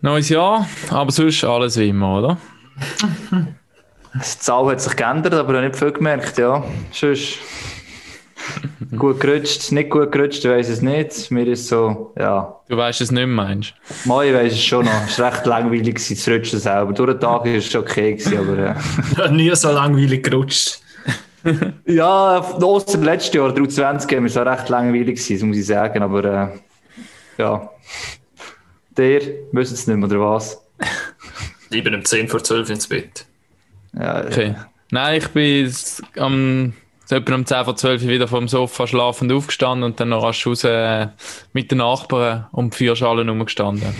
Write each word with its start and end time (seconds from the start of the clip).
Neues 0.00 0.28
Jahr, 0.28 0.68
aber 0.90 1.10
sonst 1.10 1.42
alles 1.42 1.76
wie 1.76 1.88
immer, 1.88 2.18
oder? 2.18 2.38
Die 4.14 4.20
Zahl 4.20 4.66
hat 4.66 4.80
sich 4.80 4.94
geändert, 4.94 5.34
aber 5.34 5.54
ich 5.54 5.56
habe 5.56 5.66
nicht 5.66 5.76
viel 5.76 5.90
gemerkt, 5.90 6.38
ja. 6.38 6.62
Sonst 6.92 7.38
gut 8.96 9.18
gerutscht, 9.18 9.72
nicht 9.72 9.90
gut 9.90 10.12
gerutscht, 10.12 10.44
ich 10.44 10.50
weiß 10.50 10.68
es 10.68 10.82
nicht. 10.82 11.32
Mir 11.32 11.48
ist 11.48 11.66
so, 11.66 12.12
ja. 12.16 12.60
Du 12.68 12.76
weißt 12.76 13.00
es 13.00 13.10
nicht 13.10 13.26
mehr, 13.26 13.44
meinst 13.44 13.74
du? 14.04 14.08
Mal, 14.08 14.26
ich 14.26 14.34
weiß 14.34 14.52
es 14.52 14.62
schon 14.62 14.84
noch. 14.84 15.06
Es 15.08 15.18
war 15.18 15.32
recht 15.32 15.46
langweilig 15.46 15.98
zu 15.98 16.32
rutschen 16.32 16.60
selber. 16.60 16.92
Durch 16.92 17.10
den 17.10 17.20
Tag 17.20 17.44
war 17.44 17.46
es 17.46 17.66
schon 17.66 17.80
okay, 17.80 18.14
gewesen, 18.14 18.38
aber... 18.38 18.76
Äh. 19.26 19.30
Nie 19.32 19.54
so 19.56 19.72
langweilig 19.72 20.22
gerutscht. 20.22 20.80
ja, 21.86 22.38
außer 22.38 22.98
letztes 22.98 23.34
Jahr, 23.34 23.52
2020, 23.52 24.16
war 24.16 24.24
es 24.24 24.36
auch 24.36 24.46
recht 24.46 24.68
langweilig 24.68 25.20
gewesen, 25.20 25.48
muss 25.48 25.58
ich 25.58 25.66
sagen, 25.66 26.02
aber 26.02 26.24
äh, 26.24 26.48
ja. 27.38 27.70
Der, 28.98 29.20
wissen 29.52 29.74
es 29.74 29.86
nicht 29.86 29.96
mehr, 29.96 30.08
oder 30.08 30.20
was? 30.20 30.60
Ich 31.70 31.84
bin 31.84 31.94
um 31.94 32.04
10 32.04 32.28
vor 32.28 32.42
12 32.42 32.70
ins 32.70 32.88
Bett. 32.88 33.26
Ja, 33.92 34.24
okay. 34.24 34.56
Nein, 34.90 35.18
ich 35.18 35.28
bin 35.28 35.72
am 36.16 36.72
so 37.04 37.16
etwa 37.16 37.34
um 37.36 37.46
10 37.46 37.64
vor 37.64 37.76
12 37.76 38.06
wieder 38.06 38.26
vom 38.28 38.48
Sofa 38.48 38.86
schlafend 38.86 39.32
aufgestanden 39.32 39.84
und 39.84 40.00
dann 40.00 40.10
noch 40.10 40.24
rasch 40.24 40.46
raus 40.46 40.64
äh, 40.64 41.06
mit 41.52 41.70
den 41.70 41.78
Nachbarn 41.78 42.46
um 42.52 42.70
die 42.70 42.76
Feuerschalen 42.76 43.28
rumgestanden. 43.28 43.94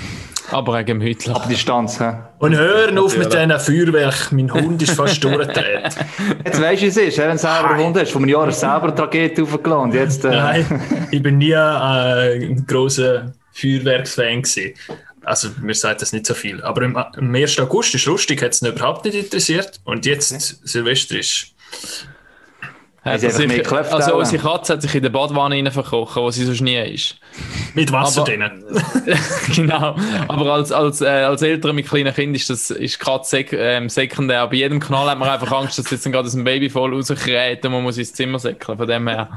Aber 0.51 0.79
auch 0.79 0.85
gemütlich. 0.85 1.35
Ab 1.35 1.49
Distanz, 1.49 2.01
hä? 2.01 2.15
Und 2.39 2.57
hören 2.57 2.99
auf 2.99 3.17
mit 3.17 3.33
diesen 3.33 3.51
Feuerwerk. 3.61 4.33
Mein 4.33 4.53
Hund 4.53 4.83
ist 4.83 4.93
fast 4.93 5.23
durchgedreht. 5.23 5.95
Jetzt 6.45 6.61
weißt 6.61 6.83
du, 6.83 6.87
wie 6.87 6.89
es 6.89 6.97
ist, 6.97 7.19
wenn 7.19 7.33
du 7.33 7.39
selber 7.39 7.71
einen 7.71 7.85
Hund 7.85 7.99
hast. 7.99 8.11
Vor 8.11 8.23
einem 8.23 8.31
Jahr 8.31 8.51
selber 8.51 8.85
eine 8.85 8.95
Tragödie 8.95 9.43
aufgeladen. 9.43 9.93
Jetzt, 9.93 10.25
äh... 10.25 10.31
Nein, 10.31 10.81
ich 11.11 11.23
bin 11.23 11.37
nie 11.37 11.51
äh, 11.51 12.47
ein 12.47 12.67
grosser 12.67 13.33
Feuerwerksfan 13.61 14.43
gewesen. 14.43 14.75
Also, 15.23 15.51
mir 15.61 15.75
sagt 15.75 16.01
das 16.03 16.13
nicht 16.13 16.27
so 16.27 16.35
viel. 16.35 16.63
Aber 16.63 16.83
im, 16.83 16.99
im 17.17 17.35
1. 17.35 17.59
August 17.61 17.95
ist 17.95 18.07
lustig, 18.07 18.43
hat 18.43 18.53
es 18.53 18.63
überhaupt 18.63 19.05
nicht 19.05 19.15
interessiert. 19.15 19.81
Und 19.85 20.07
jetzt, 20.07 20.33
okay. 20.33 20.55
Silvester 20.65 21.19
ist 21.19 21.55
also, 23.11 23.29
sich, 23.31 23.73
also 23.73 24.17
unsere 24.17 24.43
Katze 24.43 24.75
hat 24.75 24.83
sich 24.83 24.95
in 24.95 25.03
der 25.03 25.11
Badwanne 25.11 25.57
rein 25.57 25.71
verkochen, 25.71 26.23
wo 26.23 26.31
sie 26.31 26.45
sonst 26.45 26.61
nie 26.61 26.77
ist. 26.77 27.17
Mit 27.75 27.93
Wasser 27.93 28.25
drinnen. 28.25 28.65
genau. 29.55 29.97
Aber 30.29 30.53
als, 30.55 30.73
als, 30.73 31.01
äh, 31.01 31.07
als 31.07 31.43
Eltern 31.43 31.75
mit 31.75 31.89
kleinen 31.89 32.15
Kindern 32.15 32.35
ist 32.35 32.51
das 32.51 32.71
ist 32.71 32.99
gerade 32.99 33.25
sek 33.25 33.53
ähm, 33.53 33.89
sekundär. 33.89 34.47
Bei 34.47 34.57
jedem 34.57 34.81
Kanal 34.81 35.11
hat 35.11 35.19
man 35.19 35.29
einfach 35.29 35.51
Angst, 35.53 35.79
dass 35.79 35.91
jetzt 35.91 36.11
gerade 36.11 36.29
ein 36.29 36.45
Baby 36.45 36.71
voll 36.71 36.95
rauskräht 36.95 37.65
und 37.65 37.73
man 37.73 37.83
muss 37.83 37.99
ins 37.99 38.13
Zimmer 38.13 38.39
säckeln. 38.39 38.79
Von 38.79 38.87
dem 38.87 39.09
her. 39.09 39.29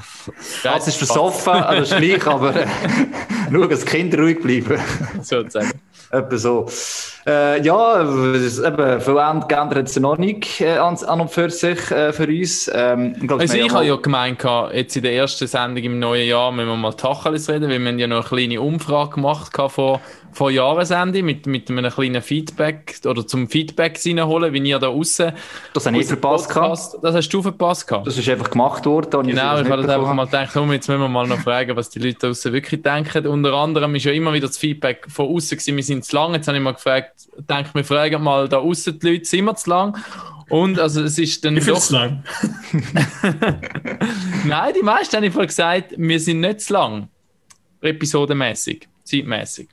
Das 0.63 0.88
ist 0.88 0.97
versoffen, 0.97 1.53
also 1.53 1.95
ist 1.95 2.02
gleich, 2.02 2.28
aber 2.28 2.56
äh, 2.56 2.67
nur, 3.50 3.67
dass 3.67 3.81
die 3.81 3.85
Kinder 3.88 4.19
ruhig 4.19 4.41
bleiben. 4.41 4.80
Sozusagen. 5.22 5.72
Etwa 6.11 6.37
so. 6.37 6.67
Äh, 7.25 7.61
ja, 7.61 8.01
eben, 8.01 9.01
viel 9.01 9.13
geändert 9.13 9.77
hat 9.77 9.87
es 9.87 9.99
noch 9.99 10.17
nicht 10.17 10.59
äh, 10.59 10.77
an, 10.77 10.97
an, 11.05 11.21
und 11.21 11.31
für 11.31 11.49
sich 11.49 11.89
äh, 11.91 12.11
für 12.11 12.27
uns. 12.27 12.69
Ähm, 12.73 13.13
glaub, 13.13 13.39
also 13.39 13.55
ich 13.55 13.71
habe 13.71 13.85
ja 13.85 13.95
gemeint, 13.95 14.43
jetzt 14.73 14.95
in 14.97 15.03
der 15.03 15.13
ersten 15.13 15.47
Sendung 15.47 15.83
im 15.83 15.99
neuen 15.99 16.27
Jahr 16.27 16.51
müssen 16.51 16.67
wir 16.67 16.75
mal 16.75 16.93
Tacheles 16.93 17.47
reden, 17.49 17.69
weil 17.69 17.79
wir 17.79 17.91
ja 17.93 18.07
noch 18.07 18.31
eine 18.31 18.41
kleine 18.41 18.61
Umfrage 18.61 19.11
gemacht 19.11 19.55
vor 19.69 20.01
vor 20.33 20.51
Jahresende 20.51 21.23
mit, 21.23 21.45
mit 21.45 21.69
einem 21.69 21.91
kleinen 21.91 22.21
Feedback 22.21 22.99
oder 23.05 23.25
zum 23.25 23.49
Feedback 23.49 23.99
reinholen, 24.05 24.53
wie 24.53 24.59
ihr 24.59 24.79
da 24.79 24.88
außen. 24.89 25.33
Das 25.73 25.85
habe 25.85 25.97
ich 25.97 26.07
verpasst. 26.07 26.49
Podcast, 26.49 26.97
das 27.01 27.15
hast 27.15 27.29
du 27.29 27.41
verpasst. 27.41 27.88
Gehabt. 27.88 28.07
Das 28.07 28.17
ist 28.17 28.27
einfach 28.29 28.49
gemacht 28.49 28.85
worden. 28.85 29.27
Genau, 29.27 29.55
ich, 29.57 29.65
ich 29.65 29.71
habe 29.71 29.93
einfach 29.93 30.13
mal 30.13 30.25
gedacht, 30.25 30.51
komm, 30.53 30.71
jetzt 30.71 30.88
müssen 30.88 31.01
wir 31.01 31.07
mal 31.07 31.27
noch 31.27 31.39
fragen, 31.39 31.75
was 31.75 31.89
die 31.89 31.99
Leute 31.99 32.29
außen 32.29 32.53
wirklich 32.53 32.81
denken. 32.81 33.27
Unter 33.27 33.53
anderem 33.53 33.95
ist 33.95 34.05
ja 34.05 34.11
immer 34.11 34.33
wieder 34.33 34.47
das 34.47 34.57
Feedback 34.57 35.05
von 35.09 35.27
außen 35.27 35.57
gewesen, 35.57 35.75
wir 35.75 35.83
sind 35.83 36.05
zu 36.05 36.15
lang. 36.15 36.33
Jetzt 36.33 36.47
habe 36.47 36.57
ich 36.57 36.63
mal 36.63 36.73
gefragt, 36.73 37.27
denke, 37.38 37.69
wir 37.73 37.83
fragen 37.83 38.23
mal 38.23 38.47
da 38.47 38.57
außen 38.57 38.99
die 38.99 39.11
Leute, 39.11 39.25
sind 39.25 39.45
wir 39.45 39.55
zu 39.55 39.69
lang? 39.69 39.97
Und 40.49 40.79
also 40.79 41.01
es 41.03 41.17
ist 41.17 41.45
dann 41.45 41.55
Wie 41.55 41.61
viel 41.61 41.73
doch... 41.73 41.79
zu 41.79 41.93
lang? 41.93 42.23
Nein, 44.45 44.73
die 44.77 44.83
meisten 44.83 45.16
haben 45.16 45.23
einfach 45.23 45.47
gesagt, 45.47 45.94
wir 45.95 46.19
sind 46.19 46.41
nicht 46.41 46.61
zu 46.61 46.73
lang. 46.73 47.07
Episodenmäßig, 47.79 48.88
zeitmäßig. 49.03 49.69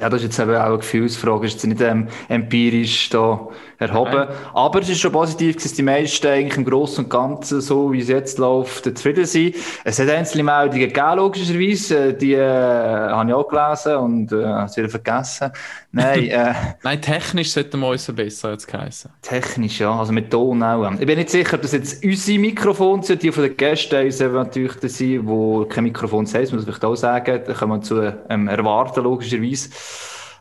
Ja, 0.00 0.08
das 0.08 0.22
ist 0.22 0.28
jetzt 0.28 0.38
eben 0.38 0.56
auch 0.56 0.66
eine 0.66 0.78
Gefühlsfrage, 0.78 1.46
ist 1.46 1.54
jetzt 1.54 1.66
nicht 1.66 1.80
ähm, 1.80 2.08
empirisch 2.28 3.10
da 3.10 3.48
erhoben. 3.78 4.14
Nein. 4.14 4.28
Aber 4.54 4.80
es 4.80 4.88
ist 4.88 5.00
schon 5.00 5.12
positiv, 5.12 5.56
dass 5.56 5.72
die 5.72 5.82
meisten 5.82 6.26
eigentlich 6.26 6.56
im 6.56 6.64
Großen 6.64 7.04
und 7.04 7.10
Ganzen, 7.10 7.60
so 7.60 7.92
wie 7.92 8.00
es 8.00 8.08
jetzt 8.08 8.38
läuft, 8.38 8.84
zufrieden 8.84 9.24
sind. 9.24 9.56
Es 9.84 9.98
hat 9.98 10.08
einzelne 10.08 10.44
Meldungen 10.44 10.80
gegeben, 10.80 11.16
logischerweise. 11.16 12.14
Die 12.14 12.34
äh, 12.34 12.40
habe 12.40 13.28
ich 13.28 13.34
auch 13.34 13.48
gelesen 13.48 13.96
und 13.96 14.32
äh, 14.32 14.68
sie 14.68 14.88
vergessen. 14.88 15.52
Nein, 15.92 16.28
äh, 16.28 16.54
Nein, 16.82 17.02
technisch 17.02 17.50
sollten 17.50 17.80
wir 17.80 17.88
uns 17.88 18.06
besser 18.12 18.52
jetzt 18.52 18.72
heißen. 18.72 19.10
Technisch, 19.22 19.80
ja. 19.80 19.98
Also 19.98 20.12
mit 20.12 20.30
Ton 20.30 20.62
auch. 20.62 20.90
Ich 20.92 21.06
bin 21.06 21.18
nicht 21.18 21.30
sicher, 21.30 21.58
dass 21.58 21.72
jetzt 21.72 22.04
unsere 22.04 22.38
Mikrofone 22.38 23.02
sind, 23.02 23.22
die 23.22 23.32
von 23.32 23.42
den 23.42 23.56
Gästen 23.56 24.04
uns 24.04 24.20
natürlich 24.20 24.72
sind, 24.82 25.26
die 25.26 25.64
kein 25.68 25.84
Mikrofon 25.84 26.26
haben, 26.26 26.48
muss 26.52 26.68
ich 26.68 26.82
auch 26.82 26.96
sagen. 26.96 27.40
Da 27.46 27.52
kann 27.52 27.68
man 27.68 27.82
zu 27.82 28.00
ähm, 28.28 28.46
erwarten, 28.48 29.02
logischerweise. 29.02 29.70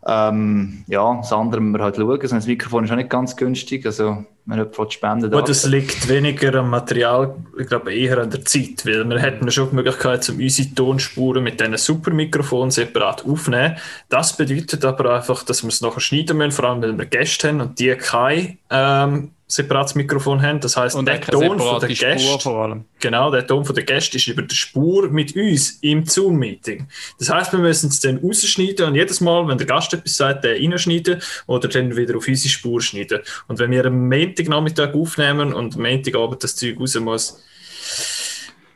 Ähm, 0.05 0.85
ja, 0.87 1.17
das 1.17 1.33
andere 1.33 1.61
müssen 1.61 1.77
wir 1.77 1.83
halt 1.83 1.97
schauen. 1.97 2.19
So 2.21 2.35
ein 2.35 2.43
Mikrofon 2.45 2.85
ist 2.85 2.91
auch 2.91 2.95
nicht 2.95 3.09
ganz 3.09 3.35
günstig. 3.35 3.85
Also, 3.85 4.23
wenn 4.45 4.57
jemand 4.57 4.93
spenden 4.93 5.29
darf. 5.29 5.45
Das 5.45 5.65
liegt 5.65 6.07
weniger 6.07 6.55
am 6.55 6.69
Material, 6.69 7.35
ich 7.59 7.67
glaube 7.67 7.93
eher 7.93 8.17
an 8.17 8.31
der 8.31 8.43
Zeit, 8.45 8.85
weil 8.85 9.07
wir 9.07 9.19
hätten 9.19 9.51
schon 9.51 9.69
die 9.69 9.75
Möglichkeit, 9.75 10.27
um 10.29 10.37
unsere 10.37 10.73
Tonspuren 10.73 11.43
mit 11.43 11.59
diesen 11.59 11.77
Supermikrofonen 11.77 12.71
separat 12.71 13.25
aufzunehmen. 13.25 13.77
Das 14.07 14.35
bedeutet 14.35 14.83
aber 14.85 15.15
einfach, 15.15 15.43
dass 15.43 15.63
wir 15.63 15.69
es 15.69 15.81
nachher 15.81 15.99
schneiden 15.99 16.37
müssen, 16.37 16.51
vor 16.51 16.65
allem 16.65 16.81
wenn 16.81 16.97
wir 16.97 17.05
Gäste 17.05 17.49
haben 17.49 17.61
und 17.61 17.79
die 17.79 17.95
keine 17.95 18.57
ähm, 18.71 19.31
separates 19.49 19.95
Mikrofon 19.95 20.41
haben. 20.41 20.59
Das 20.59 20.77
heißt, 20.77 20.95
der 21.05 21.21
Ton 21.21 21.59
von 21.59 21.79
der 21.79 21.89
Gäste, 21.89 22.85
genau, 22.99 23.31
der 23.31 23.47
Ton 23.47 23.65
von 23.65 23.75
der 23.75 23.83
Gäste 23.83 24.17
ist 24.17 24.27
über 24.27 24.43
der 24.43 24.55
Spur 24.55 25.09
mit 25.09 25.35
uns 25.35 25.79
im 25.81 26.05
Zoom-Meeting. 26.05 26.87
Das 27.17 27.29
heißt, 27.29 27.51
wir 27.51 27.59
müssen 27.59 27.89
es 27.89 27.99
dann 27.99 28.19
rausschneiden 28.19 28.85
und 28.85 28.95
jedes 28.95 29.19
Mal, 29.21 29.47
wenn 29.47 29.57
der 29.57 29.67
Gast 29.67 29.93
etwas 29.93 30.15
sagt, 30.15 30.43
der 30.43 30.53
reinschneiden 30.53 31.21
oder 31.47 31.67
dann 31.67 31.97
wieder 31.97 32.15
auf 32.15 32.27
unsere 32.27 32.49
Spur 32.49 32.79
schneiden. 32.81 33.21
Und 33.47 33.59
wenn 33.59 33.71
wir 33.71 33.85
am 33.85 34.07
Montagnachmittag 34.07 34.93
aufnehmen 34.93 35.53
und 35.53 35.75
am 35.75 35.81
Montagabend 35.81 36.43
das 36.43 36.55
Zeug 36.55 36.79
raus 36.79 36.95
muss, 36.99 37.43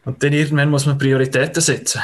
und 0.05 0.22
dann 0.22 0.34
irgendwann 0.34 0.69
muss 0.69 0.85
man 0.85 0.97
Prioritäten 0.97 1.61
setzen. 1.61 2.01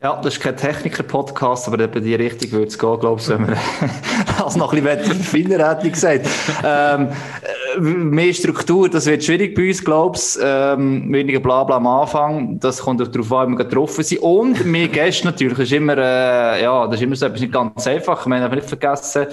Ja, 0.00 0.14
das 0.22 0.34
ist 0.34 0.40
kein 0.40 0.56
Techniker-Podcast, 0.56 1.66
aber 1.66 1.92
in 1.92 2.04
die 2.04 2.14
Richtung 2.14 2.52
würde 2.52 2.68
es 2.68 2.78
gehen, 2.78 3.00
glaube 3.00 3.20
ich, 3.20 3.28
wenn 3.30 3.42
man 3.42 3.56
das 4.38 4.54
noch 4.54 4.72
ein 4.72 4.84
bisschen 4.84 5.20
finden 5.24 5.60
hätte 5.60 5.88
ich 5.88 5.92
gesagt. 5.92 6.24
ähm, 6.64 7.08
äh, 7.08 7.57
mehr 7.80 8.32
Struktur, 8.32 8.88
das 8.88 9.06
wird 9.06 9.24
schwierig 9.24 9.54
bei 9.54 9.68
uns, 9.68 9.84
glaube 9.84 10.18
ich. 10.18 10.38
Ähm, 10.42 11.12
weniger 11.12 11.40
Blabla 11.40 11.76
am 11.76 11.86
Anfang, 11.86 12.60
das 12.60 12.80
kommt 12.80 13.02
auch 13.02 13.08
darauf 13.08 13.32
an, 13.32 13.48
wie 13.48 13.58
wir 13.58 13.64
getroffen 13.64 14.04
sind. 14.04 14.22
Und 14.22 14.64
mehr 14.64 14.88
Gäste 14.88 15.26
natürlich, 15.26 15.56
das 15.56 15.66
ist 15.66 15.72
immer, 15.72 15.96
äh, 15.96 16.62
ja, 16.62 16.86
das 16.86 16.96
ist 16.96 17.02
immer 17.02 17.16
so 17.16 17.26
etwas 17.26 17.40
nicht 17.40 17.52
ganz 17.52 17.86
einfach. 17.86 18.26
Wir 18.26 18.40
haben 18.40 18.54
nicht 18.54 18.68
vergessen, 18.68 19.26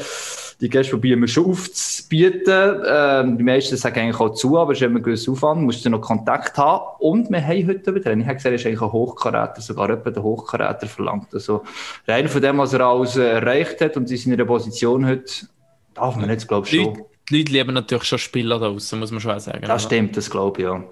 die 0.61 0.69
Gäste 0.69 0.91
probieren 0.91 1.22
wir 1.22 1.28
schon 1.28 1.51
aufzubieten. 1.51 2.81
Ähm, 2.88 3.38
die 3.38 3.44
meisten 3.44 3.75
sagen 3.75 4.00
eigentlich 4.00 4.19
auch 4.19 4.33
zu, 4.33 4.57
aber 4.57 4.72
es 4.72 4.79
ist 4.79 4.85
immer 4.85 5.00
ein 5.00 5.03
gewisser 5.03 5.31
Aufwand, 5.33 5.62
musst 5.62 5.83
du 5.83 5.89
noch 5.89 6.01
Kontakt 6.01 6.57
haben. 6.57 6.83
Und 7.00 7.29
wir 7.29 7.45
haben 7.45 7.67
heute 7.67 7.89
über 7.89 8.00
den, 8.00 8.22
ich 8.22 8.25
habe 8.25 8.35
gesagt, 8.35 8.51
er 8.51 8.56
ist 8.56 8.66
eigentlich 8.66 8.81
ein 8.81 8.91
Hochkaräter, 8.91 9.62
sogar 9.62 9.89
etwa 9.89 10.12
der 10.12 10.23
Hochkaräter 10.23 10.88
verlangt. 10.88 11.33
Also 11.33 11.63
rein 12.07 12.27
von 12.27 12.41
dem, 12.41 12.57
was 12.57 12.73
er 12.73 12.81
alles 12.81 13.17
erreicht 13.17 13.81
hat 13.81 13.97
und 13.97 14.09
in 14.09 14.17
seiner 14.17 14.45
Position 14.45 15.06
heute, 15.06 15.47
darf 15.94 16.16
man 16.16 16.29
jetzt, 16.29 16.47
glaube 16.47 16.67
ich, 16.67 16.75
schon. 16.75 17.03
Die 17.30 17.38
Leute 17.40 17.52
lieben 17.52 17.74
natürlich 17.74 18.03
schon 18.03 18.19
Spieler 18.19 18.59
da 18.59 18.68
draußen, 18.68 19.00
muss 19.00 19.12
man 19.12 19.19
schon 19.19 19.40
sagen. 19.40 19.63
Das 19.66 19.84
stimmt, 19.84 20.16
das 20.16 20.30
glaube 20.30 20.62
ich, 20.62 20.68
ja. 20.68 20.84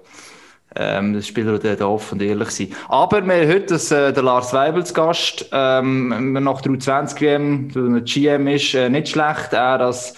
Ähm, 0.76 1.14
das 1.14 1.28
Spieler, 1.28 1.58
der 1.58 1.88
offen 1.88 2.14
und 2.14 2.26
ehrlich 2.26 2.50
sein. 2.50 2.74
Aber 2.88 3.24
wir 3.24 3.34
haben 3.34 3.48
heute 3.48 3.66
das, 3.66 3.92
äh, 3.92 4.12
den 4.12 4.24
Lars 4.24 4.52
Weibel 4.52 4.84
zu 4.84 4.92
Gast. 4.92 5.48
Ähm, 5.52 6.32
nach 6.32 6.60
der 6.62 6.72
U20 6.72 7.20
WM, 7.20 7.68
der 7.72 8.00
GM 8.00 8.48
ist, 8.48 8.74
äh, 8.74 8.88
nicht 8.88 9.10
schlecht. 9.10 9.52
Er 9.52 9.80
als 9.80 10.14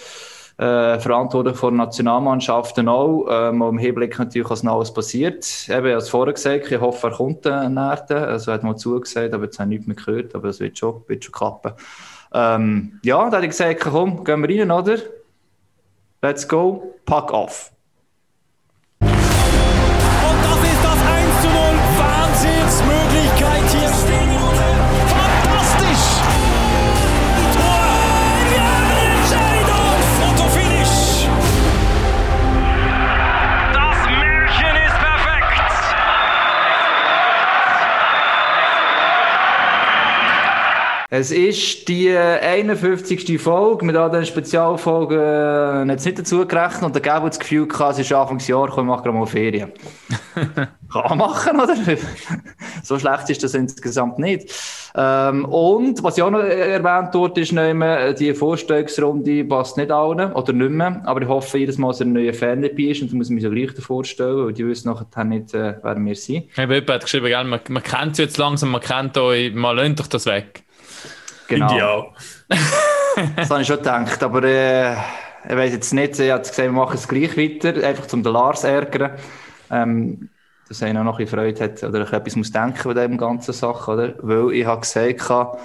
äh, 0.57 0.97
Verantwortlich 0.97 1.59
der 1.59 1.69
Nationalmannschaften 1.69 2.87
auch. 2.87 3.27
Ähm, 3.29 3.61
im 3.61 3.77
Hinblick 3.77 4.17
natürlich, 4.17 4.49
was 4.49 4.63
noch 4.63 4.77
alles 4.77 4.91
passiert. 4.91 5.45
Eben, 5.69 5.93
als 5.93 6.09
vorher 6.09 6.33
gesagt, 6.33 6.71
ich 6.71 6.79
hoffe, 6.79 7.07
er 7.07 7.13
kommt 7.13 7.45
äh, 7.45 7.69
näher. 7.69 8.05
Also, 8.09 8.49
er 8.49 8.55
hat 8.55 8.63
mal 8.63 8.75
zugesagt, 8.75 9.35
aber 9.35 9.43
jetzt 9.43 9.59
habe 9.59 9.71
ich 9.71 9.85
nichts 9.85 9.87
mehr 9.87 9.95
gehört. 9.95 10.33
Aber 10.33 10.47
das 10.47 10.59
wird 10.59 10.79
schon, 10.79 11.03
wird 11.05 11.23
schon 11.23 11.33
klappen. 11.33 11.73
Ähm, 12.33 12.99
ja, 13.03 13.29
da 13.29 13.35
habe 13.35 13.45
ich 13.45 13.51
gesagt, 13.51 13.81
komm, 13.81 14.23
gehen 14.23 14.47
wir 14.47 14.59
rein, 14.59 14.71
oder? 14.71 14.97
Let's 16.23 16.45
go, 16.45 16.95
pack 17.05 17.31
off. 17.31 17.71
Es 41.09 41.31
ist 41.31 41.87
die 41.87 42.09
51. 42.09 43.39
Folge. 43.39 43.85
Mit 43.85 43.95
all 43.95 44.11
den 44.11 44.25
Spezialfolgen 44.25 45.17
hat 45.17 45.89
äh, 45.89 45.93
es 45.93 46.03
nicht 46.03 46.19
dazu 46.19 46.41
und 46.41 46.51
der 46.51 47.01
Gabo 47.01 47.25
hat 47.25 47.31
das 47.31 47.39
Gefühl 47.39 47.65
gehabt, 47.65 47.93
es 47.93 47.99
ist 47.99 48.11
Anfangsjahr, 48.11 48.67
komm, 48.67 48.87
mach 48.87 49.03
gerade 49.03 49.17
mal 49.17 49.25
Ferien. 49.25 49.71
Kann 50.91 51.17
machen, 51.17 51.61
oder? 51.61 51.75
so 52.83 52.99
schlecht 52.99 53.29
ist 53.29 53.41
das 53.41 53.53
insgesamt 53.53 54.19
nicht. 54.19 54.53
Ähm, 54.95 55.45
und, 55.45 56.03
was 56.03 56.17
ich 56.17 56.23
auch 56.23 56.29
noch 56.29 56.41
erwähnt 56.41 57.13
wurde, 57.13 57.39
ist 57.39 57.53
immer, 57.53 57.99
äh, 57.99 58.13
die 58.13 58.33
Vorstellungsrunde 58.33 59.45
passt 59.45 59.77
nicht 59.77 59.91
allen 59.91 60.33
oder 60.33 60.51
nicht 60.51 60.71
mehr. 60.71 61.01
Aber 61.05 61.21
ich 61.21 61.27
hoffe 61.29 61.57
jedes 61.57 61.77
Mal, 61.77 61.89
dass 61.89 62.01
ein 62.01 62.11
neuer 62.11 62.33
Fan 62.33 62.61
dabei 62.61 62.83
ist 62.83 63.01
und 63.01 63.07
ich 63.07 63.13
muss 63.13 63.29
mich 63.29 63.43
so 63.43 63.49
gleich 63.49 63.71
vorstellen, 63.79 64.45
weil 64.45 64.53
die 64.53 64.67
wissen 64.67 64.89
nachher 64.89 65.23
nicht, 65.23 65.53
äh, 65.53 65.75
wer 65.81 65.95
wir 65.97 66.15
sind. 66.15 66.47
Ich 66.51 66.57
habe 66.57 66.75
jemand 66.75 66.91
hat 66.91 67.03
geschrieben, 67.03 67.49
man, 67.49 67.61
man 67.69 67.83
kennt 67.83 68.17
sie 68.17 68.23
jetzt 68.23 68.37
langsam, 68.37 68.71
man 68.71 68.81
kennt 68.81 69.17
euch, 69.17 69.53
man 69.53 69.77
löhnt 69.77 70.01
euch 70.01 70.07
das 70.07 70.25
weg. 70.25 70.63
Genau. 71.47 71.71
Ideal. 71.71 72.07
Das 73.35 73.49
habe 73.49 73.61
ich 73.61 73.67
schon 73.67 73.77
gedacht, 73.77 74.21
aber 74.21 74.43
äh, 74.43 74.93
ich 74.93 75.55
weiß 75.55 75.71
jetzt 75.71 75.91
nicht, 75.91 76.19
ich 76.19 76.29
habe 76.29 76.41
gesagt, 76.41 76.59
wir 76.59 76.71
machen 76.71 76.97
es 76.97 77.07
gleich 77.07 77.35
weiter, 77.35 77.83
einfach 77.83 78.05
zum 78.05 78.21
den 78.21 78.31
Lars 78.31 78.63
ärgern. 78.63 79.13
Ähm, 79.71 80.29
dass 80.67 80.81
er 80.81 80.93
noch 80.93 81.19
ein 81.19 81.27
Freude 81.27 81.63
hat 81.63 81.83
oder 81.83 82.03
ich 82.03 82.13
etwas 82.13 82.35
muss 82.35 82.51
denken 82.51 82.93
bei 82.93 83.07
dieser 83.07 83.17
ganzen 83.17 83.53
Sache, 83.53 83.91
oder? 83.91 84.13
Weil 84.19 84.51
ich 84.53 84.65
habe 84.65 84.81
gesagt, 84.81 85.29
habe, 85.29 85.57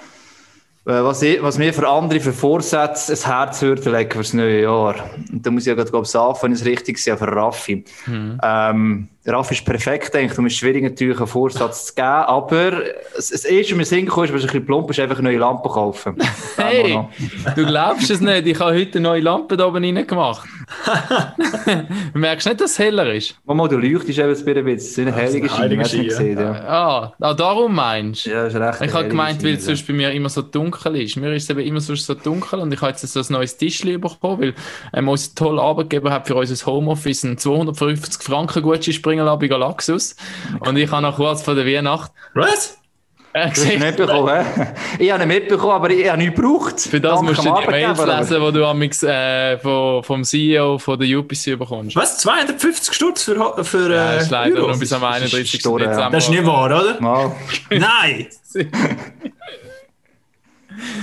äh, 0.85 1.03
was, 1.03 1.23
ich, 1.23 1.43
was 1.43 1.59
mir 1.59 1.73
für 1.73 1.89
andere 1.89 2.21
für 2.21 2.33
Vorsätze 2.33 3.13
ein 3.13 3.33
Herz 3.33 3.63
würde 3.63 3.91
legen 3.91 4.11
für 4.11 4.19
das 4.19 4.33
neue 4.33 4.63
Jahr. 4.63 4.95
Und 5.33 5.45
da 5.47 5.51
muss 5.51 5.63
ich 5.63 5.69
ja 5.69 5.75
gerade, 5.75 5.91
glaube 5.91 6.05
ich, 6.05 6.11
sagen, 6.11 6.39
wenn 6.41 6.53
ich 6.53 6.61
es 6.61 6.67
richtig 6.67 6.99
sehe, 6.99 7.17
für 7.17 7.27
Raffi. 7.27 7.85
Mhm. 8.07 8.41
Ähm, 8.43 9.09
Raffi 9.25 9.55
ist 9.55 9.65
perfekt, 9.65 10.13
ich. 10.17 10.33
Du 10.33 10.43
musst 10.43 10.57
schwierig 10.57 10.83
natürlich 10.83 11.19
einen 11.19 11.29
Vorsatz 11.29 11.87
zu 11.87 11.95
geben, 11.95 12.07
aber 12.09 12.83
es, 13.17 13.31
es 13.31 13.45
ist, 13.45 13.73
mir 13.73 13.85
Sinn 13.85 14.07
gekommen, 14.07 14.27
ist, 14.27 14.35
was 14.35 14.43
ein 14.43 14.47
bisschen 14.49 14.67
plump 14.67 14.91
ist, 14.91 14.99
einfach 14.99 15.19
eine 15.19 15.29
neue 15.29 15.39
Lampe 15.39 15.69
kaufen. 15.69 16.17
hey, 16.57 16.99
du 17.55 17.65
glaubst 17.65 18.11
es 18.11 18.21
nicht, 18.21 18.47
ich 18.49 18.59
habe 18.59 18.75
heute 18.75 18.99
eine 18.99 19.09
neue 19.09 19.21
Lampe 19.21 19.57
da 19.57 19.67
oben 19.67 19.85
rein 19.85 20.07
gemacht. 20.07 20.49
du 22.13 22.19
merkst 22.19 22.49
nicht, 22.49 22.61
dass 22.61 22.73
es 22.73 22.79
heller 22.81 23.15
ist? 23.15 23.37
Mama, 23.45 23.69
du 23.69 23.77
leuchtest 23.77 24.19
eben 24.19 24.29
ein 24.29 24.35
bisschen, 24.35 24.69
es 24.69 24.87
ist 24.87 24.99
eine 24.99 25.15
heilige 25.15 25.49
hast 25.49 25.93
du 25.93 26.03
gesehen, 26.03 26.39
ja. 26.39 26.53
Ah, 26.53 27.13
ah, 27.21 27.35
darum 27.35 27.77
meinst 27.77 28.27
du? 28.27 28.31
Ja, 28.31 28.47
ist 28.47 28.57
recht 28.57 28.81
Ich 28.81 28.93
habe 28.93 29.09
gemeint, 29.09 29.45
weil 29.45 29.55
es 29.55 29.67
sonst 29.67 29.87
bei 29.87 29.93
mir 29.93 30.11
immer 30.11 30.31
so 30.31 30.43
dunkel 30.43 30.97
ist. 30.97 31.17
Mir 31.17 31.33
ist 31.33 31.45
es 31.45 31.51
eben 31.51 31.61
immer 31.61 31.81
sonst 31.81 32.07
so 32.07 32.15
dunkel 32.15 32.59
und 32.59 32.75
ich 32.75 32.81
habe 32.81 32.91
jetzt 32.91 33.07
so 33.07 33.21
ein 33.21 33.27
neues 33.29 33.57
Tischchen 33.57 34.01
bekommen, 34.01 34.41
weil 34.41 34.55
ähm, 34.95 35.09
unser 35.09 35.35
toller 35.37 35.63
Arbeitgeber 35.63 36.11
hat 36.11 36.27
für 36.27 36.35
unser 36.35 36.67
Homeoffice 36.67 37.25
einen 37.25 37.39
250 37.39 38.23
Franken 38.23 38.63
Gutschein 38.63 38.95
bringen 39.13 39.27
lassen 39.27 39.41
bei 39.41 39.49
Galaxus. 39.49 40.17
Und 40.61 40.77
ich 40.77 40.91
habe 40.91 41.03
noch 41.03 41.17
kurz 41.17 41.43
vor 41.43 41.55
der 41.55 41.67
Weihnacht. 41.67 42.11
Was? 42.35 42.79
Äh, 43.35 43.51
du 43.51 43.63
hast 43.63 43.79
nicht 43.79 43.97
bekommen, 43.97 44.45
Ich 44.99 45.11
habe 45.11 45.27
nicht 45.27 45.41
mitbekommen, 45.41 45.73
aber 45.73 45.89
ich 45.89 46.07
habe 46.07 46.19
nichts 46.19 46.37
gebraucht. 46.37 46.81
Für 46.81 47.01
das 47.01 47.15
Dank 47.15 47.29
musst 47.29 47.43
du 47.43 47.55
die 47.63 47.71
Mails 47.71 48.05
lesen, 48.05 48.45
die 48.45 48.53
du 48.53 48.67
amix, 48.67 49.03
äh, 49.03 49.59
vom, 49.59 50.05
vom 50.05 50.23
CEO 50.23 50.77
von 50.79 50.99
der 50.99 51.19
UPC 51.19 51.59
bekommst. 51.59 51.97
Was? 51.97 52.19
250 52.19 52.93
Stutz 52.93 53.23
für, 53.23 53.65
für 53.65 53.89
äh, 53.89 53.95
ja, 53.95 54.15
das 54.15 54.25
ist 54.25 54.31
leider 54.31 54.57
Euros? 54.57 54.73
noch 54.73 54.81
bis 54.81 54.93
am 54.93 55.05
31. 55.05 55.51
Dezember. 55.51 55.81
Ja. 55.81 56.11
Das 56.11 56.25
ist 56.25 56.31
nicht 56.31 56.45
wahr, 56.45 56.67
oder? 56.67 57.01
Mal. 57.01 57.33
Nein! 57.71 58.27
ich, 58.55 58.67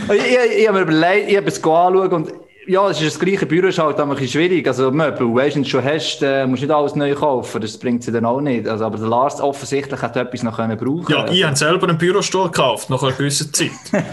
ich, 0.10 0.58
ich 0.60 0.68
habe 0.68 0.78
mir 0.78 0.84
überlegt, 0.84 1.32
ich 1.32 1.38
habe 1.38 1.48
es 1.48 1.58
anschauen 1.58 2.14
und 2.14 2.32
ja, 2.70 2.88
es 2.88 3.02
ist 3.02 3.16
das 3.16 3.20
gleiche 3.20 3.48
Büro, 3.48 3.68
ist 3.68 3.80
halt 3.80 4.00
ein 4.00 4.10
bisschen 4.10 4.28
schwierig. 4.28 4.68
Also, 4.68 4.92
Möbel, 4.92 5.34
weißt 5.34 5.56
du, 5.56 5.56
wenn 5.56 5.64
du 5.64 5.70
schon 5.70 5.84
hast, 5.84 6.22
äh, 6.22 6.46
musst 6.46 6.62
du 6.62 6.68
nicht 6.68 6.76
alles 6.76 6.96
neu 6.96 7.16
kaufen. 7.16 7.62
Das 7.62 7.78
bringt 7.78 8.04
sie 8.04 8.12
dann 8.12 8.26
auch 8.26 8.42
nicht. 8.42 8.68
Also, 8.68 8.86
aber 8.86 9.00
der 9.00 9.08
Lars 9.08 9.42
offensichtlich 9.42 10.00
hat 10.00 10.16
etwas 10.16 10.44
noch 10.44 10.56
können 10.56 10.78
brauchen. 10.78 11.12
Ja, 11.12 11.28
ich 11.28 11.44
habe 11.44 11.56
selber 11.56 11.90
einen 11.90 11.98
Bürostuhl 11.98 12.46
gekauft, 12.46 12.92
nach 12.92 13.02
einer 13.02 13.14
gewissen 13.14 13.52
Zeit. 13.52 13.72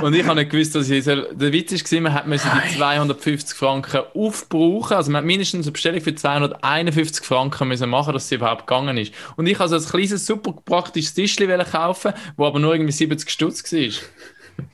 Und 0.00 0.14
ich 0.14 0.24
habe 0.24 0.36
nicht 0.38 0.50
gewusst, 0.50 0.76
dass 0.76 0.88
ich 0.88 1.02
soll. 1.02 1.28
Der 1.32 1.52
Witz 1.52 1.72
war, 1.92 2.00
man 2.00 2.14
hat 2.14 2.26
die 2.26 2.76
250 2.76 3.56
Franken 3.58 4.02
aufbrauchen. 4.14 4.96
Also, 4.96 5.10
man 5.10 5.22
hat 5.22 5.26
mindestens 5.26 5.66
eine 5.66 5.72
Bestellung 5.72 6.00
für 6.00 6.14
251 6.14 7.24
Franken 7.24 7.66
müssen 7.66 7.90
machen, 7.90 8.12
dass 8.12 8.28
sie 8.28 8.36
überhaupt 8.36 8.68
gegangen 8.68 8.96
ist. 8.96 9.12
Und 9.36 9.48
ich 9.48 9.58
habe 9.58 9.68
so 9.68 9.74
ein 9.74 9.84
kleines, 9.84 10.24
super 10.24 10.54
praktisches 10.64 11.14
Tischchen 11.14 11.48
kaufen, 11.64 12.12
wo 12.36 12.46
aber 12.46 12.60
nur 12.60 12.74
irgendwie 12.74 12.92
70 12.92 13.28
Stutz 13.28 13.72
war. 13.72 13.90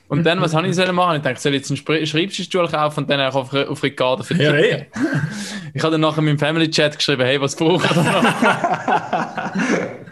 Und 0.07 0.23
dann, 0.23 0.39
was 0.39 0.53
habe 0.53 0.67
ich 0.67 0.75
sollen 0.75 0.95
machen? 0.95 1.17
Ich 1.17 1.23
dachte, 1.23 1.39
soll 1.39 1.55
ich 1.55 1.67
jetzt 1.67 1.89
einen 1.89 2.05
Schreibtischstuhl 2.05 2.67
kaufen 2.67 3.01
und 3.01 3.09
dann 3.09 3.19
auch 3.21 3.35
auf, 3.35 3.53
auf 3.53 3.83
Ricardo 3.83 4.23
verdienen? 4.23 4.55
Ja, 4.55 4.77
ja. 4.77 4.77
Ich 5.73 5.83
habe 5.83 5.91
dann 5.91 6.01
nachher 6.01 6.19
in 6.19 6.25
meinem 6.25 6.39
Family 6.39 6.69
Chat 6.69 6.95
geschrieben, 6.95 7.23
hey, 7.23 7.41
was 7.41 7.55
braucht 7.55 7.89
ihr 7.91 8.03
noch? 8.03 8.23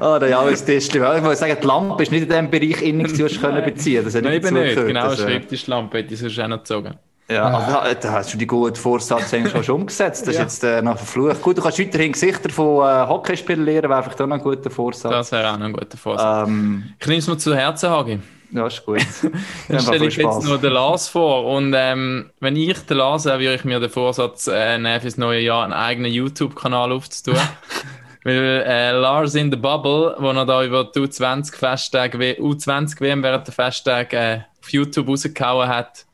Ah, 0.00 0.16
oh, 0.16 0.18
der 0.18 0.30
Jahrestischli. 0.30 1.00
Ich 1.16 1.22
muss 1.22 1.38
sagen, 1.38 1.56
die 1.62 1.66
Lampe 1.66 2.02
ist 2.02 2.10
nicht 2.10 2.24
in 2.24 2.28
dem 2.28 2.50
Bereich 2.50 2.82
innen, 2.82 3.06
die 3.06 3.16
du 3.16 3.28
können 3.28 3.64
beziehen. 3.64 4.04
Das 4.04 4.14
hat 4.14 4.24
nicht 4.24 4.42
Nein, 4.42 4.54
nicht. 4.54 4.74
Genau, 4.74 5.06
eine 5.06 5.16
Schreibtischlampe 5.16 5.98
hätte 5.98 6.14
ich 6.14 6.20
sonst 6.20 6.40
auch 6.40 6.48
noch 6.48 6.58
gezogen. 6.58 6.94
Ja, 7.30 7.44
ah. 7.46 7.84
da, 7.84 7.94
da, 7.94 8.12
hast 8.12 8.34
du 8.34 8.38
die 8.38 8.46
guten 8.46 8.76
Vorsatz 8.76 9.32
eigentlich 9.32 9.64
schon 9.64 9.76
umgesetzt. 9.76 10.26
Das 10.26 10.34
ja. 10.34 10.42
ist 10.42 10.62
jetzt 10.62 10.64
äh, 10.64 10.82
noch 10.82 10.98
verflucht. 10.98 11.40
Gut, 11.40 11.56
du 11.56 11.62
kannst 11.62 11.78
weiterhin 11.78 12.12
Gesichter 12.12 12.50
von 12.50 12.86
äh, 12.86 13.08
Hockeyspielern 13.08 13.64
lernen, 13.64 13.88
wäre 13.88 13.96
einfach 13.96 14.14
auch 14.20 14.26
noch 14.26 14.36
ein 14.36 14.42
guter 14.42 14.70
Vorsatz. 14.70 15.10
Das 15.10 15.32
wäre 15.32 15.50
auch 15.50 15.58
noch 15.58 15.66
ein 15.66 15.72
guter 15.72 15.96
Vorsatz. 15.96 16.48
Ähm, 16.48 16.84
ich 16.98 17.06
nehme 17.06 17.18
es 17.20 17.26
mir 17.26 17.38
zu 17.38 17.54
Herzen, 17.54 17.88
Hagi. 17.88 18.18
Ja, 18.54 18.68
ist 18.68 18.86
gut. 18.86 19.04
Dann 19.68 19.80
stelle 19.80 20.06
ich 20.06 20.16
jetzt 20.16 20.44
nur 20.44 20.58
den 20.58 20.72
Lars 20.72 21.08
vor. 21.08 21.44
Und 21.46 21.74
ähm, 21.76 22.30
wenn 22.38 22.54
ich 22.54 22.78
den 22.86 22.98
Lars 22.98 23.24
wäre, 23.24 23.40
würde 23.40 23.54
ich 23.56 23.64
mir 23.64 23.80
den 23.80 23.90
Vorsatz 23.90 24.46
äh, 24.46 24.78
nehmen, 24.78 25.00
fürs 25.00 25.18
neue 25.18 25.40
Jahr 25.40 25.64
einen 25.64 25.72
eigenen 25.72 26.12
YouTube-Kanal 26.12 26.92
aufzutun. 26.92 27.36
Weil 28.22 28.62
äh, 28.64 28.92
Lars 28.92 29.34
in 29.34 29.50
the 29.50 29.56
Bubble, 29.56 30.14
wo 30.20 30.30
er 30.30 30.46
da 30.46 30.64
über 30.64 30.84
die 30.84 31.00
U20-Festtage, 31.00 32.16
U20 32.16 33.00
WM 33.00 33.24
während 33.24 33.48
der 33.48 33.54
Festtage 33.54 34.16
äh, 34.16 34.40
auf 34.62 34.70
YouTube 34.70 35.08
rausgehauen 35.08 35.68
hat, 35.68 36.06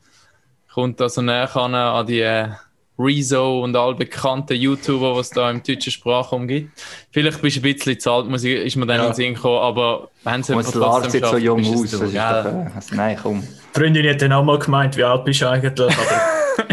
kommt 0.73 0.99
da 0.99 1.09
so 1.09 1.21
näher 1.21 1.55
an, 1.55 1.75
an 1.75 2.07
die 2.07 2.21
äh, 2.21 2.49
Rezo 3.01 3.63
und 3.63 3.75
all 3.75 3.95
bekannten 3.95 4.55
YouTuber, 4.55 5.15
was 5.15 5.27
es 5.27 5.31
da 5.31 5.49
im 5.49 5.63
deutschen 5.63 5.91
Sprachraum 5.91 6.47
gibt. 6.47 6.71
Vielleicht 7.11 7.41
bist 7.41 7.57
du 7.57 7.61
ein 7.61 7.73
bisschen 7.73 7.99
zu 7.99 8.11
alt, 8.11 8.27
muss 8.27 8.43
ich, 8.43 8.55
ist 8.65 8.75
mir 8.75 8.85
dann 8.85 8.97
ja. 8.97 9.03
in 9.03 9.09
den 9.09 9.15
Sinn 9.15 9.33
gekommen, 9.33 9.59
aber 9.59 10.09
wenn 10.23 10.43
sie 10.43 10.53
es 10.53 10.71
trotzdem 10.71 11.11
sieht 11.11 11.25
so 11.25 11.37
jung 11.37 11.65
aus. 11.65 11.91
So, 11.91 12.05
ja. 12.05 12.69
also, 12.75 12.95
nein, 12.95 13.17
komm. 13.21 13.41
Die 13.41 13.79
Freundin 13.79 14.09
hat 14.09 14.21
dann 14.21 14.33
auch 14.33 14.43
mal 14.43 14.59
gemeint, 14.59 14.97
wie 14.97 15.03
alt 15.03 15.25
bist 15.25 15.41
du 15.41 15.49
eigentlich? 15.49 15.79
Aber... 15.79 16.65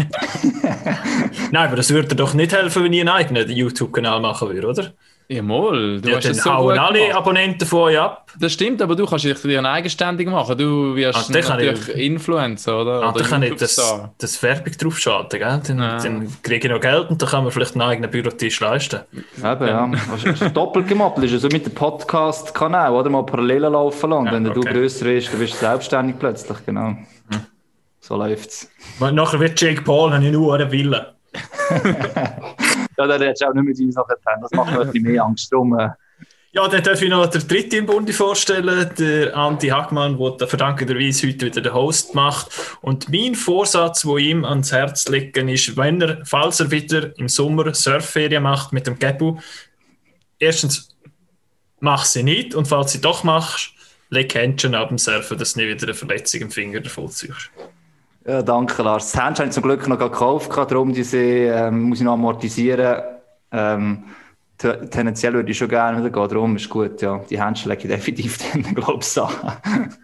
nein, 1.51 1.67
aber 1.67 1.75
das 1.75 1.89
würde 1.89 2.15
doch 2.15 2.33
nicht 2.33 2.53
helfen, 2.53 2.83
wenn 2.83 2.93
ich 2.93 2.99
einen 2.99 3.09
eigenen 3.09 3.49
YouTube-Kanal 3.49 4.19
machen 4.19 4.49
würde, 4.49 4.67
oder? 4.67 4.93
Ja, 5.31 5.43
mal. 5.43 6.01
Du 6.01 6.09
ja, 6.09 6.15
hast 6.15 6.25
dann 6.25 6.33
so 6.33 6.51
hauen 6.51 6.79
alle 6.79 7.01
gemacht. 7.01 7.15
Abonnenten 7.17 7.67
von 7.67 7.81
euch 7.81 7.99
ab. 7.99 8.31
Das 8.39 8.51
stimmt, 8.51 8.81
aber 8.81 8.95
du 8.95 9.05
kannst 9.05 9.25
dich 9.25 9.39
dann 9.39 9.65
eigenständig 9.67 10.27
machen. 10.27 10.57
Du 10.57 10.95
wirst 10.95 11.29
ah, 11.29 11.31
natürlich 11.31 11.87
ich, 11.87 11.95
Influencer, 11.97 12.81
oder? 12.81 13.03
Ah, 13.03 13.09
oder 13.09 13.19
dann 13.19 13.29
kann 13.29 13.43
ich 13.43 13.53
das, 13.53 13.79
das 14.17 14.41
Werbung 14.41 14.73
draufschalten, 14.73 15.39
gell? 15.39 15.61
Dann, 15.67 15.77
ja. 15.77 15.97
dann 15.99 16.41
kriege 16.41 16.67
ich 16.67 16.73
noch 16.73 16.81
Geld 16.81 17.11
und 17.11 17.21
dann 17.21 17.29
kann 17.29 17.43
man 17.43 17.51
vielleicht 17.51 17.73
einen 17.73 17.83
eigenen 17.83 18.09
Bürotisch 18.09 18.59
leisten. 18.59 19.01
Eben, 19.37 19.67
ja. 19.67 19.91
ja. 19.91 20.49
doppelt 20.49 20.87
gemacht. 20.87 21.19
ist 21.19 21.33
also 21.33 21.47
mit 21.49 21.63
dem 21.63 21.75
Podcast-Kanal, 21.75 22.91
oder? 22.91 23.11
Mal 23.11 23.23
parallel 23.23 23.61
laufen 23.61 24.09
lassen. 24.09 24.25
Ja, 24.25 24.31
Wenn 24.31 24.47
okay. 24.47 24.61
du 24.61 24.61
grösser 24.61 25.05
bist, 25.05 25.31
dann 25.31 25.39
bist 25.39 25.53
du 25.53 25.57
selbstständig 25.57 26.15
plötzlich, 26.17 26.57
genau. 26.65 26.87
Hm. 26.87 27.41
So 27.99 28.15
läuft's. 28.15 28.71
Nachher 28.99 29.39
wird 29.39 29.61
Jake 29.61 29.83
Paul, 29.83 30.11
habe 30.11 30.25
ich 30.25 30.31
nur 30.31 30.55
eine 30.55 30.71
Wille. 30.71 31.18
ja, 32.97 33.07
dann 33.07 33.21
hättest 33.21 33.41
du 33.41 33.47
auch 33.47 33.53
nicht 33.53 33.63
mit 33.63 33.79
uns 33.79 33.95
nachher 33.95 34.17
Das 34.41 34.51
macht 34.51 34.71
mir 34.71 34.85
bisschen 34.85 35.03
mehr 35.03 35.23
Angst. 35.23 35.51
Drum, 35.51 35.77
äh. 35.77 35.89
Ja, 36.51 36.67
dann 36.67 36.81
darf 36.81 36.99
ich 36.99 37.09
noch 37.09 37.27
den 37.27 37.47
dritten 37.47 37.75
im 37.75 37.85
Bunde 37.85 38.11
vorstellen, 38.11 38.89
der 38.97 39.37
Anti 39.37 39.67
Hackmann, 39.67 40.17
der 40.39 40.47
verdankenderweise 40.47 41.27
heute 41.27 41.45
wieder 41.45 41.61
den 41.61 41.73
Host 41.75 42.15
macht. 42.15 42.49
Und 42.81 43.07
mein 43.09 43.35
Vorsatz, 43.35 44.03
wo 44.03 44.17
ihm 44.17 44.43
ans 44.43 44.71
Herz 44.71 45.07
legen 45.07 45.47
ist, 45.47 45.77
wenn 45.77 46.01
er, 46.01 46.25
falls 46.25 46.59
er 46.59 46.71
wieder 46.71 47.15
im 47.19 47.29
Sommer 47.29 47.71
Surfferien 47.75 48.41
macht 48.41 48.73
mit 48.73 48.87
dem 48.87 48.97
Gebu, 48.97 49.37
erstens, 50.39 50.89
mach 51.79 52.05
sie 52.05 52.23
nicht 52.23 52.55
und 52.55 52.67
falls 52.67 52.93
sie 52.93 53.01
doch 53.01 53.23
machst, 53.23 53.71
leg 54.09 54.33
Händchen 54.33 54.73
ab 54.73 54.89
dem 54.89 54.97
Surfen, 54.97 55.37
dass 55.37 55.53
du 55.53 55.59
nicht 55.59 55.69
wieder 55.69 55.85
eine 55.85 55.93
Verletzung 55.93 56.41
im 56.41 56.51
Finger 56.51 56.79
davon 56.79 57.09
ziehst. 57.09 57.51
Ja, 58.29 58.43
danke, 58.43 58.83
Lars. 58.83 59.11
Das 59.11 59.19
Handschuh 59.19 59.39
habe 59.39 59.49
ich 59.49 59.55
zum 59.55 59.63
Glück 59.63 59.87
noch 59.87 59.97
gekauft, 59.97 60.55
darum 60.55 60.93
diese, 60.93 61.17
ähm, 61.17 61.89
muss 61.89 61.97
ich 61.97 62.03
noch 62.03 62.13
amortisieren. 62.13 63.01
Ähm, 63.51 64.03
tendenziell 64.55 65.33
würde 65.33 65.49
ich 65.49 65.57
schon 65.57 65.67
gerne 65.67 65.97
wieder 65.97 66.11
gehen, 66.11 66.29
darum 66.29 66.55
ist 66.55 66.69
gut, 66.69 67.01
ja. 67.01 67.21
Die 67.27 67.41
Handschuhe 67.41 67.71
lege 67.73 67.87
ich 67.87 67.89
definitiv 67.89 68.37
dann, 68.53 68.75
glaube 68.75 68.99
ich, 69.01 69.17
an. 69.19 69.95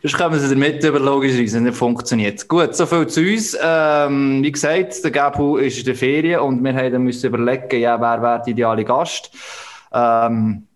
Sonst 0.00 0.16
kommen 0.16 0.40
sie 0.40 0.48
damit 0.48 0.82
über 0.82 0.98
logischerweise 0.98 1.60
nicht 1.60 1.76
funktioniert. 1.76 2.48
Gut, 2.48 2.74
soviel 2.74 3.06
zu 3.06 3.20
uns. 3.20 3.54
Ähm, 3.62 4.42
wie 4.42 4.52
gesagt, 4.52 5.04
der 5.04 5.10
Gabu 5.10 5.58
ist 5.58 5.78
in 5.78 5.84
der 5.84 5.94
Ferien 5.94 6.40
und 6.40 6.64
wir 6.64 6.98
müssen 6.98 7.26
überlegen, 7.26 7.78
ja, 7.78 8.00
wer 8.00 8.22
wäre 8.22 8.38
der 8.46 8.48
ideale 8.48 8.82
Gast. 8.82 9.30
Ähm, 9.92 10.66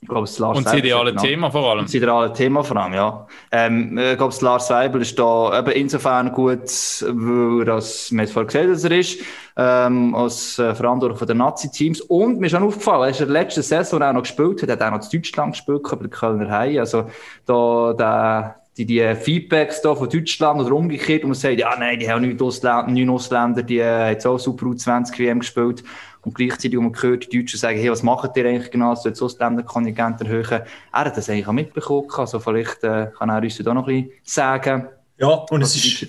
ich 0.00 0.08
glaube, 0.08 0.26
das 0.26 0.38
Lars 0.38 0.58
Und 0.58 0.66
das 0.66 0.74
ideale 0.74 1.10
genau. 1.10 1.22
Thema 1.22 1.50
vor 1.50 1.70
allem. 1.70 1.84
Das 1.84 1.94
ideale 1.94 2.32
Thema 2.32 2.62
vor 2.62 2.76
allem, 2.76 2.92
ja. 2.92 3.26
Ähm, 3.50 3.96
ich 3.96 4.16
glaube, 4.16 4.32
das 4.32 4.42
Lars 4.42 4.70
Weibel 4.70 5.00
ist 5.00 5.18
da 5.18 5.58
eben 5.58 5.70
insofern 5.72 6.32
gut, 6.32 6.68
weil 7.02 7.70
als, 7.70 8.12
wir 8.12 8.24
es 8.24 8.30
vorher 8.32 8.46
gesehen 8.46 8.70
dass 8.70 8.84
er 8.84 8.98
ist, 8.98 9.18
ähm, 9.56 10.14
als 10.14 10.58
äh, 10.58 10.74
Verantwortlich 10.74 11.26
der 11.26 11.34
Nazi-Teams. 11.34 12.02
Und 12.02 12.38
mir 12.40 12.46
ist 12.46 12.54
auch 12.54 12.60
aufgefallen, 12.60 13.04
er 13.04 13.08
ist 13.10 13.20
in 13.20 13.32
der 13.32 13.42
letzten 13.42 13.62
Saison 13.62 14.02
auch 14.02 14.12
noch 14.12 14.22
gespielt, 14.22 14.62
hat, 14.62 14.70
hat 14.70 14.82
auch 14.82 14.90
noch 14.90 15.02
in 15.02 15.20
Deutschland 15.20 15.52
gespielt, 15.54 15.82
bei 15.82 15.96
der 15.96 16.08
Kölner 16.08 16.50
Haie. 16.50 16.80
Also, 16.80 17.06
da, 17.46 17.94
der, 17.94 18.65
die, 18.76 18.84
die 18.84 19.14
Feedbacks 19.14 19.80
da 19.80 19.94
von 19.94 20.08
Deutschland 20.08 20.60
oder 20.60 20.74
umgekehrt, 20.74 21.22
und 21.22 21.30
man 21.30 21.34
sagt, 21.34 21.58
ja, 21.58 21.74
nein, 21.78 21.98
die 21.98 22.10
haben 22.10 22.22
neun 22.22 22.40
Ausländer, 22.40 22.86
neun 22.86 23.10
Ausländer 23.10 23.62
die 23.62 23.82
haben 23.82 24.10
jetzt 24.10 24.26
auch 24.26 24.38
Super 24.38 24.66
U20 24.66 25.18
WM 25.18 25.38
gespielt. 25.40 25.82
Und 26.22 26.34
gleichzeitig, 26.34 26.76
wo 26.76 26.82
man 26.82 26.92
hört, 27.00 27.32
die 27.32 27.38
Deutschen 27.38 27.58
sagen, 27.58 27.78
hey, 27.78 27.90
was 27.90 28.02
macht 28.02 28.36
ihr 28.36 28.46
eigentlich 28.46 28.70
genau, 28.70 28.94
so 28.94 29.08
jetzt 29.08 29.22
Ausländerkontingent 29.22 30.20
erhöhen? 30.20 30.62
Er 30.92 31.04
hat 31.04 31.16
das 31.16 31.30
eigentlich 31.30 31.46
auch 31.46 31.52
mitbekommen, 31.52 32.08
also 32.16 32.40
vielleicht 32.40 32.82
äh, 32.82 33.08
kann 33.16 33.30
er 33.30 33.40
uns 33.40 33.56
da 33.58 33.72
noch 33.72 33.86
ein 33.86 34.08
bisschen 34.08 34.20
sagen, 34.24 34.88
ja, 35.18 35.28
und 35.28 35.62
es 35.62 35.74
ist 35.74 36.06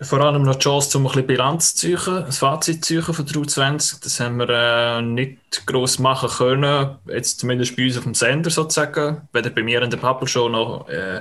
vor 0.00 0.20
allem 0.20 0.42
noch 0.42 0.56
die 0.56 0.64
Chance, 0.64 0.98
um 0.98 1.06
ein 1.06 1.12
bisschen 1.12 1.26
Bilanz 1.28 1.76
zu 1.76 1.96
ziehen, 1.96 2.24
ein 2.24 2.32
Fazit 2.32 2.84
zu 2.84 3.00
ziehen 3.00 3.14
von 3.14 3.24
der 3.24 3.36
U20. 3.36 4.02
Das 4.02 4.18
haben 4.18 4.38
wir 4.38 4.48
äh, 4.48 5.00
nicht 5.00 5.38
gross 5.64 6.00
machen 6.00 6.28
können, 6.28 6.96
jetzt 7.06 7.38
zumindest 7.38 7.76
bei 7.76 7.84
uns 7.84 7.96
auf 7.96 8.02
dem 8.02 8.14
Sender 8.14 8.50
sozusagen. 8.50 9.28
Weder 9.32 9.50
bei 9.50 9.62
mir 9.62 9.80
in 9.82 9.90
der 9.90 9.98
Bubble 9.98 10.26
Show 10.26 10.48
noch 10.48 10.88
äh, 10.88 11.18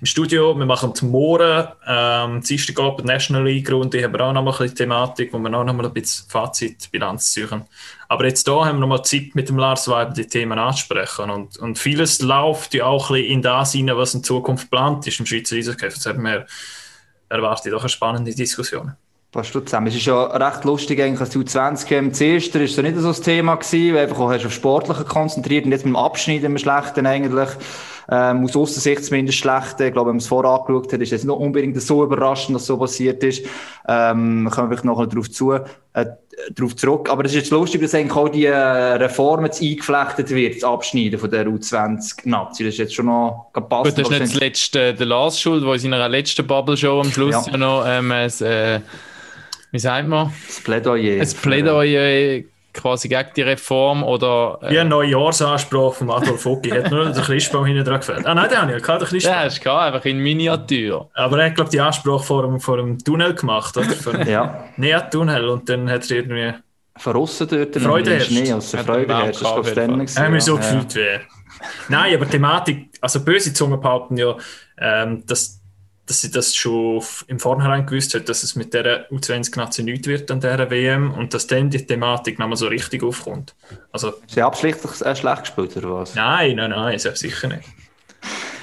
im 0.00 0.06
Studio. 0.06 0.58
Wir 0.58 0.66
machen 0.66 0.92
zum 0.92 1.10
Morgen, 1.10 1.68
ähm, 1.86 2.40
Dienstagabend 2.40 3.06
National 3.06 3.44
League 3.44 3.70
Runde, 3.70 4.02
haben 4.02 4.12
wir 4.12 4.20
auch 4.20 4.32
noch 4.32 4.42
mal 4.42 4.50
ein 4.50 4.58
bisschen 4.58 4.76
Thematik, 4.76 5.32
wo 5.32 5.38
wir 5.38 5.54
auch 5.54 5.64
noch 5.64 5.74
mal 5.74 5.86
ein 5.86 5.92
bisschen 5.92 6.28
Fazit, 6.28 6.90
Bilanz 6.90 7.30
ziehen. 7.30 7.62
Aber 8.12 8.26
jetzt 8.26 8.46
da 8.46 8.66
haben 8.66 8.76
wir 8.76 8.80
noch 8.80 8.88
mal 8.88 9.02
Zeit 9.02 9.30
mit 9.32 9.48
dem 9.48 9.56
Lars 9.56 9.88
Weber 9.88 10.12
die 10.14 10.26
Themen 10.26 10.58
anzusprechen. 10.58 11.30
Und, 11.30 11.56
und 11.56 11.78
vieles 11.78 12.20
läuft 12.20 12.74
ja 12.74 12.84
auch 12.84 13.08
ein 13.08 13.14
bisschen 13.14 13.32
in 13.32 13.40
das 13.40 13.72
hinein, 13.72 13.96
was 13.96 14.12
in 14.12 14.22
Zukunft 14.22 14.64
geplant 14.64 15.06
ist 15.06 15.18
im 15.18 15.24
Schweizer 15.24 15.56
Eishockey. 15.56 15.88
Das 15.88 16.04
haben 16.04 16.22
wir 16.22 16.44
erwartet 17.30 17.72
doch 17.72 17.80
eine 17.80 17.88
spannende 17.88 18.34
Diskussion. 18.34 18.92
Passt 19.30 19.54
du 19.54 19.60
zusammen? 19.60 19.86
Es 19.86 19.94
ist 19.94 20.04
ja 20.04 20.24
recht 20.24 20.62
lustig 20.64 21.00
eigentlich, 21.00 21.22
als 21.22 21.30
du 21.30 21.42
20 21.42 21.90
im 21.92 22.12
Zuerst 22.12 22.54
ist 22.54 22.74
so 22.74 22.82
nicht 22.82 22.98
so 22.98 23.08
das 23.08 23.22
Thema 23.22 23.54
gewesen, 23.54 23.94
weil 23.94 24.02
einfach 24.02 24.18
auch 24.18 24.30
auf 24.30 24.52
Sportliche 24.52 25.04
konzentriert 25.04 25.64
und 25.64 25.72
jetzt 25.72 25.86
mit 25.86 25.94
dem 25.94 25.96
Abschneiden 25.96 26.44
im 26.44 26.58
Schlechten 26.58 27.06
eigentlich, 27.06 27.48
ähm, 28.12 28.44
aus 28.44 28.54
Aussicht 28.54 29.04
zumindest 29.04 29.38
schlecht. 29.38 29.80
Ich 29.80 29.92
glaube, 29.92 30.08
wenn 30.08 30.16
man 30.16 30.18
es 30.18 30.26
vorher 30.26 30.50
angeschaut 30.52 30.92
hat, 30.92 31.00
ist 31.00 31.12
es 31.14 31.24
nicht 31.24 31.34
unbedingt 31.34 31.80
so 31.80 32.04
überraschend, 32.04 32.54
dass 32.54 32.66
so 32.66 32.76
passiert 32.76 33.24
ist. 33.24 33.42
Ähm, 33.88 34.50
kommen 34.50 34.68
wir 34.68 34.76
vielleicht 34.76 34.84
noch 34.84 35.06
darauf 35.06 35.30
zu, 35.30 35.52
äh, 35.52 36.06
darauf 36.54 36.76
zurück. 36.76 37.08
Aber 37.08 37.24
es 37.24 37.30
ist 37.30 37.38
jetzt 37.38 37.50
lustig, 37.52 37.80
dass 37.80 37.94
eigentlich 37.94 38.14
auch 38.14 38.28
die 38.28 38.44
äh, 38.44 38.54
Reformen 38.54 39.46
jetzt 39.46 39.62
eingeflechtet 39.62 40.28
wird, 40.28 40.56
das 40.56 40.64
Abschneiden 40.64 41.18
von 41.18 41.30
der 41.30 41.46
U20-Nazi. 41.46 42.64
Das 42.64 42.74
ist 42.74 42.78
jetzt 42.78 42.94
schon 42.94 43.06
noch 43.06 43.46
gepasst. 43.54 43.96
Gut, 43.96 43.98
das 43.98 44.10
ist 44.10 44.10
nicht 44.10 44.34
das 44.34 44.34
letzte, 44.34 44.94
der 44.94 45.06
Lars 45.06 45.40
schuld, 45.40 45.64
der 45.64 45.72
in 45.72 45.80
seiner 45.80 46.08
letzten 46.10 46.46
Bubble-Show 46.46 47.00
am 47.00 47.10
Schluss 47.10 47.46
ja, 47.46 47.52
ja 47.52 47.56
noch, 47.56 47.84
ähm, 47.86 48.10
äh, 48.10 48.80
wie 49.70 49.78
sagt 49.78 50.06
man? 50.06 50.30
Das 50.46 50.60
Plädoyer. 50.60 51.18
Das 51.18 51.32
Plädoyer 51.32 52.42
quasi 52.72 53.08
gegen 53.08 53.28
die 53.36 53.42
Reform 53.42 54.02
oder... 54.02 54.58
Äh, 54.62 54.70
Wie 54.70 54.78
ein 54.78 54.88
Neujahrsanspruch 54.88 55.94
von 55.94 56.10
Adolf 56.10 56.44
Hucki, 56.44 56.70
hat 56.70 56.90
nur 56.90 57.10
der 57.10 57.22
Christbaum 57.22 57.66
hinten 57.66 57.84
dran 57.84 58.00
gefällt. 58.00 58.26
Ah 58.26 58.34
nein, 58.34 58.48
der 58.48 58.62
habe 58.62 58.76
ich 58.76 58.82
keinen 58.82 59.04
Christbaum. 59.04 59.34
Ja, 59.34 59.42
ist 59.44 59.60
klar, 59.60 59.82
einfach 59.82 60.04
in 60.04 60.18
Miniatur. 60.18 61.10
Aber 61.14 61.38
er 61.38 61.46
hat, 61.46 61.54
glaube 61.54 61.68
ich, 61.68 61.72
den 61.72 61.80
Anspruch 61.80 62.24
vor 62.24 62.42
dem, 62.42 62.60
vor 62.60 62.76
dem 62.76 62.98
Tunnel 62.98 63.34
gemacht, 63.34 63.76
oder? 63.76 63.90
Vor 63.90 64.18
ja. 64.26 64.64
Näher-Tunnel 64.76 65.48
und 65.48 65.68
dann 65.68 65.90
hat 65.90 66.10
er 66.10 66.16
irgendwie... 66.16 66.54
Außen 67.04 67.48
dort 67.48 67.76
Freude 67.76 68.10
herrscht. 68.12 68.28
Schnee, 68.28 68.52
also 68.52 68.78
Freude 68.78 69.16
herrscht, 69.16 69.42
das 69.42 69.66
ist 69.66 69.74
glaube 69.74 70.04
ich 70.04 70.16
Er 70.16 70.32
hat 70.32 70.42
so 70.42 70.56
gefühlt 70.56 70.94
wie... 70.94 71.20
Nein, 71.88 72.14
aber 72.14 72.28
Thematik, 72.28 72.90
also 73.00 73.24
böse 73.24 73.52
Zungen 73.52 73.80
behaupten 73.80 74.16
ja, 74.16 74.36
ähm, 74.78 75.24
dass 75.26 75.61
dass 76.12 76.20
sie 76.20 76.30
das 76.30 76.54
schon 76.54 77.02
im 77.26 77.38
Vornherein 77.38 77.86
gewusst 77.86 78.12
hat, 78.12 78.28
dass 78.28 78.42
es 78.42 78.54
mit 78.54 78.74
der 78.74 79.10
U20-Nazi 79.10 79.82
nichts 79.82 80.06
wird 80.06 80.30
an 80.30 80.40
dieser 80.40 80.70
WM 80.70 81.14
und 81.14 81.32
dass 81.32 81.46
dann 81.46 81.70
die 81.70 81.86
Thematik 81.86 82.38
nochmal 82.38 82.58
so 82.58 82.66
richtig 82.66 83.02
aufkommt. 83.02 83.54
Also, 83.92 84.10
ist 84.10 84.34
sie 84.34 84.42
absichtlich 84.42 85.00
äh, 85.00 85.16
schlecht 85.16 85.40
gespielt 85.44 85.74
oder 85.78 85.94
was? 85.94 86.14
Nein, 86.14 86.56
nein, 86.56 86.68
nein, 86.68 86.98
sicher 86.98 87.48
nicht. 87.48 87.66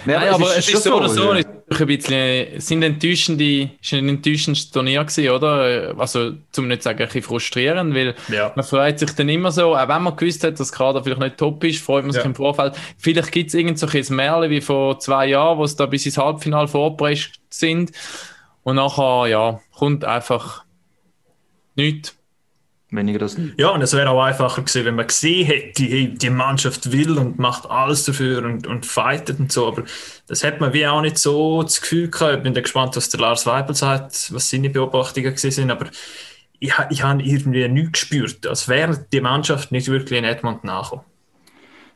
Nein, 0.06 0.18
aber, 0.18 0.26
Nein, 0.26 0.34
aber 0.36 0.46
es, 0.52 0.68
ist, 0.68 0.76
ist 0.76 0.84
so 0.84 0.96
oder 0.96 1.10
so, 1.10 1.34
ja. 1.34 1.44
Ein 1.72 1.88
bisschen, 1.88 2.60
sind 2.60 2.84
enttäuschende, 2.84 3.70
ist 3.82 3.94
ein 3.94 4.10
enttäuschendes 4.10 4.72
Turnier 4.72 5.04
gewesen, 5.04 5.30
oder? 5.30 5.94
Also, 5.98 6.34
zum 6.52 6.68
nicht 6.68 6.84
sagen, 6.84 7.00
ein 7.00 7.06
bisschen 7.06 7.24
frustrierend, 7.24 7.94
weil 7.94 8.16
ja. 8.32 8.52
man 8.56 8.66
freut 8.66 9.00
sich 9.00 9.12
dann 9.12 9.30
immer 9.30 9.52
so, 9.52 9.76
auch 9.76 9.88
wenn 9.88 10.02
man 10.02 10.16
gewusst 10.16 10.44
hat, 10.44 10.60
dass 10.60 10.72
Kader 10.72 11.04
vielleicht 11.04 11.22
nicht 11.22 11.38
top 11.38 11.64
ist, 11.64 11.84
freut 11.84 12.04
man 12.04 12.12
sich 12.12 12.22
ja. 12.22 12.28
im 12.28 12.36
Vorfeld. 12.36 12.74
Vielleicht 12.98 13.32
gibt 13.32 13.50
es 13.50 13.54
irgend 13.54 13.80
so 13.80 13.88
ein 13.88 14.16
Märchen 14.16 14.50
wie 14.50 14.62
vor 14.62 15.00
zwei 15.00 15.28
Jahren, 15.28 15.58
wo 15.58 15.64
es 15.64 15.76
da 15.76 15.86
bis 15.86 16.06
ins 16.06 16.18
Halbfinale 16.18 16.68
vorgepresst 16.68 17.40
sind. 17.50 17.92
Und 18.64 18.76
nachher, 18.76 19.28
ja, 19.28 19.60
kommt 19.74 20.06
einfach 20.06 20.64
nichts 21.76 22.19
weniger 22.92 23.20
das. 23.20 23.38
Ja, 23.58 23.70
und 23.70 23.82
es 23.82 23.94
wäre 23.94 24.10
auch 24.10 24.22
einfacher 24.22 24.62
gewesen, 24.62 24.86
wenn 24.86 24.96
man 24.96 25.08
gesehen 25.08 25.46
hätte, 25.46 25.84
hey, 25.84 26.14
die 26.14 26.30
Mannschaft 26.30 26.92
will 26.92 27.18
und 27.18 27.40
macht 27.40 27.70
alles 27.70 28.06
dafür 28.06 28.44
und, 28.44 28.66
und 28.66 28.86
fightet 28.86 29.40
und 29.40 29.52
so. 29.52 29.68
Aber 29.68 29.84
das 30.28 30.44
hat 30.44 30.60
man 30.60 30.74
wie 30.74 30.88
auch 30.88 31.02
nicht 31.02 31.18
so 31.18 31.64
das 31.64 31.82
Gefühl 31.82 32.10
gehabt. 32.10 32.38
Ich 32.38 32.44
bin 32.44 32.54
gespannt, 32.54 32.96
was 32.96 33.10
der 33.10 33.20
Lars 33.20 33.46
Weibel 33.46 33.76
sagt, 33.76 34.34
was 34.34 34.50
seine 34.50 34.70
Beobachtungen 34.70 35.30
gewesen 35.30 35.52
sind. 35.52 35.72
Aber 35.72 35.88
ich, 36.60 36.74
ich 36.90 37.04
habe 37.04 37.24
irgendwie 37.24 37.68
nichts 37.68 38.02
gespürt, 38.02 38.48
als 38.48 38.68
wäre 38.68 39.06
die 39.12 39.22
Mannschaft 39.22 39.72
nicht 39.72 39.88
wirklich 39.88 40.18
in 40.18 40.26
Edmund 40.26 40.64
nachgekommen. 40.64 41.09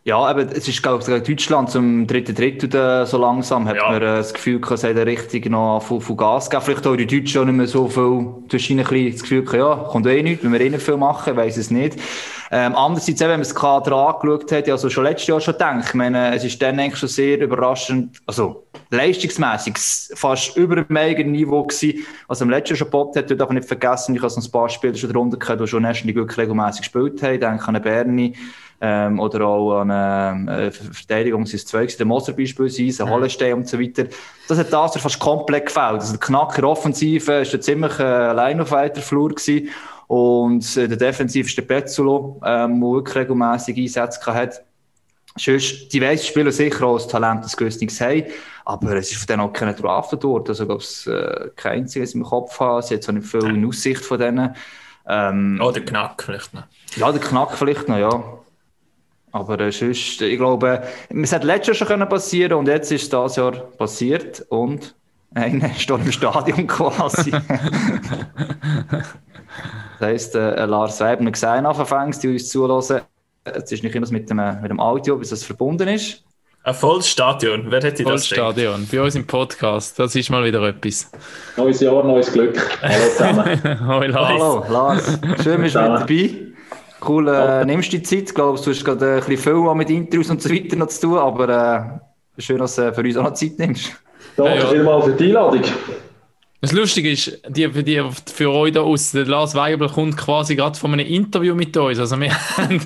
Ja, 0.05 0.17
aber 0.17 0.41
es 0.51 0.67
ist, 0.67 0.83
glaube 0.83 1.01
ich, 1.01 1.23
Deutschland 1.23 1.69
zum 1.69 2.05
dritten 2.07 2.35
Drittel 2.35 3.05
so 3.05 3.17
langsam, 3.17 3.65
hat 3.69 3.77
ja. 3.77 3.89
man 3.89 4.01
äh, 4.01 4.17
das 4.17 4.33
Gefühl 4.33 4.59
gehabt, 4.59 4.79
es 4.79 4.83
hat 4.83 4.97
richtig 4.97 5.49
noch 5.49 5.79
von, 5.81 6.01
von 6.01 6.17
Gas 6.17 6.49
gegeben. 6.49 6.65
Vielleicht 6.65 6.87
auch 6.87 6.95
die 6.97 7.07
Deutschen 7.07 7.41
auch 7.41 7.45
nicht 7.45 7.55
mehr 7.55 7.67
so 7.67 7.87
viel, 7.87 8.01
du 8.01 8.47
hast 8.51 8.69
ein 8.69 8.77
bisschen 8.77 9.11
das 9.11 9.21
Gefühl 9.21 9.45
gehabt, 9.45 9.57
ja, 9.57 9.75
kommt 9.89 10.05
eh 10.07 10.21
nichts, 10.21 10.43
wenn 10.43 10.51
wir 10.51 10.59
eh 10.59 10.69
nicht 10.69 10.83
viel 10.83 10.97
machen, 10.97 11.37
weiss 11.37 11.55
es 11.55 11.71
nicht. 11.71 11.97
Ähm, 12.55 12.75
andererseits, 12.75 13.19
wenn 13.19 13.29
man 13.31 13.39
das 13.39 13.55
Kader 13.55 13.95
angeschaut 13.95 14.51
hat, 14.51 14.69
also 14.69 14.87
schon 14.87 15.05
letztes 15.05 15.25
Jahr 15.25 15.41
schon 15.41 15.53
gedacht, 15.53 15.85
ich 15.87 15.93
meine, 15.95 16.35
es 16.35 16.43
ist 16.43 16.61
dann 16.61 16.79
eigentlich 16.79 16.99
schon 16.99 17.09
sehr 17.09 17.39
überraschend, 17.39 18.21
also 18.27 18.67
leistungsmäßig 18.91 19.75
fast 20.13 20.55
über 20.55 20.75
dem 20.75 20.95
eigenen 20.95 21.31
Niveau 21.31 21.63
gewesen, 21.63 22.05
was 22.27 22.43
am 22.43 22.51
letzten 22.51 22.73
Jahr 22.73 22.77
schon 22.77 22.87
geboten 22.91 23.17
hat, 23.17 23.39
darf 23.39 23.49
nicht 23.49 23.67
vergessen, 23.67 24.15
ich 24.15 24.21
habe 24.21 24.29
so 24.29 24.39
ein 24.39 24.51
paar 24.51 24.69
Spieler 24.69 24.93
schon 24.93 25.11
drunter 25.11 25.37
gehabt, 25.37 25.61
die 25.61 25.67
schon 25.67 25.81
National 25.81 26.15
League 26.15 26.37
regelmäßig 26.37 26.81
gespielt 26.81 27.23
haben, 27.23 27.39
denke 27.39 27.67
an 27.67 27.81
Berni, 27.81 28.35
ähm, 28.81 29.19
oder 29.19 29.47
auch 29.47 29.79
an 29.79 30.47
äh, 30.47 30.69
Verteidigung 30.69 31.43
es 31.43 31.65
zwei, 31.65 31.87
der 31.87 32.05
Moser 32.05 32.33
beispielsweise, 32.33 33.03
mhm. 33.03 33.09
Hollenstein 33.09 33.53
und 33.53 33.67
so 33.67 33.79
weiter. 33.79 34.03
Das 34.47 34.59
hat 34.59 34.71
das 34.71 34.97
fast 34.97 35.19
komplett 35.19 35.67
gefällt. 35.67 36.01
Also 36.01 36.11
der 36.11 36.19
Knacker 36.19 36.65
Offensive 36.65 37.25
war 37.25 37.39
ein 37.39 37.61
ziemlich 37.61 37.97
äh, 37.99 38.03
allein 38.03 38.61
auf 38.61 38.69
weiter 38.69 39.01
Flur 39.01 39.29
gewesen. 39.29 39.69
Und 40.07 40.77
äh, 40.77 40.87
der 40.87 40.97
Defensiv 40.97 41.47
ist 41.47 41.57
der 41.57 41.63
Petzulo, 41.63 42.41
ähm, 42.45 42.79
der 42.79 42.89
wirklich 42.89 43.15
regelmässig 43.15 43.77
Einsätze 43.77 44.33
hat. 44.33 44.63
Sonst, 45.35 45.89
die 45.89 46.01
weißen 46.01 46.27
Spieler 46.27 46.51
sicher 46.51 46.85
auch 46.85 46.97
das 46.97 47.07
Talent, 47.07 47.43
das 47.43 47.57
Göstnings 47.57 47.99
haben, 47.99 48.25
aber 48.65 48.95
es 48.95 49.11
ist 49.11 49.17
von 49.17 49.27
denen 49.27 49.41
auch 49.41 49.53
keine 49.53 49.73
Drafen 49.73 50.19
dort. 50.19 50.47
Also, 50.49 50.63
ich 50.63 50.67
glaube, 50.67 50.83
es 50.83 51.07
äh, 51.07 51.49
kein 51.55 51.79
einziges 51.79 52.13
im 52.13 52.23
Kopf 52.23 52.59
haben. 52.59 52.83
Sie 52.83 52.93
hat 52.93 53.03
zwar 53.03 53.15
nicht 53.15 53.27
viel 53.27 53.43
in 53.43 53.65
Aussicht 53.65 54.05
von 54.05 54.19
denen. 54.19 54.55
Ähm, 55.07 55.59
oh, 55.61 55.71
der 55.71 55.83
Knack 55.83 56.21
vielleicht 56.23 56.53
noch. 56.53 56.63
Ja, 56.95 57.11
der 57.11 57.19
Knack 57.19 57.57
vielleicht 57.57 57.89
noch, 57.89 57.97
ja. 57.97 58.23
Aber 59.31 59.59
äh, 59.59 59.71
sonst, 59.71 60.21
ich 60.21 60.37
glaube, 60.37 60.83
es 61.09 61.31
hätte 61.31 61.47
letztes 61.47 61.79
Jahr 61.79 61.97
schon 61.97 62.07
passieren 62.07 62.53
und 62.53 62.67
jetzt 62.67 62.91
ist 62.91 63.11
dieses 63.11 63.35
Jahr 63.35 63.51
passiert 63.51 64.45
und 64.49 64.93
einer 65.33 65.73
steht 65.73 65.99
im 65.99 66.11
Stadion 66.11 66.67
quasi. 66.67 67.31
das 70.03 70.09
heisst, 70.09 70.35
äh, 70.35 70.65
Lars 70.65 70.99
Weber 70.99 71.31
gesehen 71.31 71.65
anfangs, 71.65 72.19
die 72.19 72.27
uns 72.27 72.49
zulassen. 72.49 73.01
Es 73.45 73.71
ist 73.71 73.83
nicht 73.83 73.95
immer 73.95 74.07
mit 74.09 74.29
dem, 74.29 74.37
mit 74.61 74.69
dem 74.69 74.79
Audio, 74.79 75.17
bis 75.17 75.31
es 75.31 75.43
verbunden 75.43 75.87
ist. 75.87 76.23
Ein 76.65 76.73
volles 76.73 77.09
Stadion, 77.09 77.65
wer 77.69 77.81
hätte 77.81 78.03
volles 78.03 78.27
das 78.29 78.37
Volles 78.37 78.55
Stadion, 78.55 78.87
bei 78.89 79.01
uns 79.01 79.15
im 79.15 79.27
Podcast, 79.27 79.99
das 79.99 80.15
ist 80.15 80.29
mal 80.29 80.45
wieder 80.45 80.61
etwas. 80.63 81.11
Neues 81.57 81.81
Jahr, 81.81 82.03
neues 82.03 82.31
Glück. 82.31 82.57
Hallo 82.81 83.09
zusammen. 83.09 83.61
Hallo 83.85 84.07
Lars. 84.07 84.41
Hallo 84.41 84.65
Lars, 84.69 85.19
schön, 85.43 85.61
bist 85.61 85.75
du 85.75 85.81
mit 85.81 86.01
dabei. 86.01 86.29
Cool, 87.05 87.27
äh, 87.27 87.65
nimmst 87.65 87.91
die 87.91 88.01
Zeit. 88.01 88.23
Ich 88.29 88.33
glaube, 88.33 88.57
du 88.61 88.71
hast 88.71 88.85
gerade 88.85 89.15
ein 89.15 89.23
bisschen 89.25 89.37
viel 89.37 89.75
mit 89.75 89.89
Interviews 89.89 90.29
und 90.29 90.41
so 90.41 90.49
weiter 90.49 90.77
noch 90.77 90.87
zu 90.87 91.01
tun, 91.01 91.17
aber 91.17 91.99
äh, 92.37 92.41
schön, 92.41 92.59
dass 92.59 92.75
du 92.75 92.93
für 92.93 93.01
uns 93.01 93.17
auch 93.17 93.23
noch 93.23 93.33
Zeit 93.33 93.59
nimmst. 93.59 93.91
Danke 94.37 94.59
ja, 94.59 94.65
vielmals 94.67 95.05
für 95.05 95.13
die 95.13 95.25
Einladung. 95.25 95.63
Das 96.63 96.71
Lustige 96.71 97.11
ist, 97.11 97.41
die, 97.49 97.67
die, 97.67 98.01
für 98.33 98.49
euch 98.49 98.71
da 98.71 98.79
aus, 98.79 99.11
der 99.11 99.25
Lars 99.25 99.53
Weibel 99.53 99.89
kommt 99.89 100.15
quasi 100.15 100.55
gerade 100.55 100.79
von 100.79 100.93
einem 100.93 101.05
Interview 101.05 101.53
mit 101.55 101.75
uns. 101.75 101.99
Also 101.99 102.17
wir 102.17 102.31
haben 102.57 102.79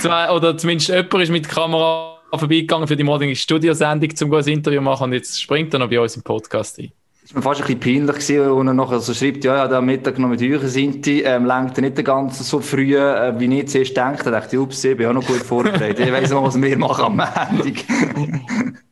zwei, 0.00 0.28
oder 0.28 0.58
zumindest 0.58 0.88
jemand 0.88 1.14
ist 1.14 1.30
mit 1.30 1.48
Kamera 1.48 2.18
vorbeigegangen 2.34 2.88
für 2.88 2.96
die 2.96 3.04
morgige 3.04 3.36
Studiosendung, 3.36 4.10
um 4.22 4.34
ein 4.34 4.44
Interview 4.48 4.80
zu 4.80 4.84
machen 4.84 5.04
und 5.04 5.12
jetzt 5.12 5.40
springt 5.40 5.72
er 5.72 5.78
noch 5.78 5.88
bei 5.88 6.00
uns 6.00 6.16
im 6.16 6.22
Podcast 6.22 6.80
ein 6.80 6.90
war 7.32 7.42
fast 7.42 7.60
ein 7.60 7.78
bisschen 7.78 8.06
peinlich 8.06 8.26
gewesen, 8.26 8.50
und 8.50 8.66
er 8.66 8.74
nachher 8.74 8.98
so 8.98 9.14
schreibt, 9.14 9.44
ja, 9.44 9.58
ja, 9.58 9.68
der 9.68 9.80
Mittag 9.80 10.18
noch 10.18 10.28
mit 10.28 10.42
euch 10.42 10.62
sind 10.62 11.06
die, 11.06 11.22
ähm, 11.22 11.46
lenkt 11.46 11.78
er 11.78 11.82
nicht 11.82 11.96
den 11.96 12.04
ganzen 12.04 12.42
so 12.42 12.58
früh, 12.58 12.96
äh, 12.96 13.38
wie 13.38 13.60
ich 13.60 13.68
zuerst 13.68 13.96
denke. 13.96 14.24
Da 14.24 14.32
dachte 14.32 14.56
ich, 14.56 14.60
ups, 14.60 14.82
ich 14.82 14.96
bin 14.96 15.06
auch 15.06 15.12
noch 15.12 15.24
gut 15.24 15.36
vorbereitet. 15.36 16.00
ich 16.00 16.12
weiss 16.12 16.30
noch, 16.30 16.42
was 16.42 16.60
wir 16.60 16.76
machen 16.76 17.04
am 17.04 17.16
Montag. 17.16 17.84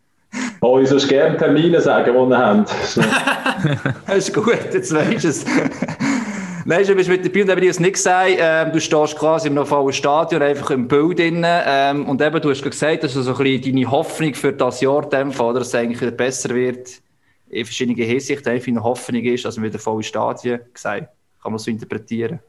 Oh, 0.63 0.79
ich 0.79 0.89
soll 0.89 1.01
gerne 1.01 1.37
Termine 1.37 1.81
sagen, 1.81 2.13
die 2.13 2.33
ihr 2.35 2.39
habt. 2.39 2.71
das 4.07 4.17
ist 4.17 4.35
gut, 4.35 4.59
jetzt 4.73 4.95
weisst 4.95 5.25
du 5.25 5.29
es. 5.29 5.45
Nein, 6.67 6.87
du 6.87 6.95
bist 6.95 7.09
mit 7.09 7.25
dabei 7.25 7.43
und 7.43 7.51
eben, 7.51 7.63
ich 7.63 7.71
es 7.71 7.81
nicht 7.81 7.95
gesagt, 7.95 8.37
ähm, 8.39 8.71
du 8.71 8.81
stehst 8.81 9.17
quasi 9.17 9.49
im 9.49 9.65
vollen 9.65 9.93
Stadion, 9.95 10.43
einfach 10.43 10.71
im 10.71 10.87
Bild 10.87 11.19
drin, 11.19 11.43
ähm, 11.47 12.07
und 12.07 12.21
eben, 12.21 12.41
du 12.41 12.51
hast 12.51 12.63
gesagt, 12.63 13.03
dass 13.03 13.15
du 13.15 13.23
so 13.23 13.35
ein 13.35 13.39
bisschen 13.43 13.75
deine 13.75 13.91
Hoffnung 13.91 14.35
für 14.35 14.53
das 14.53 14.83
Jahr 14.83 15.09
dämpfen, 15.09 15.41
oder, 15.41 15.61
dass 15.61 15.69
es 15.69 15.75
eigentlich 15.75 16.15
besser 16.15 16.51
wird, 16.55 17.01
in 17.49 17.65
verschiedenen 17.65 18.07
Hinsichten, 18.07 18.53
einfach 18.53 18.69
eine 18.69 18.83
Hoffnung 18.83 19.23
ist, 19.25 19.47
dass 19.47 19.57
wir 19.57 19.65
wieder 19.65 19.79
volle 19.79 20.03
Stadien 20.03 20.61
gesagt. 20.73 21.09
Kann 21.43 21.53
man 21.53 21.59
so 21.59 21.71
interpretieren? 21.71 22.41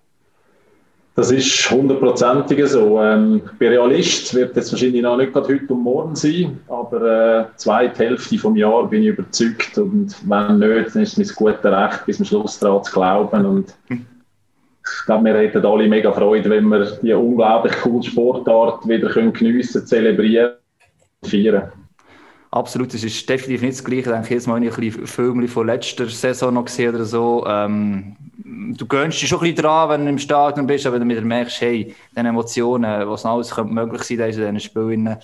Das 1.14 1.30
ist 1.30 1.70
hundertprozentig 1.70 2.66
so. 2.68 3.02
Ähm, 3.02 3.42
ich 3.46 3.58
bin 3.58 3.70
Realist, 3.70 4.34
wird 4.34 4.56
jetzt 4.56 4.72
wahrscheinlich 4.72 5.02
noch 5.02 5.18
nicht 5.18 5.34
gerade 5.34 5.54
heute 5.54 5.74
und 5.74 5.84
morgen 5.84 6.16
sein, 6.16 6.60
aber 6.70 7.02
äh, 7.02 7.58
zweite 7.58 8.06
Hälfte 8.06 8.38
vom 8.38 8.56
Jahr 8.56 8.88
bin 8.88 9.02
ich 9.02 9.10
überzeugt 9.10 9.78
und 9.78 10.16
wenn 10.30 10.60
nicht, 10.60 10.96
dann 10.96 11.02
ist 11.04 11.18
es 11.18 11.40
mein 11.40 11.54
gutes 11.54 11.72
Recht, 11.72 12.06
bis 12.06 12.18
zum 12.18 12.26
Schluss 12.26 12.60
daran 12.60 12.84
zu 12.84 12.94
glauben 12.94 13.46
und 13.46 13.76
ich 13.90 15.06
glaube, 15.06 15.26
wir 15.26 15.34
hätten 15.36 15.66
alle 15.66 15.88
mega 15.88 16.12
Freude, 16.14 16.50
wenn 16.50 16.66
wir 16.70 16.86
die 17.02 17.14
unglaublich 17.14 17.74
coole 17.82 18.04
Sportart 18.04 18.88
wieder 18.88 19.10
können 19.10 19.34
geniessen, 19.34 19.86
zelebrieren 19.86 20.54
und 21.22 21.30
feiern. 21.30 21.72
Absolut, 22.54 22.94
es 22.94 23.04
ist 23.06 23.30
definitiv 23.30 23.62
nicht 23.62 23.78
das 23.78 23.84
Gleiche. 23.84 24.02
Ich 24.02 24.08
denke, 24.08 24.30
jedes 24.30 24.46
Mal, 24.46 24.56
wenn 24.56 24.64
ich 24.64 24.78
ein 24.78 24.82
bisschen 24.82 25.08
Filme 25.08 25.48
von 25.48 25.68
letzter 25.68 26.08
Saison 26.10 26.54
noch 26.54 26.66
gesehen 26.66 26.94
oder 26.94 27.06
so, 27.06 27.46
ähm, 27.48 28.18
du 28.44 28.86
gönnst 28.86 29.22
dich 29.22 29.30
schon 29.30 29.40
ein 29.40 29.44
bisschen 29.44 29.64
dran, 29.64 29.90
wenn 29.90 30.04
du 30.04 30.10
im 30.10 30.20
Stadion 30.20 30.68
bist, 30.68 30.86
aber 30.86 31.00
wenn 31.00 31.08
du 31.08 31.16
wieder 31.16 31.26
merkst, 31.26 31.62
hey, 31.62 31.96
diese 32.12 32.28
Emotionen, 32.28 33.08
was 33.08 33.26
alles 33.26 33.52
könnte 33.52 33.74
möglich 33.74 34.04
sein 34.04 34.20
in 34.20 34.32
diesen 34.32 34.60
Spielen. 34.60 35.18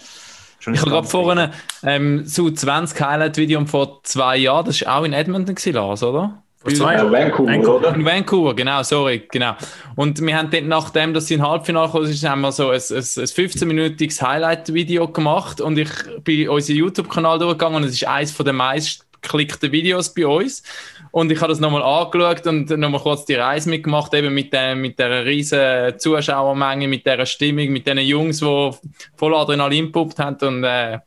Ich 0.60 0.81
habe 0.81 0.89
gerade 0.89 1.07
vorhin 1.07 1.50
ähm, 1.84 2.25
so 2.25 2.50
20 2.50 3.00
Highlight-Video 3.00 3.65
vor 3.65 4.01
zwei 4.03 4.38
Jahren, 4.38 4.65
das 4.65 4.86
war 4.86 5.00
auch 5.00 5.03
in 5.03 5.13
Edmonton, 5.13 5.55
gewesen, 5.55 5.74
Lars, 5.74 6.03
oder? 6.03 6.43
Jahren? 6.74 7.12
Vancouver, 7.12 7.51
Vancouver, 7.51 7.75
oder? 7.77 7.95
In 7.95 8.05
Vancouver, 8.05 8.55
genau, 8.55 8.83
sorry, 8.83 9.27
genau. 9.31 9.55
Und 9.95 10.21
wir 10.21 10.38
haben 10.38 10.50
dann, 10.50 10.67
nachdem, 10.67 11.13
dass 11.13 11.27
sie 11.27 11.36
in 11.36 11.47
Halbfinale 11.47 11.88
gekommen 11.88 12.07
sind, 12.07 12.29
haben 12.29 12.41
wir 12.41 12.51
so 12.51 12.69
ein, 12.69 12.75
ein, 12.75 12.95
ein 12.95 13.01
15-minütiges 13.01 14.21
Highlight-Video 14.21 15.07
gemacht 15.07 15.62
und 15.62 15.77
ich 15.77 15.89
bin 16.24 16.50
unseren 16.50 16.75
YouTube-Kanal 16.77 17.39
durchgegangen 17.39 17.77
und 17.77 17.83
es 17.83 17.93
ist 17.93 18.07
eines 18.07 18.38
der 18.38 18.53
meistgeklickten 18.53 19.71
Videos 19.71 20.13
bei 20.13 20.27
uns. 20.27 20.63
Und 21.12 21.31
ich 21.31 21.39
habe 21.39 21.50
das 21.50 21.59
nochmal 21.59 21.81
angeschaut 21.83 22.45
und 22.45 22.69
nochmal 22.69 23.01
kurz 23.01 23.25
die 23.25 23.36
Reise 23.36 23.69
mitgemacht, 23.69 24.13
eben 24.13 24.33
mit, 24.33 24.53
der, 24.53 24.75
mit 24.75 25.00
der 25.00 25.25
riesen 25.25 25.97
Zuschauermenge, 25.97 26.88
mit 26.88 27.05
der 27.05 27.25
Stimmung, 27.25 27.69
mit 27.69 27.88
den 27.88 27.97
Jungs, 28.00 28.39
die 28.39 28.71
voll 29.15 29.36
Adrenalin 29.36 29.91
puppt 29.91 30.19
haben 30.19 30.38
und 30.47 30.63
äh, 30.63 31.00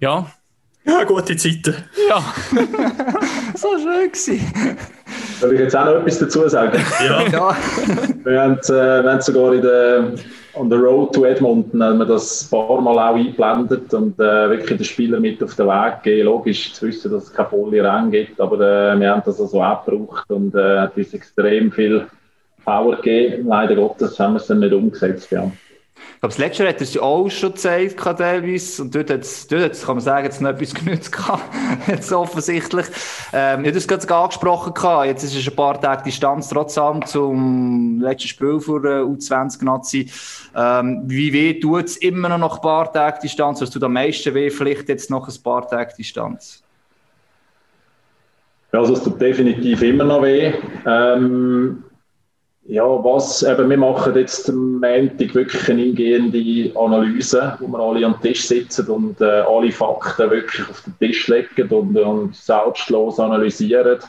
ja. 0.00 0.30
Ja, 0.88 1.04
gute 1.04 1.36
Zeiten. 1.36 1.74
Ja. 2.08 2.22
so 3.54 3.68
schön 3.78 4.10
gewesen. 4.10 4.40
Soll 5.38 5.52
ich 5.52 5.60
jetzt 5.60 5.76
auch 5.76 5.84
noch 5.84 5.96
etwas 5.96 6.18
dazu 6.18 6.48
sagen? 6.48 6.80
Ja. 7.04 7.22
ja. 7.32 7.56
Wir 8.24 8.40
haben, 8.40 8.58
äh, 8.58 9.04
wir 9.04 9.12
haben 9.12 9.20
sogar 9.20 9.52
in 9.52 9.62
der 9.62 10.12
on 10.54 10.70
the 10.70 10.76
road 10.76 11.12
to 11.12 11.24
Edmonton 11.24 11.82
haben 11.82 11.98
wir 11.98 12.06
das 12.06 12.44
ein 12.44 12.50
paar 12.50 12.80
Mal 12.80 12.98
auch 12.98 13.14
eingeblendet 13.14 13.92
und 13.94 14.18
äh, 14.18 14.50
wirklich 14.50 14.78
den 14.78 14.84
Spieler 14.84 15.20
mit 15.20 15.42
auf 15.42 15.54
den 15.54 15.66
Weg 15.66 16.02
gegeben. 16.02 16.24
Logisch 16.24 16.72
zu 16.72 16.86
wissen, 16.86 17.12
dass 17.12 17.24
es 17.24 17.32
keine 17.32 17.48
volle 17.50 17.84
Rennen 17.84 18.10
gibt, 18.10 18.40
aber 18.40 18.56
äh, 18.56 18.98
wir 18.98 19.10
haben 19.10 19.22
das 19.24 19.40
also 19.40 19.62
auch 19.62 19.84
gebraucht 19.84 20.30
und 20.30 20.54
äh, 20.54 20.80
hat 20.80 20.96
uns 20.96 21.14
extrem 21.14 21.70
viel 21.70 22.06
Power 22.64 22.96
gegeben. 22.96 23.46
Leider 23.46 23.76
Gottes 23.76 24.18
haben 24.18 24.34
wir 24.34 24.40
es 24.40 24.46
dann 24.46 24.60
nicht 24.60 24.72
umgesetzt. 24.72 25.30
Ja. 25.30 25.50
Ich 26.18 26.20
glaube, 26.20 26.32
das 26.32 26.38
letzte 26.38 26.64
Jahr 26.64 26.72
hat 26.72 26.80
er 26.80 26.82
es 26.82 26.98
auch 26.98 27.28
schon 27.28 27.52
gezeigt, 27.52 28.00
teilweise. 28.00 28.82
Und 28.82 28.92
dort, 28.92 29.08
hat's, 29.08 29.46
dort 29.46 29.62
hat's, 29.62 29.86
kann 29.86 29.94
man 29.94 30.04
sagen, 30.04 30.24
jetzt 30.24 30.40
noch 30.40 30.50
etwas 30.50 30.74
genützt 30.74 31.16
jetzt 31.86 32.12
offensichtlich. 32.12 32.86
Ähm, 33.32 33.60
ich 33.60 33.68
habe 33.68 33.74
das 33.74 33.86
gerade 33.86 34.14
angesprochen 34.16 34.74
gehabt. 34.74 35.06
Jetzt 35.06 35.22
ist 35.22 35.36
es 35.36 35.46
ein 35.46 35.54
paar 35.54 35.80
Tage 35.80 36.02
Distanz 36.02 36.48
trotzdem 36.48 37.06
zum 37.06 38.00
letzten 38.00 38.26
Spiel 38.26 38.48
äh, 38.48 39.04
U20-Nazi. 39.04 40.10
Ähm, 40.56 41.02
wie 41.06 41.32
weh 41.32 41.60
tut 41.60 41.84
es 41.84 41.96
immer 41.98 42.36
noch 42.36 42.56
ein 42.56 42.62
paar 42.62 42.92
Tagen 42.92 43.20
Distanz? 43.22 43.60
Was 43.60 43.70
tut 43.70 43.84
am 43.84 43.92
meisten 43.92 44.34
weh? 44.34 44.50
Vielleicht 44.50 44.88
jetzt 44.88 45.12
noch 45.12 45.28
ein 45.28 45.42
paar 45.44 45.68
Tage 45.68 45.94
Distanz? 45.96 46.64
Ja, 48.72 48.80
also 48.80 48.94
es 48.94 49.04
tut 49.04 49.20
definitiv 49.20 49.82
immer 49.82 50.02
noch 50.02 50.22
weh. 50.24 50.52
Ähm, 50.84 51.84
ja, 52.70 52.84
was, 52.84 53.42
eben, 53.42 53.70
wir 53.70 53.78
machen 53.78 54.14
jetzt 54.14 54.50
am 54.50 54.78
Montag 54.78 55.34
wirklich 55.34 55.70
eine 55.70 55.82
eingehende 55.82 56.78
Analyse, 56.78 57.56
wo 57.60 57.66
wir 57.68 57.78
alle 57.78 58.04
am 58.04 58.20
Tisch 58.20 58.46
sitzen 58.46 58.86
und 58.88 59.18
äh, 59.22 59.40
alle 59.40 59.72
Fakten 59.72 60.30
wirklich 60.30 60.68
auf 60.68 60.82
den 60.82 60.98
Tisch 60.98 61.28
legen 61.28 61.68
und, 61.70 61.96
und 61.96 62.36
selbstlos 62.36 63.18
analysieren. 63.18 64.00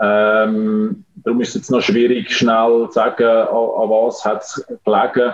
Ähm, 0.00 1.04
darum 1.16 1.42
ist 1.42 1.50
es 1.50 1.54
jetzt 1.56 1.70
noch 1.70 1.82
schwierig, 1.82 2.32
schnell 2.32 2.86
zu 2.86 2.92
sagen, 2.92 3.26
an, 3.26 3.48
an 3.48 3.90
was 3.90 4.24
hat 4.24 4.42
es 4.42 4.64
gelegen. 4.86 5.32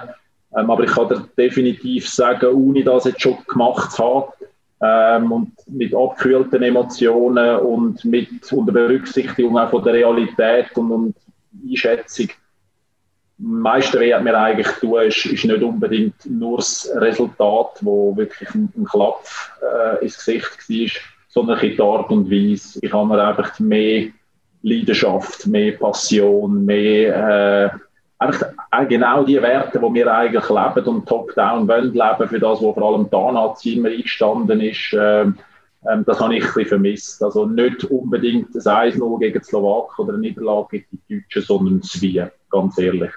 Ähm, 0.56 0.70
aber 0.70 0.82
ich 0.82 0.90
kann 0.90 1.28
definitiv 1.38 2.08
sagen, 2.08 2.52
ohne 2.52 2.82
das 2.82 3.04
jetzt 3.04 3.22
schon 3.22 3.38
gemacht 3.46 3.92
zu 3.92 4.04
haben, 4.04 4.32
ähm, 4.80 5.30
und 5.30 5.52
mit 5.68 5.94
abgekühlten 5.94 6.62
Emotionen 6.64 7.60
und 7.60 8.04
mit 8.04 8.52
unter 8.52 8.72
Berücksichtigung 8.72 9.56
auch 9.58 9.70
von 9.70 9.84
der 9.84 9.94
Realität 9.94 10.76
und, 10.76 10.90
und 10.90 11.14
Einschätzung, 11.64 12.28
weh 13.38 14.14
hat 14.14 14.24
mir 14.24 14.36
eigentlich 14.36 14.68
tun, 14.80 15.02
ist, 15.02 15.26
ist 15.26 15.44
nicht 15.44 15.62
unbedingt 15.62 16.26
nur 16.26 16.58
das 16.58 16.90
Resultat, 16.96 17.78
wo 17.80 18.16
wirklich 18.16 18.52
ein, 18.54 18.72
ein 18.76 18.84
Klapp 18.84 19.24
äh, 19.62 20.04
ins 20.04 20.18
Gesicht 20.18 20.68
war, 20.68 21.02
sondern 21.28 21.60
die 21.60 21.80
Art 21.80 22.10
und 22.10 22.30
Weise. 22.30 22.80
Ich 22.82 22.92
habe 22.92 23.06
mir 23.06 23.22
einfach 23.22 23.58
mehr 23.60 24.08
Leidenschaft, 24.62 25.46
mehr 25.46 25.72
Passion, 25.72 26.64
mehr 26.64 27.70
äh, 27.74 27.78
einfach 28.18 28.48
äh, 28.72 28.86
genau 28.86 29.22
die 29.22 29.40
Werte, 29.40 29.78
die 29.78 29.94
wir 29.94 30.12
eigentlich 30.12 30.48
leben 30.48 30.86
und 30.86 31.08
top-down 31.08 31.68
wollen 31.68 31.92
leben, 31.92 32.28
für 32.28 32.40
das, 32.40 32.60
wo 32.60 32.74
vor 32.74 32.82
allem 32.82 33.08
Nazi 33.34 33.74
immer 33.74 33.90
eingestanden 33.90 34.60
ist, 34.60 34.92
äh, 34.92 35.26
ähm, 35.88 36.04
das 36.04 36.20
habe 36.20 36.34
ich 36.34 36.42
ein 36.42 36.46
bisschen 36.48 36.66
vermisst. 36.66 37.22
Also 37.22 37.46
nicht 37.46 37.84
unbedingt 37.84 38.54
das 38.54 38.66
1-0 38.66 39.18
gegen 39.20 39.38
die 39.38 39.44
Slowaken 39.44 40.04
oder 40.04 40.14
eine 40.14 40.22
Niederlage 40.22 40.80
gegen 40.80 41.02
die 41.08 41.20
Deutschen, 41.20 41.42
sondern 41.42 41.80
das 41.80 42.02
Wie, 42.02 42.24
ganz 42.50 42.78
ehrlich. 42.78 43.12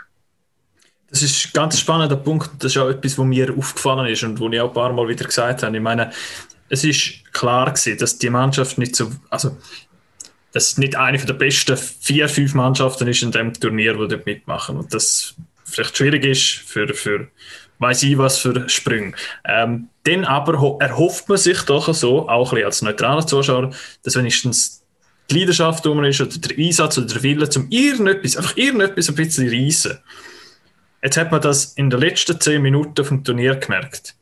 Das 1.11 1.21
ist 1.21 1.45
ein 1.45 1.51
ganz 1.53 1.79
spannender 1.79 2.15
Punkt. 2.15 2.49
Das 2.59 2.71
ist 2.71 2.77
auch 2.77 2.89
etwas, 2.89 3.17
was 3.17 3.25
mir 3.25 3.53
aufgefallen 3.55 4.07
ist 4.07 4.23
und 4.23 4.39
wo 4.39 4.49
ich 4.49 4.59
auch 4.59 4.69
ein 4.69 4.73
paar 4.73 4.93
Mal 4.93 5.07
wieder 5.07 5.25
gesagt 5.25 5.61
habe. 5.61 5.75
Ich 5.75 5.83
meine, 5.83 6.11
es 6.69 6.83
ist 6.83 7.33
klar 7.33 7.71
gewesen, 7.71 7.97
dass 7.97 8.17
die 8.17 8.29
Mannschaft 8.29 8.77
nicht 8.77 8.95
so, 8.95 9.11
also, 9.29 9.57
dass 10.53 10.77
nicht 10.77 10.95
eine 10.95 11.17
der 11.17 11.33
besten 11.33 11.77
vier, 11.77 12.29
fünf 12.29 12.53
Mannschaften 12.53 13.07
ist 13.07 13.23
in 13.23 13.31
dem 13.31 13.53
Turnier, 13.53 13.93
die 13.93 14.07
dort 14.07 14.25
mitmachen. 14.25 14.77
Und 14.77 14.93
das 14.93 15.35
vielleicht 15.65 15.97
schwierig 15.97 16.25
ist 16.25 16.43
für, 16.65 16.93
für 16.93 17.27
weiß 17.79 18.03
ich 18.03 18.17
was 18.17 18.37
für 18.37 18.69
Sprünge. 18.69 19.13
Ähm, 19.43 19.89
dann 20.03 20.23
aber 20.23 20.77
erhofft 20.79 21.27
man 21.27 21.37
sich 21.37 21.61
doch 21.63 21.93
so, 21.93 22.29
auch 22.29 22.53
als 22.53 22.81
neutraler 22.81 23.25
Zuschauer, 23.25 23.71
dass 24.03 24.15
wenigstens 24.15 24.83
die 25.29 25.39
Leidenschaft 25.39 25.85
um 25.87 26.03
ist 26.03 26.21
oder 26.21 26.37
der 26.37 26.57
Einsatz 26.57 26.97
oder 26.97 27.07
der 27.07 27.23
Wille, 27.23 27.49
zum 27.49 27.67
irgendetwas, 27.69 28.37
einfach 28.37 28.55
irgendetwas 28.55 29.09
ein 29.09 29.15
bisschen 29.15 29.49
reissen. 29.49 29.97
Jetzt 31.03 31.17
hat 31.17 31.31
man 31.31 31.41
das 31.41 31.73
in 31.73 31.89
den 31.89 31.99
letzten 31.99 32.39
zehn 32.39 32.61
Minuten 32.61 33.03
vom 33.03 33.23
Turnier 33.23 33.55
gemerkt. 33.55 34.15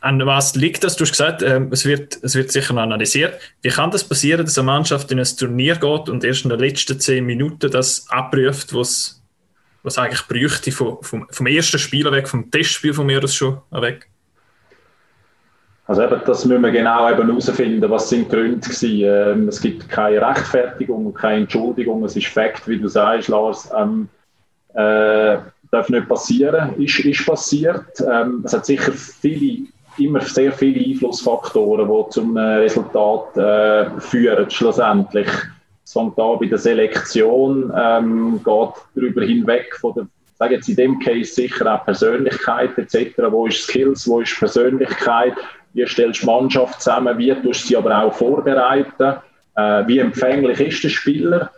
An 0.00 0.24
was 0.24 0.54
liegt 0.54 0.84
das? 0.84 0.96
Du 0.96 1.02
hast 1.02 1.10
gesagt, 1.10 1.42
äh, 1.42 1.60
es, 1.70 1.84
wird, 1.84 2.18
es 2.22 2.36
wird 2.36 2.52
sicher 2.52 2.72
noch 2.72 2.82
analysiert. 2.82 3.40
Wie 3.62 3.68
kann 3.68 3.90
das 3.90 4.04
passieren, 4.04 4.44
dass 4.44 4.56
eine 4.56 4.66
Mannschaft 4.66 5.10
in 5.10 5.18
ein 5.18 5.26
Turnier 5.26 5.74
geht 5.74 6.08
und 6.08 6.22
erst 6.22 6.44
in 6.44 6.50
den 6.50 6.60
letzten 6.60 7.00
zehn 7.00 7.26
Minuten 7.26 7.70
das 7.70 8.08
abprüft, 8.08 8.74
was 8.74 9.18
was 9.82 9.98
eigentlich 9.98 10.26
bräuchte 10.26 10.72
vom, 10.72 10.98
vom, 11.02 11.26
vom 11.30 11.46
ersten 11.46 11.78
Spiel 11.78 12.10
weg, 12.10 12.28
vom 12.28 12.50
Testspiel 12.50 12.92
von 12.92 13.06
mir 13.06 13.22
aus 13.22 13.34
schon 13.34 13.58
weg? 13.70 14.08
Also 15.86 16.02
eben, 16.02 16.20
das 16.26 16.44
müssen 16.44 16.62
wir 16.62 16.70
genau 16.70 17.10
eben 17.10 17.26
herausfinden, 17.26 17.90
was 17.90 18.10
sind 18.10 18.30
die 18.30 18.36
Gründe 18.36 18.68
waren. 18.68 19.40
Ähm, 19.40 19.48
es 19.48 19.60
gibt 19.60 19.88
keine 19.88 20.20
Rechtfertigung, 20.20 21.14
keine 21.14 21.42
Entschuldigung, 21.42 22.04
es 22.04 22.14
ist 22.14 22.26
Fakt, 22.26 22.68
wie 22.68 22.78
du 22.78 22.88
sagst, 22.88 23.28
Lars. 23.28 23.70
Ähm, 23.74 24.08
äh, 24.74 25.38
darf 25.70 25.88
nicht 25.88 26.08
passieren, 26.08 26.74
ist, 26.80 26.98
ist 27.00 27.26
passiert. 27.26 27.86
Ähm, 28.00 28.42
es 28.44 28.52
hat 28.52 28.66
sicher 28.66 28.92
viele, 28.92 29.66
immer 29.98 30.20
sehr 30.20 30.52
viele 30.52 30.84
Einflussfaktoren, 30.84 31.88
die 31.88 32.10
zum 32.10 32.36
Resultat 32.36 33.36
äh, 33.36 34.00
führen, 34.00 34.50
schlussendlich. 34.50 35.28
Es 35.84 35.92
fängt 35.92 36.18
an 36.18 36.38
bei 36.38 36.46
der 36.46 36.58
Selektion, 36.58 37.72
ähm, 37.76 38.40
geht 38.44 38.74
darüber 38.94 39.22
hinweg 39.22 39.74
von 39.80 39.94
der, 39.94 40.06
sage 40.38 40.54
jetzt 40.54 40.68
in 40.68 40.76
dem 40.76 40.98
Case 41.00 41.32
sicher 41.32 41.74
auch 41.74 41.84
Persönlichkeit 41.84 42.76
etc. 42.78 43.16
Wo 43.30 43.46
ist 43.46 43.62
Skills, 43.62 44.06
wo 44.06 44.20
ist 44.20 44.38
Persönlichkeit, 44.38 45.34
wie 45.72 45.86
stellst 45.86 46.22
du 46.22 46.26
Mannschaft 46.26 46.82
zusammen, 46.82 47.16
wie 47.18 47.34
tust 47.34 47.64
du 47.64 47.68
sie 47.68 47.76
aber 47.76 48.02
auch 48.02 48.14
vorbereiten, 48.14 49.16
äh, 49.56 49.86
wie 49.86 49.98
empfänglich 49.98 50.60
ist 50.60 50.84
der 50.84 50.90
Spieler, 50.90 51.50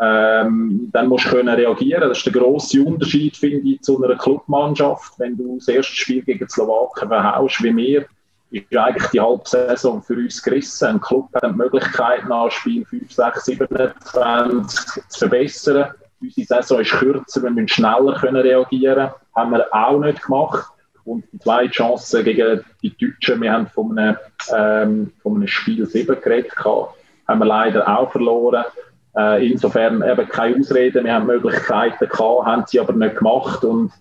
ähm, 0.00 0.90
dann 0.92 1.08
musst 1.08 1.26
du 1.26 1.30
können 1.30 1.54
reagieren. 1.54 2.08
Das 2.08 2.18
ist 2.18 2.26
der 2.26 2.32
grosse 2.34 2.82
Unterschied, 2.82 3.36
finde 3.36 3.68
ich, 3.68 3.82
zu 3.82 4.02
einer 4.02 4.16
Clubmannschaft. 4.16 5.18
Wenn 5.18 5.36
du 5.36 5.56
das 5.56 5.68
erste 5.68 5.94
Spiel 5.94 6.22
gegen 6.22 6.46
die 6.46 6.52
Slowaken 6.52 7.08
verhaust, 7.08 7.62
wie 7.62 7.74
wir, 7.74 8.06
ist 8.50 8.76
eigentlich 8.76 9.10
die 9.10 9.20
halbe 9.20 9.42
Saison 9.44 10.02
für 10.02 10.14
uns 10.14 10.42
gerissen. 10.42 10.86
Ein 10.86 11.00
Club 11.00 11.28
hat 11.34 11.42
die 11.42 11.56
Möglichkeit, 11.56 12.28
nach 12.28 12.50
Spiel 12.50 12.84
5, 12.84 13.10
6, 13.10 13.44
27 13.44 15.02
zu 15.08 15.18
verbessern. 15.18 15.90
unsere 16.20 16.46
Saison 16.46 16.80
ist 16.80 16.92
kürzer, 16.92 17.42
wir 17.42 17.50
müssen 17.50 17.68
schneller 17.68 18.14
können 18.18 18.36
reagieren. 18.36 19.10
Haben 19.34 19.52
wir 19.52 19.66
auch 19.74 19.98
nicht 19.98 20.22
gemacht. 20.22 20.72
Und 21.04 21.24
die 21.32 21.38
zweite 21.38 21.70
Chance 21.70 22.24
gegen 22.24 22.64
die 22.82 22.96
Deutschen, 22.96 23.40
wir 23.40 23.52
haben 23.52 23.68
von 23.68 23.96
einem, 23.96 24.16
ähm, 24.54 25.12
von 25.22 25.36
einem 25.36 25.46
Spiel 25.46 25.86
7 25.86 26.20
geredet, 26.20 26.52
haben 26.56 27.38
wir 27.38 27.46
leider 27.46 27.86
auch 27.88 28.10
verloren. 28.10 28.64
Äh, 29.16 29.50
insofern 29.50 30.02
eben 30.02 30.28
keine 30.28 30.58
Ausreden, 30.58 31.04
wir 31.04 31.14
haben 31.14 31.26
Möglichkeiten 31.26 32.08
gehabt, 32.08 32.46
haben 32.46 32.64
sie 32.66 32.80
aber 32.80 32.92
nicht 32.92 33.16
gemacht. 33.16 33.64
Und 33.64 33.92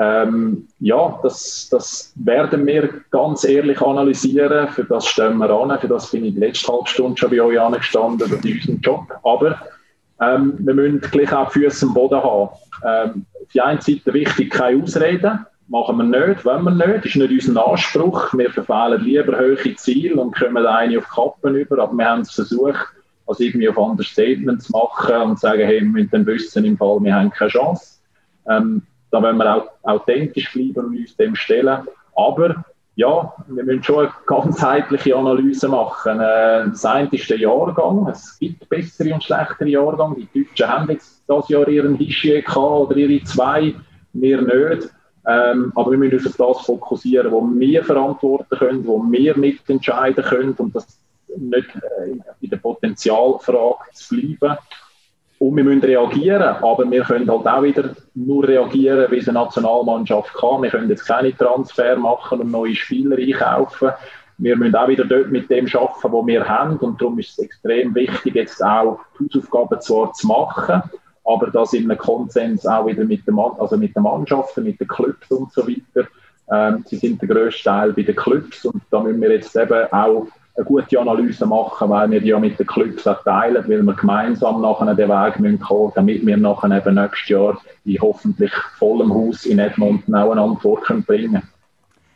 ähm, 0.00 0.68
ja, 0.78 1.18
das, 1.22 1.68
das 1.70 2.12
werden 2.16 2.66
wir 2.66 2.88
ganz 3.10 3.44
ehrlich 3.44 3.80
analysieren. 3.80 4.68
Für 4.68 4.84
das 4.84 5.06
stehen 5.06 5.38
wir 5.38 5.50
an. 5.50 5.78
Für 5.78 5.88
das 5.88 6.10
bin 6.10 6.24
ich 6.24 6.34
die 6.34 6.40
letzte 6.40 6.72
halbe 6.72 6.88
Stunde 6.88 7.18
schon 7.18 7.30
bei 7.30 7.42
euch 7.42 7.60
angestanden. 7.60 8.30
Das 8.30 8.44
ist 8.44 8.68
Job. 8.82 9.06
Aber 9.24 9.60
ähm, 10.20 10.54
wir 10.58 10.74
müssen 10.74 11.00
gleich 11.00 11.32
auch 11.32 11.50
Füße 11.50 11.86
am 11.86 11.94
Boden 11.94 12.22
haben. 12.22 12.50
Ähm, 12.84 13.26
auf 13.42 13.52
der 13.52 13.66
einen 13.66 13.80
Seite 13.80 14.14
wichtig, 14.14 14.50
keine 14.50 14.82
Ausreden 14.82 15.46
machen 15.68 15.96
wir 15.96 16.26
nicht, 16.26 16.44
wollen 16.44 16.64
wir 16.64 16.70
nicht, 16.86 17.06
ist 17.06 17.16
nicht 17.16 17.48
unser 17.48 17.66
Anspruch. 17.66 18.32
Wir 18.34 18.50
verfehlen 18.50 19.02
lieber 19.02 19.38
hohe 19.38 19.74
Ziele 19.76 20.20
und 20.20 20.36
kommen 20.36 20.66
eine 20.66 20.98
auf 20.98 21.08
Kappen 21.08 21.54
über, 21.54 21.82
aber 21.82 21.96
wir 21.96 22.08
haben 22.08 22.20
es 22.20 22.32
versucht, 22.32 22.86
als 23.32 23.40
irgendwie 23.40 23.68
auf 23.68 23.76
Understatement 23.76 24.62
zu 24.62 24.72
machen 24.72 25.30
und 25.30 25.40
sagen, 25.40 25.62
hey, 25.62 25.80
müssen 25.80 26.10
dann 26.10 26.26
wissen, 26.26 26.64
im 26.64 26.76
Fall, 26.76 26.98
wir 27.02 27.14
haben 27.14 27.30
keine 27.30 27.50
Chance. 27.50 27.98
Ähm, 28.48 28.82
da 29.10 29.22
wollen 29.22 29.36
wir 29.36 29.56
auch 29.56 29.68
authentisch 29.82 30.52
bleiben 30.52 30.86
und 30.86 30.98
uns 30.98 31.16
dem 31.16 31.34
stellen. 31.34 31.86
Aber 32.14 32.64
ja, 32.94 33.32
wir 33.46 33.64
müssen 33.64 33.82
schon 33.82 34.06
eine 34.06 34.12
ganzheitliche 34.26 35.16
Analyse 35.16 35.68
machen. 35.68 36.20
Äh, 36.20 36.68
das 36.68 36.84
eine 36.84 37.08
ist 37.10 37.30
der 37.30 37.38
Jahrgang. 37.38 38.06
Es 38.08 38.38
gibt 38.38 38.68
bessere 38.68 39.14
und 39.14 39.24
schlechtere 39.24 39.68
Jahrgänge. 39.68 40.26
Die 40.34 40.44
Deutschen 40.44 40.68
haben 40.68 40.90
jetzt 40.90 41.22
das 41.26 41.48
Jahr 41.48 41.68
ihren 41.68 41.96
Hischier 41.96 42.44
oder 42.56 42.96
ihre 42.96 43.24
zwei, 43.24 43.74
wir 44.12 44.42
nicht. 44.42 44.90
Ähm, 45.26 45.72
aber 45.76 45.92
wir 45.92 45.98
müssen 45.98 46.16
uns 46.16 46.40
auf 46.40 46.56
das 46.56 46.66
fokussieren, 46.66 47.30
wo 47.30 47.48
wir 47.54 47.84
verantworten 47.84 48.58
können, 48.58 48.86
wo 48.86 49.02
wir 49.08 49.36
mitentscheiden 49.36 50.24
können 50.24 50.54
und 50.54 50.74
das 50.74 50.98
nicht 51.36 51.68
äh, 51.76 52.10
in 52.40 52.50
der 52.50 52.56
Potenzialfrage 52.56 53.90
zu 53.92 54.16
bleiben. 54.16 54.58
Und 55.38 55.56
wir 55.56 55.64
müssen 55.64 55.82
reagieren, 55.82 56.40
aber 56.40 56.88
wir 56.88 57.02
können 57.02 57.28
halt 57.28 57.46
auch 57.48 57.62
wieder 57.64 57.96
nur 58.14 58.46
reagieren, 58.46 59.10
wie 59.10 59.18
es 59.18 59.28
eine 59.28 59.40
Nationalmannschaft 59.40 60.32
kann. 60.34 60.62
Wir 60.62 60.70
können 60.70 60.88
jetzt 60.88 61.04
keine 61.04 61.36
Transfer 61.36 61.96
machen 61.96 62.40
und 62.40 62.50
neue 62.52 62.76
Spieler 62.76 63.16
einkaufen. 63.18 63.90
Wir 64.38 64.56
müssen 64.56 64.76
auch 64.76 64.86
wieder 64.86 65.04
dort 65.04 65.32
mit 65.32 65.50
dem 65.50 65.66
arbeiten, 65.66 66.12
was 66.12 66.26
wir 66.26 66.48
haben. 66.48 66.76
Und 66.76 67.00
darum 67.00 67.18
ist 67.18 67.30
es 67.30 67.38
extrem 67.40 67.92
wichtig, 67.94 68.36
jetzt 68.36 68.62
auch 68.62 69.00
die 69.18 69.24
Hausaufgaben 69.24 69.80
zwar 69.80 70.12
zu 70.12 70.28
machen, 70.28 70.82
aber 71.24 71.50
das 71.50 71.72
in 71.72 71.90
einem 71.90 71.98
Konsens 71.98 72.64
auch 72.64 72.86
wieder 72.86 73.04
mit, 73.04 73.26
der 73.26 73.34
Mann, 73.34 73.52
also 73.58 73.76
den 73.76 73.92
Mannschaften, 73.96 74.62
mit 74.62 74.80
den 74.80 74.88
Clubs 74.88 75.28
und 75.30 75.52
so 75.52 75.66
weiter. 75.66 76.08
Ähm, 76.52 76.84
sie 76.86 76.96
sind 76.96 77.20
der 77.20 77.28
grösste 77.28 77.64
Teil 77.64 77.92
bei 77.92 78.02
den 78.02 78.14
Clubs 78.14 78.64
und 78.64 78.82
da 78.90 79.00
müssen 79.00 79.20
wir 79.20 79.32
jetzt 79.32 79.56
eben 79.56 79.92
auch 79.92 80.26
eine 80.54 80.66
gute 80.66 81.00
Analyse 81.00 81.46
machen, 81.46 81.88
weil 81.88 82.10
wir 82.10 82.20
die 82.20 82.28
ja 82.28 82.38
mit 82.38 82.58
den 82.58 82.66
Clubs 82.66 83.06
auch 83.06 83.22
teilen, 83.24 83.64
weil 83.68 83.82
wir 83.82 83.94
gemeinsam 83.94 84.60
nachher 84.60 84.94
den 84.94 85.08
Weg 85.08 85.40
müssen 85.40 85.92
damit 85.94 86.26
wir 86.26 86.36
nachher 86.36 86.76
eben 86.76 86.94
nächstes 86.94 87.28
Jahr 87.28 87.58
in 87.84 88.00
hoffentlich 88.00 88.52
vollem 88.78 89.12
Haus 89.12 89.46
in 89.46 89.58
Edmonton 89.58 90.14
auch 90.14 90.30
eine 90.30 90.42
Antwort 90.42 90.84
bringen 91.06 91.32
können. 91.32 91.42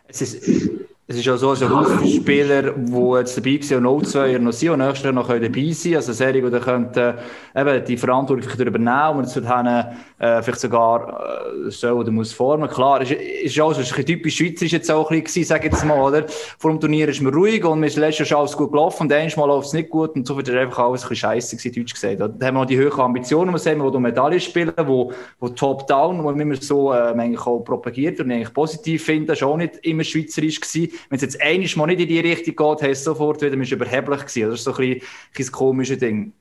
Es 0.08 0.20
ist 0.20 0.86
es 1.08 1.18
ist 1.18 1.24
ja 1.24 1.36
so, 1.36 1.54
so 1.54 1.70
Haufen 1.70 2.04
Spieler, 2.04 2.72
die 2.72 3.16
jetzt 3.16 3.36
dabei 3.36 3.60
waren 3.60 3.86
und 3.86 4.06
02 4.06 4.38
noch 4.38 4.52
sind 4.52 4.70
und 4.70 4.78
nächstes 4.80 5.04
Jahr 5.04 5.12
noch 5.12 5.28
dabei 5.28 5.70
sein 5.70 5.94
Also 5.94 6.12
Serie, 6.12 6.50
die 6.50 6.58
könnten 6.58 7.14
eben 7.54 7.84
die 7.84 7.96
Verantwortung 7.96 8.66
übernehmen 8.66 9.18
und 9.18 9.24
es 9.26 9.36
wird 9.36 9.46
äh, 9.46 10.42
vielleicht 10.42 10.60
sogar 10.60 11.46
äh, 11.64 11.70
so 11.70 11.90
oder 11.90 12.10
muss 12.10 12.32
formen. 12.32 12.68
Klar, 12.68 13.02
es 13.02 13.12
ist, 13.12 13.20
ist 13.20 13.60
auch 13.60 13.72
so, 13.72 13.82
ist 13.82 13.96
ein 13.96 14.04
typisch 14.04 14.36
schweizerisch 14.36 14.72
jetzt 14.72 14.90
auch 14.90 15.08
ein 15.12 15.22
bisschen, 15.22 15.44
sage 15.44 15.68
ich 15.68 15.72
jetzt 15.74 15.84
mal, 15.84 16.00
oder? 16.00 16.24
Vor 16.58 16.72
dem 16.72 16.80
Turnier 16.80 17.08
ist 17.08 17.22
man 17.22 17.32
ruhig 17.32 17.64
und 17.64 17.78
mir 17.78 17.86
ist 17.86 17.96
letztes 17.96 18.28
Jahr 18.28 18.40
alles 18.40 18.56
gut 18.56 18.72
gelaufen 18.72 19.04
und 19.04 19.12
einmal 19.12 19.46
läuft 19.46 19.68
es 19.68 19.72
nicht 19.74 19.90
gut 19.90 20.16
und 20.16 20.26
so 20.26 20.36
wird 20.36 20.50
einfach 20.50 20.80
alles 20.80 21.04
ein 21.04 21.10
bisschen 21.10 21.28
scheiße 21.28 21.56
gewesen, 21.56 21.80
deutsch 21.80 21.94
gesagt. 21.94 22.18
Da 22.18 22.24
haben 22.24 22.40
wir 22.40 22.52
noch 22.52 22.66
die 22.66 22.78
hohen 22.78 23.00
Ambitionen, 23.00 23.54
wir 23.54 23.90
die 23.92 23.98
Medaillen 23.98 24.40
spielen, 24.40 24.72
wo, 24.84 25.12
wo 25.38 25.48
top-down, 25.50 26.24
wo 26.24 26.34
wir 26.34 26.56
so 26.56 26.92
äh, 26.92 26.96
eigentlich 26.96 27.46
auch 27.46 27.60
propagiert 27.60 28.18
und 28.18 28.32
eigentlich 28.32 28.52
positiv 28.52 29.04
finden, 29.04 29.30
ist 29.30 29.44
auch 29.44 29.56
nicht 29.56 29.76
immer 29.82 30.02
schweizerisch 30.02 30.60
gewesen. 30.60 30.95
Wenn 31.08 31.16
es 31.16 31.22
jetzt 31.22 31.40
einiges 31.40 31.76
mal 31.76 31.86
nicht 31.86 32.00
in 32.00 32.08
die 32.08 32.20
Richtung 32.20 32.56
geht, 32.56 32.82
heißt 32.82 33.00
es 33.00 33.04
sofort 33.04 33.40
wieder, 33.42 33.52
man 33.52 33.62
ist 33.62 33.72
überheblich 33.72 34.20
gewesen. 34.20 34.50
Das 34.50 34.58
ist 34.60 34.64
so 34.64 34.74
ein 34.74 34.76
bisschen, 34.76 35.48
ein 35.48 35.52
komisches 35.52 35.98
Ding. 35.98 36.32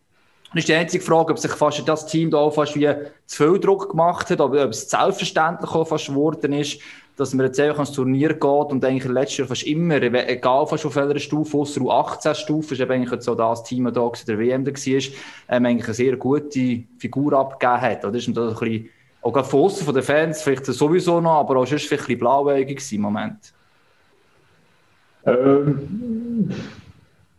Das 0.53 0.61
ist 0.61 0.69
die 0.69 0.73
einzige 0.73 1.03
Frage, 1.03 1.33
ob 1.33 1.39
sich 1.39 1.51
fast 1.51 1.85
das 1.85 2.05
Team 2.07 2.31
da 2.31 2.49
fast 2.49 2.75
wie 2.75 2.89
zu 3.25 3.43
viel 3.43 3.59
Druck 3.59 3.89
gemacht 3.89 4.29
hat, 4.29 4.39
ob, 4.39 4.53
ob 4.53 4.69
es 4.69 4.89
selbstverständlich 4.89 5.69
auch 5.71 5.85
fast 5.85 6.07
geworden 6.07 6.53
ist, 6.53 6.79
dass 7.17 7.33
man 7.33 7.45
jetzt 7.45 7.59
einfach 7.59 7.79
ans 7.79 7.91
Turnier 7.91 8.33
geht 8.33 8.43
und 8.43 8.83
eigentlich 8.83 9.11
letztes 9.11 9.37
Jahr 9.37 9.47
fast 9.47 9.63
immer, 9.63 10.01
egal 10.01 10.67
fast 10.67 10.85
auf 10.85 10.95
welcher 10.95 11.19
Stufe, 11.19 11.57
außer 11.57 11.81
U18-Stufe, 11.81 12.75
ist 12.75 12.81
eigentlich 12.81 13.21
so 13.21 13.35
das 13.35 13.63
Team 13.63 13.91
da 13.91 14.11
der 14.27 14.39
WM 14.39 14.65
da 14.65 14.71
war, 14.71 15.01
ähm, 15.49 15.65
eigentlich 15.65 15.85
eine 15.85 15.93
sehr 15.93 16.17
gute 16.17 16.83
Figur 16.97 17.33
abgegeben 17.33 17.81
hat. 17.81 18.05
Oder 18.05 18.17
ist 18.17 18.27
das 18.29 18.37
ein 18.37 18.59
bisschen, 18.59 18.89
auch 19.21 19.45
von 19.45 19.59
außen 19.61 19.85
von 19.85 19.93
den 19.93 20.03
Fans 20.03 20.41
vielleicht 20.41 20.65
sowieso 20.65 21.19
noch, 21.21 21.39
aber 21.39 21.57
auch 21.57 21.67
sonst 21.67 21.85
vielleicht 21.85 22.03
ein 22.03 22.07
bisschen 22.07 22.19
blauäugig 22.19 22.93
im 22.93 23.01
Moment? 23.01 23.53
Ähm, 25.25 26.49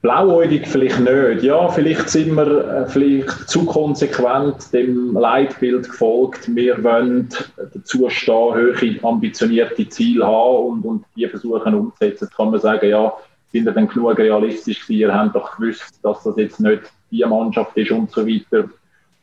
blauäugig 0.03 0.66
vielleicht 0.66 1.01
nicht. 1.01 1.42
Ja, 1.42 1.68
vielleicht 1.68 2.09
sind 2.09 2.35
wir 2.35 2.46
äh, 2.46 2.87
vielleicht 2.87 3.49
zu 3.49 3.64
konsequent 3.64 4.72
dem 4.72 5.14
Leitbild 5.14 5.88
gefolgt. 5.88 6.55
Wir 6.55 6.83
wollen 6.85 7.29
dazu 7.57 8.09
stehen, 8.09 8.35
hohe 8.35 8.99
ambitionierte 9.03 9.88
Ziele 9.88 10.27
haben 10.27 10.66
und, 10.66 10.85
und 10.85 11.05
die 11.16 11.27
versuchen 11.27 11.75
umzusetzen. 11.75 12.25
Jetzt 12.25 12.37
kann 12.37 12.51
man 12.51 12.61
sagen, 12.61 12.88
ja, 12.88 13.12
sind 13.53 13.64
wir 13.64 13.72
denn 13.72 13.88
genug 13.88 14.18
realistisch 14.18 14.83
gewesen? 14.83 15.01
Ihr 15.01 15.14
habt 15.14 15.35
doch 15.35 15.57
gewusst, 15.57 15.99
dass 16.03 16.22
das 16.22 16.37
jetzt 16.37 16.61
nicht 16.61 16.83
die 17.11 17.25
Mannschaft 17.25 17.77
ist 17.77 17.90
und 17.90 18.11
so 18.11 18.27
weiter. 18.27 18.68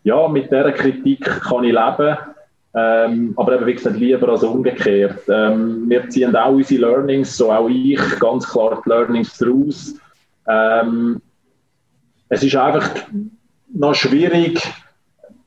Ja, 0.04 0.28
mit 0.28 0.46
dieser 0.46 0.72
Kritik 0.72 1.24
kann 1.24 1.64
ich 1.64 1.72
leben. 1.74 2.18
Ähm, 2.76 3.34
aber 3.38 3.56
eben, 3.56 3.68
wie 3.68 3.76
gesagt, 3.76 3.98
lieber 3.98 4.30
als 4.30 4.44
umgekehrt. 4.44 5.20
Ähm, 5.30 5.88
wir 5.90 6.10
ziehen 6.10 6.36
auch 6.36 6.52
unsere 6.52 6.82
Learnings, 6.82 7.38
so 7.38 7.52
auch 7.52 7.70
ich, 7.70 8.00
ganz 8.20 8.48
klar 8.48 8.82
die 8.84 8.90
Learnings 8.90 9.38
daraus. 9.38 9.96
Ähm, 10.48 11.22
es 12.30 12.44
ist 12.44 12.56
einfach 12.56 12.90
noch 13.74 13.94
schwierig, 13.94 14.60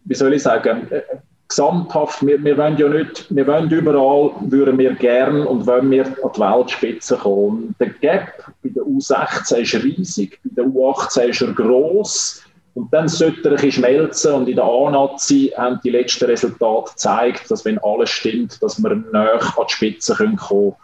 wie 0.05 0.15
soll 0.15 0.35
ich 0.35 0.43
sagen, 0.43 0.87
äh, 0.91 1.03
gesamthaft, 1.49 2.25
wir, 2.27 2.43
wir 2.43 2.57
wollen 2.57 2.77
ja 2.77 2.89
nicht, 2.89 3.35
wir 3.35 3.47
wollen 3.47 3.71
überall, 3.71 4.33
würden 4.41 4.79
wir 4.79 4.95
gern 4.95 5.47
und 5.47 5.67
wollen 5.67 5.91
wir 5.91 6.07
an 6.07 6.31
die 6.35 6.41
Weltspitze 6.41 7.17
kommen. 7.17 7.75
Der 7.79 7.91
Gap 7.91 8.29
bei 8.63 8.69
der 8.69 8.83
U16 8.83 9.57
ist 9.59 9.85
riesig, 9.85 10.41
bei 10.45 10.63
der 10.63 10.65
U18 10.65 11.21
ist 11.23 11.43
er 11.43 11.53
gross. 11.53 12.43
Und 12.77 12.93
dann 12.93 13.09
sollte 13.09 13.49
er 13.49 13.59
ein 13.59 13.73
schmelzen 13.73 14.35
und 14.35 14.49
in 14.51 14.57
der 14.57 14.67
A-Nazi 14.67 15.51
haben 15.57 15.81
die 15.83 15.89
letzten 15.89 16.27
Resultate 16.27 16.91
gezeigt, 16.91 17.51
dass 17.51 17.65
wenn 17.65 17.79
alles 17.79 18.11
stimmt, 18.11 18.63
dass 18.63 18.79
wir 18.83 18.95
näher 18.95 19.41
an 19.41 19.65
die 19.67 19.73
Spitze 19.73 20.15
kommen 20.15 20.37
können. 20.37 20.75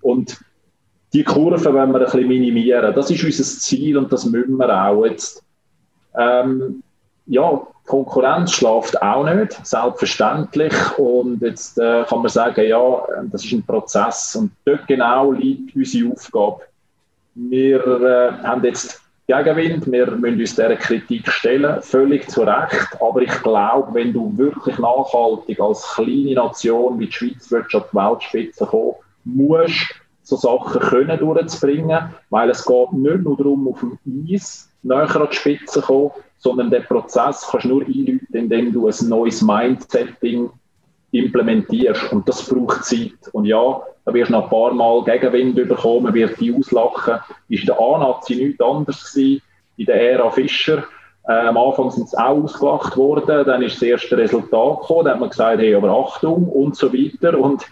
Und 0.00 0.40
die 1.12 1.22
Kurve 1.22 1.62
wollen 1.62 1.92
wir 1.92 1.98
ein 1.98 2.04
bisschen 2.04 2.26
minimieren. 2.26 2.94
Das 2.94 3.10
ist 3.10 3.22
unser 3.22 3.44
Ziel 3.44 3.98
und 3.98 4.10
das 4.10 4.24
müssen 4.24 4.56
wir 4.56 4.70
auch. 4.70 5.04
Jetzt, 5.04 5.44
ähm, 6.16 6.82
ja, 7.26 7.60
Konkurrenz 7.84 8.52
schlaft 8.52 9.02
auch 9.02 9.24
nicht, 9.24 9.52
selbstverständlich. 9.62 10.72
Und 10.96 11.42
jetzt 11.42 11.78
äh, 11.78 12.04
kann 12.08 12.20
man 12.20 12.30
sagen, 12.30 12.66
ja, 12.66 13.02
das 13.30 13.44
ist 13.44 13.52
ein 13.52 13.62
Prozess. 13.62 14.34
Und 14.36 14.52
dort 14.64 14.86
genau 14.86 15.32
liegt 15.32 15.76
unsere 15.76 16.12
Aufgabe. 16.12 16.62
Wir 17.34 17.86
äh, 17.86 18.42
haben 18.42 18.64
jetzt 18.64 19.01
Gegenwind. 19.26 19.90
Wir 19.90 20.10
müssen 20.10 20.40
uns 20.40 20.54
dieser 20.54 20.76
Kritik 20.76 21.28
stellen, 21.28 21.80
völlig 21.82 22.28
zu 22.28 22.42
Recht. 22.42 23.00
Aber 23.00 23.22
ich 23.22 23.42
glaube, 23.42 23.94
wenn 23.94 24.12
du 24.12 24.36
wirklich 24.36 24.78
nachhaltig 24.78 25.60
als 25.60 25.82
kleine 25.94 26.34
Nation 26.34 26.98
wie 26.98 27.06
die 27.06 27.12
Schweiz 27.12 27.50
willst, 27.50 27.74
an 27.74 27.84
die 27.90 27.96
Weltspitze 27.96 28.66
kommen, 28.66 28.94
musst 29.24 29.94
so 30.24 30.36
Sachen 30.36 30.80
können 30.80 31.18
durchzubringen, 31.18 32.14
weil 32.30 32.50
es 32.50 32.64
geht 32.64 32.92
nicht 32.92 33.22
nur 33.22 33.36
darum, 33.36 33.68
auf 33.68 33.80
dem 33.80 33.98
Eis 34.28 34.68
näher 34.82 35.14
an 35.14 35.28
die 35.30 35.36
Spitze 35.36 35.66
zu 35.66 35.80
kommen, 35.82 36.10
sondern 36.38 36.70
den 36.70 36.84
Prozess 36.84 37.46
kannst 37.50 37.64
du 37.64 37.68
nur 37.68 37.82
einläuten, 37.82 38.26
indem 38.32 38.72
du 38.72 38.88
ein 38.88 39.08
neues 39.08 39.42
Mindsetting 39.42 40.50
implementierst. 41.12 42.12
Und 42.12 42.28
das 42.28 42.48
braucht 42.48 42.84
Zeit. 42.84 43.12
Und 43.32 43.44
ja, 43.44 43.80
da 44.04 44.12
wirst 44.12 44.30
du 44.30 44.32
noch 44.32 44.44
ein 44.44 44.50
paar 44.50 44.74
Mal 44.74 45.04
Gegenwind 45.04 45.54
bekommen, 45.54 46.12
wird 46.12 46.40
die 46.40 46.54
auslachen. 46.54 47.20
Ist 47.48 47.68
der 47.68 47.78
A-Nazi 47.78 48.34
nichts 48.36 48.60
anderes 48.60 49.12
gewesen, 49.12 49.42
in 49.76 49.86
der 49.86 50.12
Ära 50.12 50.30
Fischer. 50.30 50.84
Äh, 51.28 51.32
am 51.32 51.56
Anfang 51.56 51.90
sind 51.90 52.08
sie 52.08 52.18
auch 52.18 52.42
ausgelacht 52.42 52.96
worden, 52.96 53.46
dann 53.46 53.62
ist 53.62 53.76
das 53.76 53.82
erste 53.82 54.16
Resultat 54.16 54.80
gekommen, 54.80 55.04
dann 55.04 55.14
hat 55.14 55.20
man 55.20 55.30
gesagt, 55.30 55.60
hey, 55.60 55.74
aber 55.74 55.90
Achtung 55.90 56.48
und 56.48 56.76
so 56.76 56.92
weiter. 56.92 57.38
Und 57.38 57.64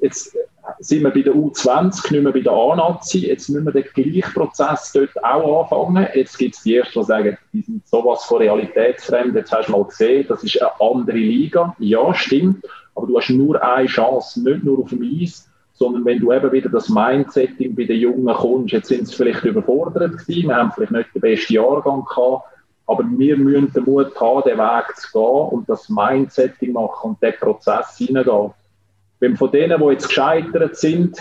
jetzt 0.00 0.36
sind 0.78 1.02
wir 1.02 1.10
bei 1.10 1.22
der 1.22 1.34
U20, 1.34 2.12
nicht 2.12 2.22
mehr 2.22 2.32
bei 2.32 2.40
der 2.40 2.52
A-Nazi. 2.52 3.26
Jetzt 3.26 3.48
müssen 3.48 3.66
wir 3.66 3.72
den 3.72 3.84
gleichen 3.94 4.32
Prozess 4.34 4.92
dort 4.92 5.24
auch 5.24 5.62
anfangen. 5.62 6.06
Jetzt 6.14 6.38
gibt 6.38 6.54
es 6.54 6.62
die 6.62 6.76
Ersten, 6.76 7.00
die 7.00 7.06
sagen, 7.06 7.38
die 7.52 7.62
sind 7.62 7.86
sowas 7.86 8.24
von 8.24 8.38
realitätsfremd. 8.38 9.34
Jetzt 9.34 9.52
hast 9.52 9.68
du 9.68 9.72
mal 9.72 9.84
gesehen, 9.84 10.26
das 10.28 10.42
ist 10.44 10.60
eine 10.60 10.70
andere 10.80 11.18
Liga. 11.18 11.74
Ja, 11.78 12.14
stimmt. 12.14 12.64
Aber 12.94 13.06
du 13.06 13.18
hast 13.18 13.30
nur 13.30 13.62
eine 13.62 13.86
Chance, 13.86 14.42
nicht 14.42 14.64
nur 14.64 14.80
auf 14.80 14.90
dem 14.90 15.02
Eis, 15.02 15.48
sondern 15.72 16.04
wenn 16.04 16.20
du 16.20 16.32
eben 16.32 16.52
wieder 16.52 16.68
das 16.68 16.90
Mindsetting 16.90 17.74
bei 17.74 17.84
den 17.84 17.98
Jungen 17.98 18.34
kommst, 18.34 18.72
jetzt 18.72 18.88
sind 18.88 19.08
sie 19.08 19.16
vielleicht 19.16 19.44
überfordert 19.44 20.18
gewesen, 20.18 20.48
wir 20.48 20.56
haben 20.56 20.72
vielleicht 20.72 20.92
nicht 20.92 21.14
den 21.14 21.20
besten 21.22 21.54
Jahrgang 21.54 22.04
gehabt, 22.04 22.44
aber 22.86 23.04
wir 23.08 23.36
müssen 23.38 23.72
den 23.72 23.84
Mut 23.84 24.20
haben, 24.20 24.42
den 24.44 24.58
Weg 24.58 24.96
zu 24.96 25.12
gehen 25.12 25.48
und 25.58 25.68
das 25.68 25.88
Mindsetting 25.88 26.72
machen 26.72 27.10
und 27.10 27.22
den 27.22 27.32
Prozess 27.40 27.96
hineingehen. 27.96 28.50
Wenn 29.20 29.36
von 29.36 29.50
denen, 29.50 29.80
die 29.80 29.92
jetzt 29.92 30.08
gescheitert 30.08 30.76
sind, 30.76 31.16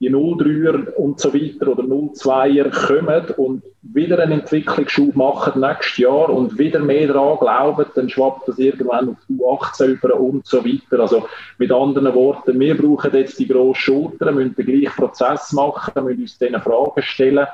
die 0.00 0.10
03er 0.10 0.92
und 0.94 1.20
so 1.20 1.32
weiter 1.32 1.68
oder 1.68 1.84
02er 1.84 2.70
kommen 2.70 3.24
und 3.36 3.62
wieder 3.82 4.18
einen 4.18 4.40
Entwicklungsschub 4.40 5.14
machen 5.14 5.60
nächstes 5.60 5.98
Jahr 5.98 6.30
und 6.30 6.58
wieder 6.58 6.80
mehr 6.80 7.08
daran 7.08 7.38
glauben, 7.38 7.86
dann 7.94 8.08
schwappt 8.08 8.48
das 8.48 8.58
irgendwann 8.58 9.10
auf 9.10 9.16
die 9.28 9.34
U18 9.34 9.86
über 9.86 10.18
und 10.18 10.46
so 10.46 10.64
weiter. 10.64 11.00
Also 11.00 11.26
mit 11.58 11.70
anderen 11.70 12.12
Worten, 12.14 12.58
wir 12.58 12.76
brauchen 12.76 13.14
jetzt 13.14 13.38
die 13.38 13.48
grosse 13.48 13.80
Schulter, 13.80 14.32
müssen 14.32 14.56
den 14.56 14.66
gleichen 14.66 14.96
Prozess 14.96 15.52
machen, 15.52 16.04
müssen 16.04 16.22
uns 16.22 16.38
diese 16.38 16.60
Fragen 16.60 17.02
stellen. 17.02 17.46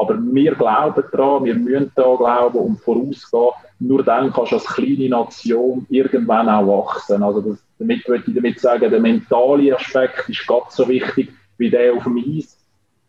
Aber 0.00 0.18
wir 0.18 0.54
glauben 0.54 1.04
daran, 1.12 1.44
wir 1.44 1.54
müssen 1.54 1.92
da 1.94 2.14
glauben 2.16 2.58
und 2.58 2.80
vorausgehen. 2.80 3.50
Nur 3.80 4.02
dann 4.02 4.32
kannst 4.32 4.52
du 4.52 4.56
als 4.56 4.64
kleine 4.64 5.10
Nation 5.10 5.86
irgendwann 5.90 6.48
auch 6.48 6.86
wachsen. 6.86 7.22
Also 7.22 7.42
das, 7.42 7.58
damit 7.78 8.08
würde 8.08 8.24
ich 8.26 8.34
damit 8.34 8.58
sagen, 8.60 8.90
der 8.90 8.98
mentale 8.98 9.76
Aspekt 9.76 10.26
ist 10.30 10.46
ganz 10.46 10.74
so 10.74 10.88
wichtig 10.88 11.30
wie 11.58 11.68
der 11.68 11.92
auf 11.92 12.04
dem 12.04 12.16
Eis. 12.16 12.56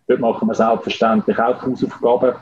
Dort 0.05 0.19
machen 0.19 0.49
wir 0.49 0.53
selbstverständlich 0.53 1.39
auch 1.39 1.63
die 1.63 1.71
Hausaufgaben. 1.71 2.35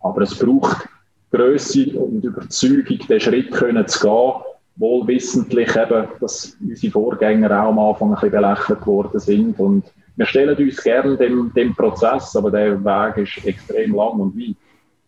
Aber 0.00 0.22
es 0.22 0.36
braucht 0.36 0.88
Größe 1.30 1.96
und 2.00 2.24
Überzeugung, 2.24 2.98
den 3.08 3.20
Schritt 3.20 3.52
können 3.52 3.86
zu 3.86 4.00
gehen, 4.00 4.42
wohl 4.74 5.06
wissentlich 5.06 5.76
eben, 5.76 6.08
dass 6.18 6.56
unsere 6.60 6.92
Vorgänger 6.92 7.62
auch 7.62 7.68
am 7.68 7.78
Anfang 7.78 8.08
ein 8.08 8.14
bisschen 8.14 8.30
belächelt 8.32 8.86
worden 8.88 9.20
sind. 9.20 9.60
Und 9.60 9.84
wir 10.18 10.26
stellen 10.26 10.56
uns 10.56 10.82
gerne 10.82 11.16
dem, 11.16 11.52
dem 11.54 11.74
Prozess, 11.74 12.34
aber 12.34 12.50
der 12.50 12.84
Weg 12.84 13.16
ist 13.18 13.46
extrem 13.46 13.94
lang 13.94 14.18
und 14.18 14.36
weit. 14.36 14.56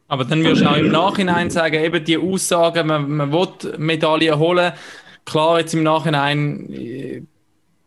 Aber 0.07 0.25
dann 0.25 0.42
würdest 0.42 0.62
du 0.62 0.70
auch 0.70 0.77
im 0.77 0.90
Nachhinein 0.90 1.51
sagen, 1.51 1.83
eben 1.85 2.05
die 2.05 2.16
Aussagen, 2.16 2.87
man, 2.87 3.11
man 3.11 3.33
will 3.33 3.49
Medaillen 3.79 4.38
holen. 4.38 4.73
Klar, 5.25 5.61
jetzt 5.61 5.75
im 5.75 5.83
Nachhinein 5.83 6.73
äh, 6.73 7.23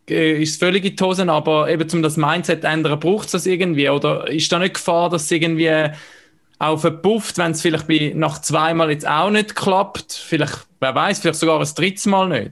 äh, 0.10 0.42
ist 0.42 0.52
es 0.52 0.58
völlig 0.58 0.84
in 0.84 0.96
die 0.96 1.04
Hosen, 1.04 1.30
aber 1.30 1.70
eben 1.70 1.88
zum 1.88 2.04
das 2.04 2.18
Mindset 2.18 2.62
zu 2.62 2.68
ändern, 2.68 3.00
braucht 3.00 3.26
es 3.26 3.32
das 3.32 3.46
irgendwie? 3.46 3.90
Oder 3.90 4.28
ist 4.30 4.52
da 4.52 4.60
nicht 4.60 4.76
Gefahr, 4.76 5.10
dass 5.10 5.24
es 5.24 5.32
irgendwie 5.32 5.92
auch 6.60 6.78
verpufft, 6.78 7.38
wenn 7.38 7.52
es 7.52 7.62
vielleicht 7.62 7.88
bei, 7.88 8.12
nach 8.16 8.42
zweimal 8.42 8.92
jetzt 8.92 9.08
auch 9.08 9.30
nicht 9.30 9.56
klappt? 9.56 10.12
Vielleicht, 10.12 10.66
wer 10.82 10.96
weiß, 10.96 11.20
vielleicht 11.20 11.40
sogar 11.40 11.60
ein 11.60 11.68
drittes 11.76 12.06
Mal 12.06 12.28
nicht? 12.28 12.52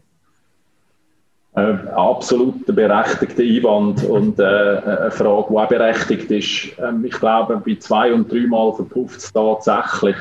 Äh, 1.53 1.75
absolut 1.95 2.65
berechtigter 2.65 3.43
Einwand 3.43 4.05
und 4.05 4.39
äh, 4.39 4.43
eine 4.43 5.11
Frage, 5.11 5.47
die 5.49 5.57
auch 5.57 5.67
berechtigt 5.67 6.31
ist. 6.31 6.79
Ähm, 6.79 7.03
ich 7.03 7.11
glaube, 7.11 7.61
bei 7.65 7.75
zwei 7.75 8.13
und 8.13 8.31
dreimal 8.31 8.71
verpufft 8.73 9.19
es 9.19 9.33
tatsächlich. 9.33 10.15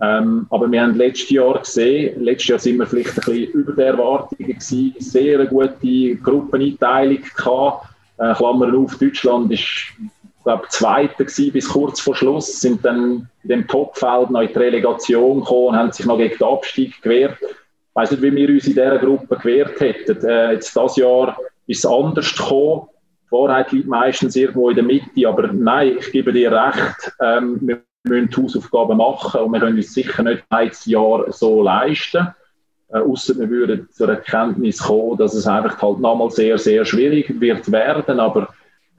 Ähm, 0.00 0.46
aber 0.50 0.70
wir 0.70 0.82
haben 0.82 0.96
letztes 0.96 1.30
Jahr 1.30 1.60
gesehen, 1.60 2.20
letztes 2.22 2.48
Jahr 2.48 2.58
sind 2.58 2.78
wir 2.78 2.86
vielleicht 2.86 3.10
ein 3.10 3.14
bisschen 3.14 3.52
über 3.52 3.72
der 3.74 3.86
Erwartungen 3.86 4.48
gewesen, 4.48 4.94
sehr 4.98 5.38
eine 5.38 5.48
gute 5.48 6.16
Gruppeneinteilung 6.16 7.22
gehabt. 7.36 7.86
Äh, 8.18 8.34
Klammern 8.34 8.74
auf, 8.74 8.98
Deutschland 8.98 9.52
ist, 9.52 9.92
glaube 10.42 10.66
Zweiter 10.68 11.24
gewesen 11.24 11.52
bis 11.52 11.68
kurz 11.68 12.00
vor 12.00 12.16
Schluss, 12.16 12.60
sind 12.60 12.84
dann 12.84 13.28
in 13.44 13.48
dem 13.48 13.68
Topfeld 13.68 14.30
noch 14.30 14.40
in 14.40 14.48
die 14.48 14.58
Relegation 14.58 15.40
gekommen 15.40 15.68
und 15.68 15.76
haben 15.76 15.92
sich 15.92 16.06
noch 16.06 16.18
gegen 16.18 16.36
den 16.36 16.46
Abstieg 16.48 17.00
gewehrt. 17.02 17.38
Weiß 17.96 18.10
nicht, 18.10 18.22
wie 18.22 18.36
wir 18.36 18.50
uns 18.50 18.66
in 18.66 18.74
dieser 18.74 18.98
Gruppe 18.98 19.36
gewehrt 19.36 19.80
hätten. 19.80 20.22
Äh, 20.26 20.52
jetzt 20.52 20.76
das 20.76 20.96
Jahr 20.96 21.34
ist 21.66 21.78
es 21.82 21.90
anders 21.90 22.36
gekommen. 22.36 22.88
Die 23.24 23.32
Wahrheit 23.32 23.72
liegt 23.72 23.88
meistens 23.88 24.36
irgendwo 24.36 24.68
in 24.68 24.76
der 24.76 24.84
Mitte, 24.84 25.26
aber 25.26 25.50
nein, 25.50 25.96
ich 25.98 26.12
gebe 26.12 26.30
dir 26.30 26.52
recht. 26.52 27.10
Ähm, 27.22 27.58
wir 27.62 27.80
müssen 28.04 28.36
Hausaufgaben 28.36 28.98
machen 28.98 29.40
und 29.40 29.52
wir 29.52 29.60
können 29.60 29.78
uns 29.78 29.94
sicher 29.94 30.22
nicht 30.22 30.44
ein 30.50 30.70
Jahr 30.84 31.32
so 31.32 31.62
leisten. 31.62 32.28
Äh, 32.90 32.98
Außer 32.98 33.38
wir 33.38 33.48
würden 33.48 33.88
zur 33.90 34.10
Erkenntnis 34.10 34.78
kommen, 34.78 35.16
dass 35.16 35.32
es 35.32 35.46
einfach 35.46 35.80
halt 35.80 35.98
nochmal 35.98 36.30
sehr, 36.30 36.58
sehr 36.58 36.84
schwierig 36.84 37.40
wird 37.40 37.72
werden. 37.72 38.20
Aber 38.20 38.48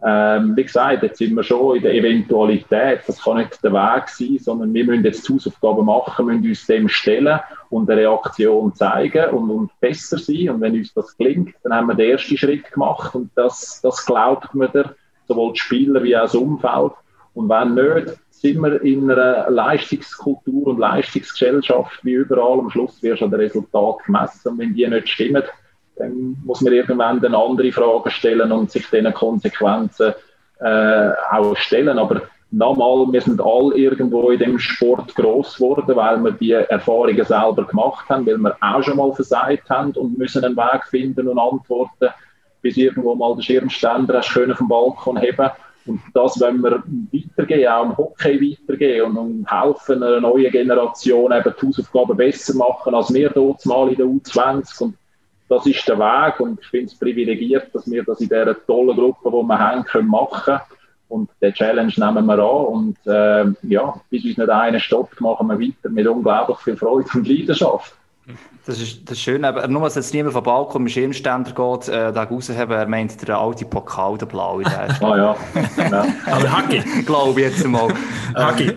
ähm, 0.06 0.56
wie 0.56 0.64
gesagt, 0.64 1.02
jetzt 1.02 1.18
sind 1.18 1.34
wir 1.34 1.44
schon 1.44 1.78
in 1.78 1.84
der 1.84 1.94
Eventualität. 1.94 3.02
Das 3.08 3.24
kann 3.24 3.38
nicht 3.38 3.64
der 3.64 3.74
Weg 3.74 4.10
sein, 4.10 4.38
sondern 4.40 4.74
wir 4.74 4.86
müssen 4.86 5.04
jetzt 5.04 5.28
Hausaufgaben 5.28 5.86
machen, 5.86 6.28
müssen 6.28 6.48
uns 6.48 6.68
dem 6.68 6.88
stellen 6.88 7.40
und 7.70 7.90
eine 7.90 8.02
Reaktion 8.02 8.76
zeigen 8.76 9.30
und, 9.32 9.50
und 9.50 9.80
besser 9.80 10.20
sein. 10.20 10.52
Und 10.52 10.62
wenn 10.62 10.76
uns 10.76 10.94
das 10.94 11.18
gelingt, 11.18 11.56
dann 11.64 11.74
haben 11.74 11.88
wir 11.88 11.96
den 11.96 12.12
ersten 12.12 12.38
Schritt 12.38 12.72
gemacht 12.72 13.16
und 13.16 13.32
das, 13.36 13.80
das 13.82 14.06
glaubt 14.06 14.54
mir 14.54 14.70
der, 14.70 14.94
sowohl 15.28 15.54
die 15.54 15.60
Spieler 15.60 16.04
wie 16.04 16.16
auch 16.16 16.22
das 16.22 16.36
Umfeld. 16.36 16.92
Und 17.34 17.50
wenn 17.50 17.74
nicht, 17.74 18.18
sind 18.30 18.62
wir 18.62 18.82
in 18.84 19.10
einer 19.10 19.50
Leistungskultur 19.50 20.68
und 20.68 20.80
Leistungsgesellschaft 20.80 22.06
wie 22.06 22.14
überall. 22.14 22.60
Am 22.60 22.70
Schluss 22.70 23.02
wirst 23.02 23.22
du 23.22 23.26
an 23.26 23.32
den 23.32 23.40
Resultat 23.40 24.06
gemessen. 24.06 24.50
Und 24.50 24.60
wenn 24.60 24.76
die 24.76 24.88
nicht 24.88 25.10
stimmen, 25.10 25.44
dann 25.98 26.38
muss 26.46 26.62
man 26.62 26.74
irgendwann 26.74 27.20
dann 27.22 27.36
andere 27.36 27.72
Fragen 27.72 28.10
stellen 28.12 28.52
und 28.52 28.72
sich 28.72 28.90
diesen 28.90 29.14
Konsequenzen 29.14 30.14
äh, 30.60 31.10
auch 31.32 31.56
stellen. 31.58 31.98
Aber 31.98 32.22
nochmal, 32.52 33.12
wir 33.12 33.22
sind 33.22 33.42
alle 33.42 33.76
irgendwo 33.76 34.30
in 34.30 34.40
dem 34.40 34.60
Sport 34.60 35.16
groß 35.16 35.56
geworden, 35.56 35.96
weil 35.96 36.24
wir 36.24 36.32
die 36.32 36.52
Erfahrungen 36.52 37.26
selber 37.26 37.66
gemacht 37.66 38.08
haben, 38.10 38.26
weil 38.26 38.38
wir 38.38 38.56
auch 38.62 38.84
schon 38.84 38.98
mal 38.98 39.14
versagt 39.14 39.70
haben 39.70 39.92
und 39.92 40.18
müssen 40.18 40.44
einen 40.44 40.56
Weg 40.56 40.86
finden 40.90 41.28
und 41.28 41.40
antworten, 41.40 42.10
bis 42.62 42.78
irgendwo 42.78 43.16
mal 43.16 43.36
der 43.36 43.44
Schirmständer 43.44 44.18
hast 44.18 44.34
können 44.34 44.56
vom 44.56 44.68
Balkon 44.68 45.18
heben 45.18 45.50
und 45.88 46.02
das 46.14 46.40
wenn 46.40 46.62
wir 46.62 46.84
weitergehen, 47.14 47.70
auch 47.70 47.86
im 47.86 47.98
Hockey 47.98 48.58
weitergehen 48.58 49.06
und, 49.06 49.18
und 49.18 49.52
helfen 49.52 50.04
einer 50.04 50.20
neuen 50.20 50.52
Generation 50.52 51.32
eben 51.32 51.54
die 51.62 51.66
Hausaufgaben 51.66 52.18
besser 52.18 52.56
machen, 52.56 52.94
als 52.94 53.14
wir 53.14 53.30
dort 53.30 53.66
mal 53.66 53.90
in 53.90 53.96
der 53.96 54.06
U20. 54.06 54.84
Und 54.84 54.96
das 55.50 55.66
ist 55.66 55.88
der 55.88 55.98
Weg 55.98 56.40
und 56.40 56.60
ich 56.62 56.68
finde 56.68 56.86
es 56.88 56.96
privilegiert, 56.96 57.74
dass 57.74 57.90
wir 57.90 58.04
das 58.04 58.20
in 58.20 58.30
dieser 58.30 58.66
tollen 58.66 58.96
Gruppe, 58.96 59.30
die 59.30 59.48
wir 59.48 59.60
haben, 59.60 59.84
können 59.84 60.10
machen 60.10 60.60
und 61.10 61.30
den 61.42 61.54
Challenge 61.54 61.94
nehmen 61.96 62.26
wir 62.26 62.40
an 62.40 62.66
und 62.66 62.98
äh, 63.06 63.46
ja, 63.64 63.96
bis 64.10 64.26
uns 64.26 64.38
nicht 64.38 64.50
einer 64.50 64.80
stoppt, 64.80 65.22
machen 65.22 65.48
wir 65.48 65.60
weiter 65.60 65.90
mit 65.90 66.08
unglaublich 66.08 66.58
viel 66.60 66.76
Freude 66.76 67.08
und 67.14 67.28
Leidenschaft. 67.28 67.96
Das 68.66 68.82
ist, 68.82 69.10
das 69.10 69.18
ist 69.18 69.24
schön, 69.24 69.46
aber 69.46 69.66
nur, 69.70 69.84
dass 69.84 69.96
jetzt 69.96 70.14
niemand 70.14 70.34
vom 70.34 70.44
Balkon 70.44 70.84
mit 70.84 70.92
Schirmständer 70.92 71.52
geht, 71.52 71.88
äh, 71.88 72.12
da 72.12 72.24
rausheben, 72.24 72.72
er 72.72 72.86
meint 72.86 73.26
der 73.26 73.38
alte 73.38 73.64
Pokal, 73.64 74.18
der 74.18 74.26
blaue. 74.26 74.66
ah 74.66 74.88
ja. 75.02 75.36
ja. 75.78 76.06
aber 76.26 76.52
Hacki. 76.52 76.84
Glaube 77.06 77.40
ich 77.40 77.48
jetzt 77.48 77.66
mal. 77.66 77.88
Hacki. 78.36 78.76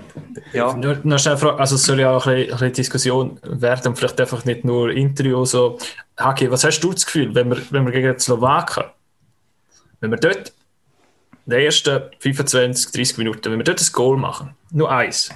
Ja. 0.52 0.74
Nur, 0.74 0.98
nur 1.02 1.18
schnell 1.18 1.36
Frage, 1.36 1.58
also 1.58 1.76
es 1.76 1.84
soll 1.84 2.00
ja 2.00 2.10
auch 2.10 2.26
ein 2.26 2.46
bisschen, 2.46 2.72
Diskussion 2.72 3.40
werden, 3.42 3.96
vielleicht 3.96 4.20
einfach 4.20 4.44
nicht 4.44 4.64
nur 4.64 4.90
Interview 4.90 5.44
so. 5.44 5.78
Hacki, 6.18 6.50
was 6.50 6.64
hast 6.64 6.80
du 6.80 6.92
das 6.92 7.06
Gefühl, 7.06 7.34
wenn 7.34 7.50
wir, 7.50 7.58
wenn 7.70 7.84
wir 7.84 7.92
gegen 7.92 8.12
die 8.12 8.20
Slowaken, 8.20 8.84
wenn 10.00 10.10
wir 10.10 10.18
dort 10.18 10.52
in 11.46 11.52
den 11.52 11.60
ersten 11.60 12.02
25, 12.18 12.92
30 12.92 13.18
Minuten, 13.18 13.50
wenn 13.50 13.58
wir 13.58 13.64
dort 13.64 13.80
ein 13.80 13.92
Goal 13.92 14.16
machen, 14.16 14.54
nur 14.70 14.90
eins, 14.90 15.30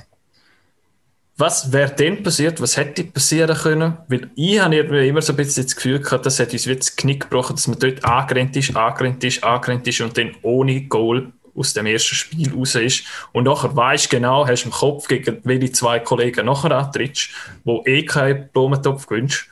was 1.36 1.72
wäre 1.72 1.90
denn 1.90 2.22
passiert? 2.22 2.60
Was 2.60 2.76
hätte 2.76 3.02
passieren 3.04 3.56
können? 3.56 3.96
Weil 4.06 4.30
ich 4.36 4.60
habe 4.60 4.76
immer 4.76 5.20
so 5.20 5.32
ein 5.32 5.36
bisschen 5.36 5.64
das 5.64 5.74
Gefühl 5.74 5.98
gehabt, 5.98 6.24
das 6.26 6.38
hat 6.38 6.52
uns 6.52 6.64
das 6.64 6.94
Knick 6.94 7.22
gebrochen, 7.22 7.56
dass 7.56 7.66
man 7.66 7.78
dort 7.78 8.04
angerannt 8.04 8.56
ist, 8.56 8.76
angerannt 8.76 9.24
ist, 9.24 9.42
angerannt 9.42 9.86
ist 9.88 10.00
und 10.00 10.16
dann 10.16 10.36
ohne 10.42 10.82
Goal 10.86 11.32
aus 11.54 11.72
dem 11.72 11.86
ersten 11.86 12.14
Spiel 12.14 12.52
raus 12.52 12.74
ist. 12.74 13.04
Und 13.32 13.44
nachher 13.44 13.74
weißt 13.74 14.06
du 14.06 14.16
genau, 14.16 14.46
hast 14.46 14.64
im 14.64 14.70
Kopf 14.70 15.08
gegen 15.08 15.40
welche 15.44 15.72
zwei 15.72 16.00
Kollegen 16.00 16.46
nachher 16.46 16.72
antrittst, 16.72 17.30
wo 17.64 17.82
eh 17.86 18.04
keinen 18.04 18.48
Blumentopf 18.52 19.06
gewünscht. 19.06 19.48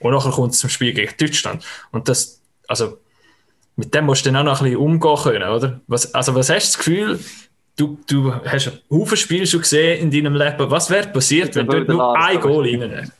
Und 0.00 0.12
nachher 0.12 0.32
kommt 0.32 0.52
es 0.52 0.58
zum 0.58 0.70
Spiel 0.70 0.92
gegen 0.92 1.14
Deutschland. 1.18 1.64
Und 1.90 2.08
das, 2.08 2.40
also, 2.68 2.98
mit 3.76 3.94
dem 3.94 4.06
musst 4.06 4.26
du 4.26 4.30
dann 4.30 4.46
auch 4.46 4.52
noch 4.52 4.60
ein 4.60 4.64
bisschen 4.64 4.80
umgehen 4.80 5.16
können, 5.16 5.48
oder? 5.48 5.80
Was, 5.86 6.14
also, 6.14 6.34
was 6.34 6.50
hast 6.50 6.74
du 6.74 6.78
das 6.78 6.78
Gefühl, 6.78 7.20
du, 7.76 7.98
du 8.06 8.34
hast 8.34 8.68
ein 8.68 8.78
Haufen 8.90 9.16
Spiele 9.16 9.46
schon 9.46 9.60
gesehen 9.60 10.00
in 10.00 10.10
deinem 10.10 10.34
Leben. 10.34 10.70
Was 10.70 10.90
wäre 10.90 11.08
passiert, 11.08 11.54
wenn 11.56 11.66
du 11.66 11.80
nur 11.80 12.16
ein 12.18 12.40
Goal 12.40 12.68
rein 12.68 13.12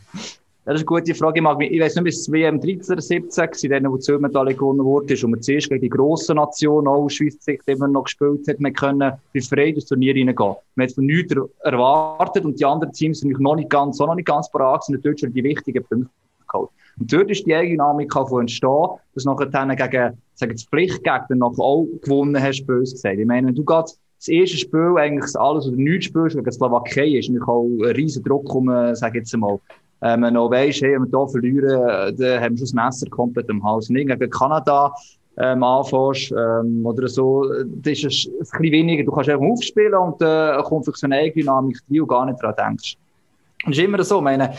das 0.64 0.76
ist 0.76 0.88
eine 0.88 0.98
gute 0.98 1.14
Frage. 1.14 1.38
Ich, 1.38 1.42
mag 1.42 1.58
mich, 1.58 1.70
ich 1.70 1.80
weiß 1.80 1.94
nicht, 1.96 2.04
bis 2.04 2.20
es 2.20 2.32
WM 2.32 2.58
13 2.58 2.94
oder 2.94 3.02
17 3.02 3.36
war, 3.36 3.80
dann, 3.80 3.92
wo 3.92 3.96
die 3.96 4.02
Silbermedaille 4.02 4.54
gewonnen 4.54 4.82
wurde, 4.84 5.14
und 5.22 5.30
man 5.30 5.42
zuerst 5.42 5.68
gegen 5.68 5.82
die 5.82 5.90
grossen 5.90 6.36
Nationen, 6.36 6.88
auch 6.88 7.08
Schweiz, 7.08 7.36
immer 7.66 7.86
noch 7.86 8.04
gespielt 8.04 8.48
hat, 8.48 8.60
man 8.60 8.72
können 8.72 9.12
befreit 9.34 9.74
ins 9.74 9.84
Turnier 9.84 10.14
reingehen. 10.14 10.54
Man 10.74 10.86
hat 10.86 10.94
von 10.94 11.04
nichts 11.04 11.34
erwartet 11.60 12.46
und 12.46 12.58
die 12.58 12.64
anderen 12.64 12.94
Teams 12.94 13.20
sind 13.20 13.38
noch 13.40 13.56
nicht 13.56 13.68
ganz, 13.68 14.00
auch 14.00 14.06
noch 14.06 14.14
nicht 14.14 14.26
ganz 14.26 14.50
parat, 14.50 14.84
sind 14.84 14.94
natürlich 14.96 15.20
schon 15.20 15.34
die 15.34 15.44
wichtigen 15.44 15.84
Punkte 15.84 16.10
geholt. 16.48 16.70
Und 16.98 17.12
dort 17.12 17.30
ist 17.30 17.44
die 17.44 17.54
Eigendynamik 17.54 18.12
von 18.14 18.40
entstehen, 18.40 18.88
dass 19.14 19.24
nachher 19.26 19.46
dann 19.46 19.68
gegen, 19.76 20.16
sagen 20.34 20.52
wir, 20.52 20.56
Pflichtgegner 20.56 21.36
noch 21.36 21.58
auch 21.58 21.86
gewonnen 22.02 22.40
hast, 22.40 22.64
böse 22.64 22.94
gesagt. 22.94 23.18
Ich 23.18 23.26
meine, 23.26 23.52
du 23.52 23.64
gerade 23.64 23.90
das 24.18 24.28
erste 24.28 24.56
Spiel 24.56 24.94
eigentlich 24.96 25.36
alles 25.36 25.66
oder 25.66 25.76
nichts 25.76 26.06
spielst 26.06 26.36
gegen 26.36 26.50
Slowakei, 26.50 27.18
ist 27.18 27.28
natürlich 27.28 27.48
auch 27.48 27.64
ein 27.64 27.96
riesen 27.96 28.22
Druck 28.22 28.54
um, 28.54 28.70
sag 28.94 29.14
jetzt 29.14 29.36
mal, 29.36 29.60
ähm, 30.04 30.20
noch 30.20 30.50
weisst, 30.50 30.82
hey, 30.82 30.92
wenn 30.92 31.10
wir 31.10 31.18
hier 31.18 31.28
verlieren, 31.28 32.16
dann 32.16 32.40
haben 32.40 32.52
wir 32.52 32.58
schon 32.58 32.58
das 32.58 32.72
Messer 32.74 33.10
komplett 33.10 33.50
am 33.50 33.64
Hals. 33.64 33.88
Und 33.88 33.96
gegen 33.96 34.30
Kanada, 34.30 34.94
ähm, 35.38 35.62
anfängst, 35.62 36.32
ähm, 36.32 36.84
oder 36.84 37.08
so, 37.08 37.44
das 37.64 38.04
ist 38.04 38.04
es 38.04 38.52
ein 38.52 38.60
bisschen 38.60 38.72
weniger. 38.72 39.04
Du 39.04 39.12
kannst 39.12 39.30
einfach 39.30 39.46
aufspielen 39.46 39.94
und 39.94 40.20
äh, 40.22 40.62
kommt 40.62 40.84
für 40.84 40.92
so 40.94 41.06
eine 41.06 41.16
Eigendynamik, 41.16 41.78
die 41.88 41.98
du 41.98 42.06
gar 42.06 42.26
nicht 42.26 42.40
daran 42.42 42.54
denkst. 42.56 42.96
Und 43.64 43.72
es 43.72 43.78
ist 43.78 43.84
immer 43.84 44.04
so, 44.04 44.20
meine, 44.20 44.52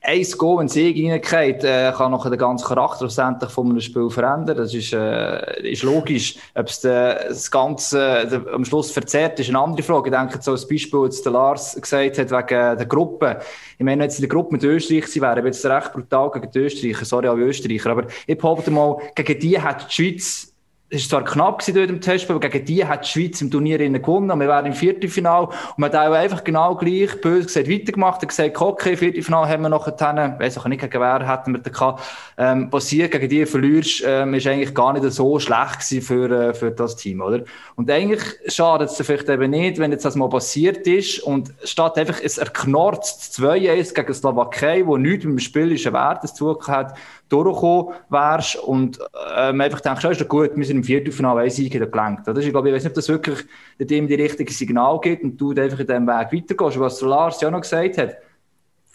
ein 0.00 0.26
Goal, 0.38 0.60
ein 0.60 0.68
Sieg 0.68 0.96
reingeht, 0.96 1.64
äh, 1.64 1.92
kann 1.96 2.12
noch 2.12 2.28
den 2.28 2.38
ganzen 2.38 2.66
Charakter 2.66 2.98
schlussendlich 2.98 3.50
von 3.50 3.68
einem 3.68 3.80
Spiel 3.80 4.08
verändern. 4.10 4.56
Das 4.56 4.72
ist, 4.72 4.92
äh, 4.92 5.70
ist 5.70 5.82
logisch. 5.82 6.36
Ob 6.54 6.68
es 6.68 6.80
das 6.80 7.50
Ganze 7.50 8.00
äh, 8.00 8.54
am 8.54 8.64
Schluss 8.64 8.90
verzerrt, 8.90 9.40
ist 9.40 9.48
eine 9.48 9.58
andere 9.58 9.82
Frage. 9.82 10.10
Ich 10.10 10.16
denke, 10.16 10.38
so 10.40 10.52
ein 10.52 10.68
Beispiel, 10.68 11.08
der 11.24 11.32
Lars 11.32 11.76
gesagt 11.80 12.18
hat, 12.18 12.30
wegen 12.30 12.78
der 12.78 12.86
Gruppe. 12.86 13.38
Ich 13.76 13.84
meine, 13.84 14.00
wenn 14.00 14.06
jetzt 14.06 14.18
in 14.18 14.22
der 14.22 14.28
Gruppe 14.28 14.52
mit 14.52 14.62
Österreich 14.62 15.06
sie 15.08 15.20
wären, 15.20 15.36
wäre 15.36 15.48
es 15.48 15.66
recht 15.66 15.92
brutal 15.92 16.30
gegen 16.30 16.50
die 16.50 16.58
Österreicher. 16.58 17.04
Sorry, 17.04 17.26
alle 17.28 17.42
Österreicher. 17.42 17.90
Aber 17.90 18.04
ich 18.26 18.38
behaupte 18.38 18.70
mal, 18.70 18.98
gegen 19.14 19.38
die 19.40 19.60
hat 19.60 19.88
die 19.90 19.94
Schweiz 19.94 20.47
es 20.90 21.12
war 21.12 21.22
zwar 21.22 21.32
knapp 21.32 21.62
dort 21.66 21.90
im 21.90 22.00
Testspiel, 22.00 22.36
aber 22.36 22.48
gegen 22.48 22.64
die 22.64 22.84
hat 22.84 23.04
die 23.04 23.08
Schweiz 23.08 23.42
im 23.42 23.50
Turnier 23.50 23.78
gewonnen. 23.78 24.30
Und 24.30 24.40
wir 24.40 24.48
waren 24.48 24.64
im 24.64 24.72
Viertelfinal. 24.72 25.44
Und 25.44 25.54
man 25.76 25.92
hat 25.92 26.08
auch 26.08 26.12
einfach 26.14 26.44
genau 26.44 26.76
gleich, 26.76 27.20
böse 27.20 27.46
gesagt, 27.46 27.68
weitergemacht. 27.68 28.22
Er 28.22 28.28
gesagt, 28.28 28.58
okay, 28.58 28.96
Viertelfinal 28.96 29.46
haben 29.46 29.62
wir 29.62 29.68
noch 29.68 29.86
einen, 29.86 30.38
weiss 30.38 30.56
auch 30.56 30.66
nicht, 30.66 30.80
gegen 30.80 31.00
wer 31.00 31.28
hätten 31.28 31.52
wir 31.52 31.60
da 31.60 31.96
ähm, 32.38 32.70
passiert, 32.70 33.12
gegen 33.12 33.28
die 33.28 33.44
verlierst, 33.44 34.02
ähm, 34.06 34.32
ist 34.32 34.46
eigentlich 34.46 34.74
gar 34.74 34.94
nicht 34.94 35.04
so 35.12 35.38
schlecht 35.38 35.80
gewesen 35.80 36.02
für, 36.02 36.30
äh, 36.30 36.54
für 36.54 36.70
das 36.70 36.96
Team, 36.96 37.20
oder? 37.20 37.42
Und 37.76 37.90
eigentlich 37.90 38.22
schadet 38.46 38.88
es 38.88 39.06
vielleicht 39.06 39.28
eben 39.28 39.50
nicht, 39.50 39.78
wenn 39.78 39.92
jetzt 39.92 40.06
das 40.06 40.16
mal 40.16 40.30
passiert 40.30 40.86
ist 40.86 41.18
und 41.20 41.52
statt 41.64 41.98
einfach 41.98 42.18
es 42.22 42.38
erknorzt 42.38 43.38
2-1 43.38 43.92
gegen 43.92 44.14
Slowakei, 44.14 44.86
wo 44.86 44.96
nichts 44.96 45.24
mit 45.24 45.34
dem 45.34 45.38
spielischen 45.38 45.92
Wert 45.92 46.26
zu 46.28 46.54
tun 46.54 46.66
hat, 46.68 46.96
durchgekommen 47.28 47.94
wärst 48.08 48.56
und 48.56 48.98
ähm, 49.36 49.60
einfach 49.60 49.80
denkst, 49.80 50.04
ja, 50.04 50.10
ist 50.10 50.20
doch 50.20 50.28
gut, 50.28 50.50
wir 50.54 50.64
sind 50.64 50.78
im 50.78 50.84
Viertelfinale 50.84 51.42
ein 51.42 51.50
Sieg 51.50 51.72
gelenkt. 51.72 52.26
Das 52.26 52.38
ist, 52.38 52.50
glaube 52.50 52.68
ich, 52.68 52.74
weiß 52.74 52.84
nicht, 52.84 52.90
ob 52.90 52.94
das 52.94 53.08
wirklich 53.08 53.38
dem 53.78 54.06
die 54.06 54.14
richtige 54.14 54.52
Signal 54.52 54.98
gibt 55.00 55.22
und 55.22 55.36
du 55.36 55.50
einfach 55.50 55.80
in 55.80 55.86
diesem 55.86 56.06
Weg 56.06 56.32
weitergehst. 56.32 56.80
Was 56.80 57.00
Lars 57.00 57.40
ja 57.40 57.50
noch 57.50 57.60
gesagt 57.60 57.98
hat, 57.98 58.16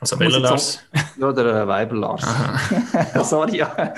also 0.03 0.19
welcher 0.19 0.39
Lars? 0.39 0.83
Ja, 1.17 1.31
der 1.31 1.45
äh, 1.45 1.67
Weiber 1.67 1.95
Lars. 1.95 2.25
Sorry, 3.23 3.57
ja. 3.57 3.73
ein 3.75 3.95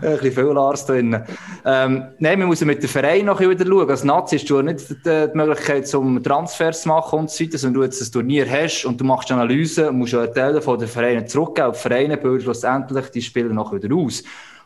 bisschen 0.00 0.32
viel 0.32 0.44
Lars 0.44 0.84
drin. 0.84 1.22
Ähm, 1.64 2.04
nein, 2.18 2.38
wir 2.38 2.46
müssen 2.46 2.66
mit 2.66 2.82
dem 2.82 2.88
Verein 2.88 3.24
noch 3.24 3.40
wieder 3.40 3.64
schauen. 3.64 3.88
Als 3.88 4.04
Nazi 4.04 4.38
hast 4.38 4.50
du 4.50 4.60
nicht 4.60 4.90
die, 4.90 4.94
die 5.04 5.30
Möglichkeit, 5.34 5.92
um 5.94 6.22
Transfers 6.22 6.82
zu 6.82 6.88
machen 6.88 7.20
und 7.20 7.30
so 7.30 7.44
weiter, 7.44 7.58
sondern 7.58 7.80
du 7.80 7.84
jetzt 7.84 8.02
ein 8.02 8.12
Turnier 8.12 8.46
hast 8.50 8.84
und 8.84 9.00
du 9.00 9.04
machst 9.04 9.30
Analyse 9.32 9.88
und 9.88 9.98
musst 9.98 10.12
ja 10.12 10.26
Teile 10.26 10.60
von 10.60 10.78
den 10.78 10.88
Vereinen 10.88 11.26
zurückgeben. 11.26 11.72
Die 11.72 11.78
Vereine 11.78 12.16
bilden 12.16 12.42
schlussendlich 12.42 13.08
die 13.10 13.22
Spieler 13.22 13.54
noch 13.54 13.72
wieder 13.72 13.94
aus. 13.94 14.22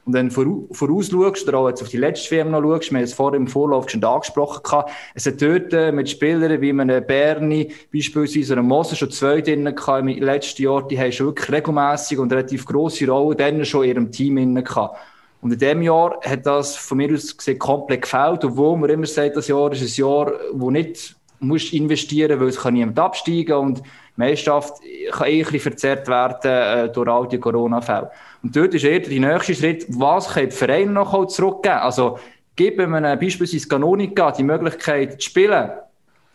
Und 0.07 0.15
wenn 0.15 0.29
du 0.29 0.69
voraus 0.73 1.11
schaust, 1.11 1.47
oder 1.49 1.59
auch 1.59 1.69
jetzt 1.69 1.83
auf 1.83 1.89
die 1.89 1.99
letzte 1.99 2.31
WM 2.31 2.51
noch 2.51 2.63
schaust, 2.63 2.91
wir 2.91 2.99
haben 2.99 3.05
es 3.05 3.13
vorher 3.13 3.39
im 3.39 3.47
Vorlauf 3.47 3.89
schon 3.89 4.03
angesprochen, 4.03 4.63
gehabt, 4.63 4.91
es 5.15 5.27
hat 5.27 5.41
dort 5.43 5.73
äh, 5.73 5.93
mit 5.93 6.09
Spielern 6.09 6.61
wie 6.61 6.71
einem 6.71 7.07
Berni, 7.07 7.73
beispielsweise 7.93 8.55
einem 8.55 8.67
Moser, 8.67 8.97
schon 8.97 9.11
zwei 9.11 9.41
drin 9.41 9.65
gehabt, 9.65 10.01
im 10.01 10.09
letzten 10.09 10.63
Jahr, 10.63 10.87
die 10.89 10.99
haben 10.99 11.13
schon 11.13 11.27
wirklich 11.27 11.53
regelmässig 11.53 12.19
und 12.19 12.33
relativ 12.33 12.65
grosse 12.65 13.07
Rollen 13.07 13.37
dann 13.37 13.65
schon 13.65 13.85
in 13.85 13.91
ihrem 13.91 14.13
Team 14.13 14.37
drin 14.37 14.65
gehabt. 14.65 14.99
Und 15.43 15.53
in 15.53 15.59
diesem 15.59 15.83
Jahr 15.83 16.19
hat 16.23 16.45
das 16.45 16.77
von 16.77 16.99
mir 16.99 17.13
aus 17.15 17.37
gesehen 17.37 17.59
komplett 17.59 18.03
gefällt, 18.03 18.45
obwohl 18.45 18.77
man 18.77 18.91
immer 18.91 19.07
sagt, 19.07 19.37
das 19.37 19.49
Jahr 19.49 19.73
ist 19.73 19.81
ein 19.81 20.03
Jahr, 20.03 20.33
wo 20.53 20.71
nicht 20.71 21.17
musst 21.41 21.73
investieren, 21.73 22.39
weil 22.41 22.49
es 22.49 22.59
kann 22.59 22.75
niemand 22.75 22.99
absteigen 22.99 23.55
und 23.55 23.83
die 24.17 24.21
Meisterschaft 24.21 24.83
kann 25.13 25.27
eh 25.27 25.39
ein 25.39 25.45
bisschen 25.45 25.61
verzerrt 25.61 26.09
werden 26.09 26.51
äh, 26.51 26.93
durch 26.93 27.09
all 27.09 27.29
die 27.29 27.39
Corona-Fälle. 27.39 28.11
Und 28.43 28.55
dort 28.55 28.75
ist 28.75 28.85
eher 28.85 29.01
der 29.01 29.21
nächste 29.21 29.55
Schritt, 29.55 29.87
was 29.89 30.29
kann 30.29 30.49
die 30.49 30.57
Vereine 30.57 30.93
noch 30.93 31.27
zurückgeben? 31.27 31.77
Also, 31.77 32.19
geben 32.57 32.91
wir 32.91 33.17
beispielsweise 33.17 33.69
Canonica 33.69 34.33
die 34.33 34.43
Möglichkeit 34.43 35.21
zu 35.21 35.31
spielen. 35.31 35.71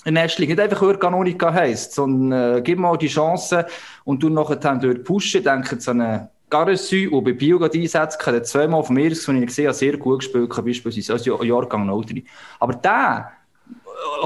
In 0.06 0.16
Linie 0.16 0.56
nicht 0.56 0.60
einfach, 0.60 0.82
weil 0.82 0.98
Canonica 0.98 1.52
heisst, 1.52 1.94
sondern 1.94 2.58
äh, 2.58 2.62
gib 2.62 2.80
mal 2.80 2.98
die 2.98 3.08
Chance 3.08 3.66
und 4.04 4.22
du 4.22 4.30
nachher 4.30 4.58
dort 4.58 5.04
pushen. 5.04 5.44
Denken 5.44 5.80
an 5.88 6.02
einen 6.02 6.30
Garessu, 6.50 7.10
der 7.10 7.22
bei 7.22 7.34
Bio 7.34 7.60
einsetzt, 7.64 8.20
kann 8.20 8.44
zweimal 8.44 8.84
von 8.84 8.96
mir, 8.96 9.16
von 9.16 9.42
ich 9.42 9.48
gesehen 9.48 9.74
sehr 9.74 9.98
gut 9.98 10.20
gespielt, 10.20 10.50
beispielsweise 10.50 11.14
als 11.14 11.26
Jahrgang 11.26 11.88
03. 11.88 12.24
Aber 12.60 12.74
der 12.74 13.32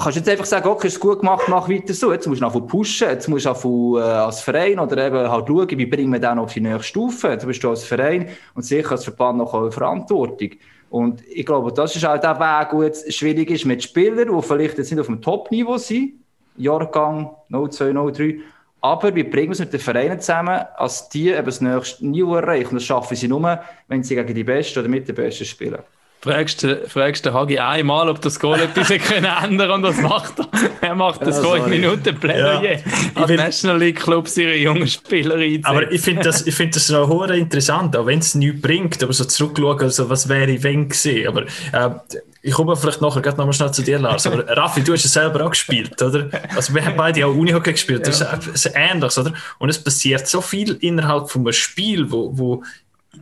kannst 0.02 0.18
jetzt 0.18 0.30
einfach 0.30 0.46
sagen, 0.46 0.68
okay, 0.70 0.88
ist 0.88 1.00
gut 1.00 1.20
gemacht, 1.20 1.44
mach 1.48 1.70
weiter 1.70 1.94
so. 1.94 2.12
Jetzt 2.12 2.28
musst 2.28 2.42
du 2.42 2.46
noch 2.46 2.68
pushen, 2.68 3.10
jetzt 3.10 3.28
musst 3.28 3.46
du 3.46 3.50
auch 3.50 3.98
äh, 3.98 4.02
als 4.02 4.42
Verein 4.42 4.80
oder 4.80 5.06
eben 5.06 5.30
halt 5.30 5.48
schauen, 5.48 5.70
wie 5.70 5.86
bringen 5.86 6.12
wir 6.12 6.20
den 6.20 6.40
auf 6.40 6.54
die 6.54 6.62
nächste 6.62 6.84
Stufe. 6.84 7.30
Jetzt 7.30 7.46
bist 7.46 7.64
du 7.64 7.70
als 7.70 7.84
Verein 7.84 8.30
und 8.56 8.64
sicher 8.64 8.92
als 8.92 9.04
Verband 9.04 9.38
noch 9.38 9.54
eine 9.54 9.72
Verantwortung. 9.72 10.52
Und 10.90 11.22
ich 11.28 11.46
glaube, 11.46 11.72
das 11.72 11.96
ist 11.96 12.06
auch 12.06 12.20
der 12.20 12.40
Weg, 12.40 12.74
wo 12.74 12.84
jetzt 12.84 13.12
schwierig 13.14 13.52
ist 13.52 13.66
mit 13.66 13.84
Spielern, 13.84 14.36
die 14.36 14.42
vielleicht 14.42 14.78
jetzt 14.78 14.92
nicht 14.92 15.00
auf 15.00 15.06
dem 15.06 15.22
Top-Niveau 15.22 15.78
sind, 15.78 16.14
Jahrgang 16.58 17.36
02, 17.50 17.94
03, 18.12 18.40
aber 18.82 19.14
wie 19.14 19.24
bringen 19.24 19.50
wir 19.50 19.54
es 19.54 19.60
mit 19.60 19.74
den 19.74 19.80
Vereinen 19.80 20.20
zusammen, 20.20 20.62
als 20.78 21.10
die 21.10 21.30
eben 21.30 21.46
das 21.46 21.62
nächste 21.62 22.08
Niveau 22.08 22.36
erreichen? 22.36 22.70
Und 22.70 22.76
das 22.76 22.86
schaffen 22.86 23.16
sie 23.16 23.28
nur, 23.28 23.60
wenn 23.88 24.04
sie 24.04 24.16
gegen 24.16 24.34
die 24.34 24.44
Besten 24.44 24.80
oder 24.80 24.88
mit 24.88 25.08
den 25.08 25.16
Besten 25.16 25.46
spielen. 25.46 25.80
Fragst 26.22 26.64
du, 26.64 26.86
fragst 26.88 27.26
du 27.26 27.34
Hagi 27.34 27.60
einmal, 27.60 28.10
ob 28.10 28.20
das 28.22 28.42
Goal 28.42 28.60
etwas 28.60 28.90
können 29.08 29.26
ändern 29.26 29.72
und 29.72 29.84
was 29.84 30.02
macht 30.02 30.40
er? 30.40 30.48
Er 30.82 30.96
macht 30.96 31.22
das 31.22 31.42
ja, 31.42 31.50
5 31.50 31.68
Minuten 31.68 32.20
Plädoyer 32.20 32.74
ja. 32.74 32.80
an 33.16 33.36
National 33.36 33.80
League 33.80 34.02
Clubs 34.02 34.36
ihre 34.36 34.58
jungen 34.58 34.88
Spieler 34.88 35.36
einzusetzen. 35.36 35.66
Aber 35.66 35.90
ich 35.90 36.02
finde 36.02 36.24
das, 36.24 36.46
ich 36.46 36.54
find 36.54 36.76
das 36.76 36.90
noch 36.90 37.08
hoch 37.08 37.30
interessant, 37.30 37.96
auch 37.96 38.06
wenn 38.06 38.20
es 38.20 38.36
nichts 38.36 38.62
bringt, 38.62 39.02
aber 39.02 39.14
so 39.14 39.24
zurückschauen, 39.24 39.80
also 39.80 40.10
was 40.10 40.28
wäre 40.28 40.62
wenn 40.62 40.90
gewesen. 40.90 41.26
Aber 41.26 41.44
äh, 41.44 42.20
ich 42.42 42.54
komme 42.54 42.76
vielleicht 42.76 43.02
nachher 43.02 43.22
gerade 43.22 43.38
nochmal 43.38 43.54
schnell 43.54 43.72
zu 43.72 43.82
dir, 43.82 44.00
Lars. 44.00 44.28
Aber 44.28 44.46
Raffi, 44.58 44.84
du 44.84 44.92
hast 44.92 45.06
es 45.06 45.14
selber 45.14 45.46
auch 45.46 45.52
gespielt, 45.52 46.02
oder? 46.02 46.30
Also 46.54 46.74
wir 46.76 46.86
haben 46.86 46.98
beide 46.98 47.26
auch 47.26 47.34
Unihockey 47.34 47.72
gespielt, 47.72 48.06
das 48.06 48.20
ja. 48.20 48.34
ist, 48.34 48.66
ist 48.66 48.74
ähnlich, 48.76 49.18
oder? 49.18 49.34
Und 49.58 49.70
es 49.70 49.82
passiert 49.82 50.28
so 50.28 50.42
viel 50.42 50.78
innerhalb 50.82 51.30
von 51.30 51.44
einem 51.44 51.54
Spiel, 51.54 52.12
wo, 52.12 52.38
wo 52.38 52.64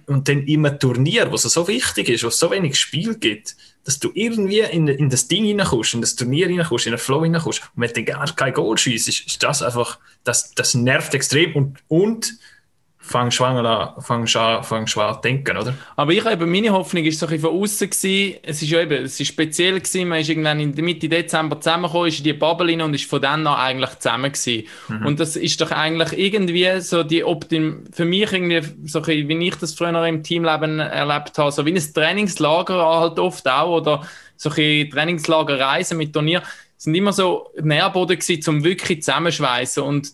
und 0.05 0.27
dann 0.27 0.43
immer 0.45 0.77
Turnier, 0.77 1.31
was 1.31 1.43
so 1.43 1.67
wichtig 1.67 2.09
ist, 2.09 2.23
wo 2.23 2.27
es 2.27 2.39
so 2.39 2.51
wenig 2.51 2.79
Spiel 2.79 3.15
gibt, 3.15 3.55
dass 3.83 3.99
du 3.99 4.11
irgendwie 4.13 4.59
in, 4.59 4.87
in 4.87 5.09
das 5.09 5.27
Ding 5.27 5.45
reinkommst, 5.45 5.93
in 5.93 6.01
das 6.01 6.15
Turnier 6.15 6.47
reinkommst, 6.47 6.85
in 6.85 6.91
den 6.91 6.99
Flow 6.99 7.19
reinkommst 7.19 7.61
und 7.75 7.81
wenn 7.81 7.93
du 7.93 8.03
gar 8.03 8.35
kein 8.35 8.53
Goal 8.53 8.77
schießt, 8.77 9.07
ist, 9.07 9.25
ist 9.27 9.43
das 9.43 9.61
einfach, 9.61 9.99
das, 10.23 10.53
das 10.53 10.73
nervt 10.73 11.13
extrem. 11.13 11.55
Und, 11.55 11.77
und 11.87 12.37
fang 13.07 13.31
schwanger 13.31 13.65
an, 13.65 14.01
fang 14.01 14.27
an, 14.35 14.63
fang 14.63 14.87
an 14.97 15.17
denken, 15.23 15.57
oder? 15.57 15.73
Aber 15.95 16.11
ich 16.11 16.23
habe 16.25 16.45
meine 16.45 16.71
Hoffnung 16.71 17.05
ist 17.05 17.19
so 17.19 17.25
ein 17.25 17.31
bisschen 17.31 17.49
von 17.49 17.61
außen 17.61 17.89
gewesen. 17.89 18.39
Es 18.43 18.61
ist 18.61 18.69
ja 18.69 18.81
eben, 18.81 19.05
es 19.05 19.19
ist 19.19 19.27
speziell 19.27 19.79
gewesen. 19.79 20.09
Man 20.09 20.19
ist 20.19 20.29
irgendwann 20.29 20.59
in 20.59 20.75
der 20.75 20.83
Mitte 20.83 21.07
Dezember 21.07 21.59
zusammengekommen, 21.59 22.09
ist 22.09 22.17
in 22.17 22.25
die 22.25 22.33
Bubble 22.33 22.71
rein 22.71 22.81
und 22.81 22.93
ist 22.93 23.09
von 23.09 23.21
dann 23.21 23.47
an 23.47 23.55
eigentlich 23.55 23.97
zusammen 23.99 24.31
gewesen. 24.31 24.67
Mhm. 24.89 25.05
Und 25.05 25.19
das 25.19 25.35
ist 25.35 25.61
doch 25.61 25.71
eigentlich 25.71 26.17
irgendwie 26.19 26.81
so 26.81 27.03
die 27.03 27.23
Optim, 27.23 27.85
für 27.91 28.05
mich 28.05 28.31
irgendwie 28.31 28.61
so 28.85 28.99
ein 28.99 29.05
bisschen, 29.05 29.29
wie 29.29 29.47
ich 29.47 29.55
das 29.55 29.73
früher 29.73 30.05
im 30.05 30.23
Teamleben 30.23 30.79
erlebt 30.79 31.37
habe, 31.37 31.51
so 31.51 31.65
wie 31.65 31.73
ein 31.73 31.93
Trainingslager 31.93 32.85
halt 32.85 33.19
oft 33.19 33.47
auch 33.47 33.77
oder 33.77 34.01
so 34.35 34.49
ein 34.49 34.89
Trainingslagerreisen 34.89 35.97
mit 35.97 36.13
Turnier 36.13 36.43
sind 36.77 36.93
immer 36.93 37.11
so 37.11 37.51
Nährboden 37.59 38.19
gewesen, 38.19 38.41
zum 38.41 38.63
wirklich 38.63 39.01
zusammenschweißen 39.01 39.81
und 39.81 40.11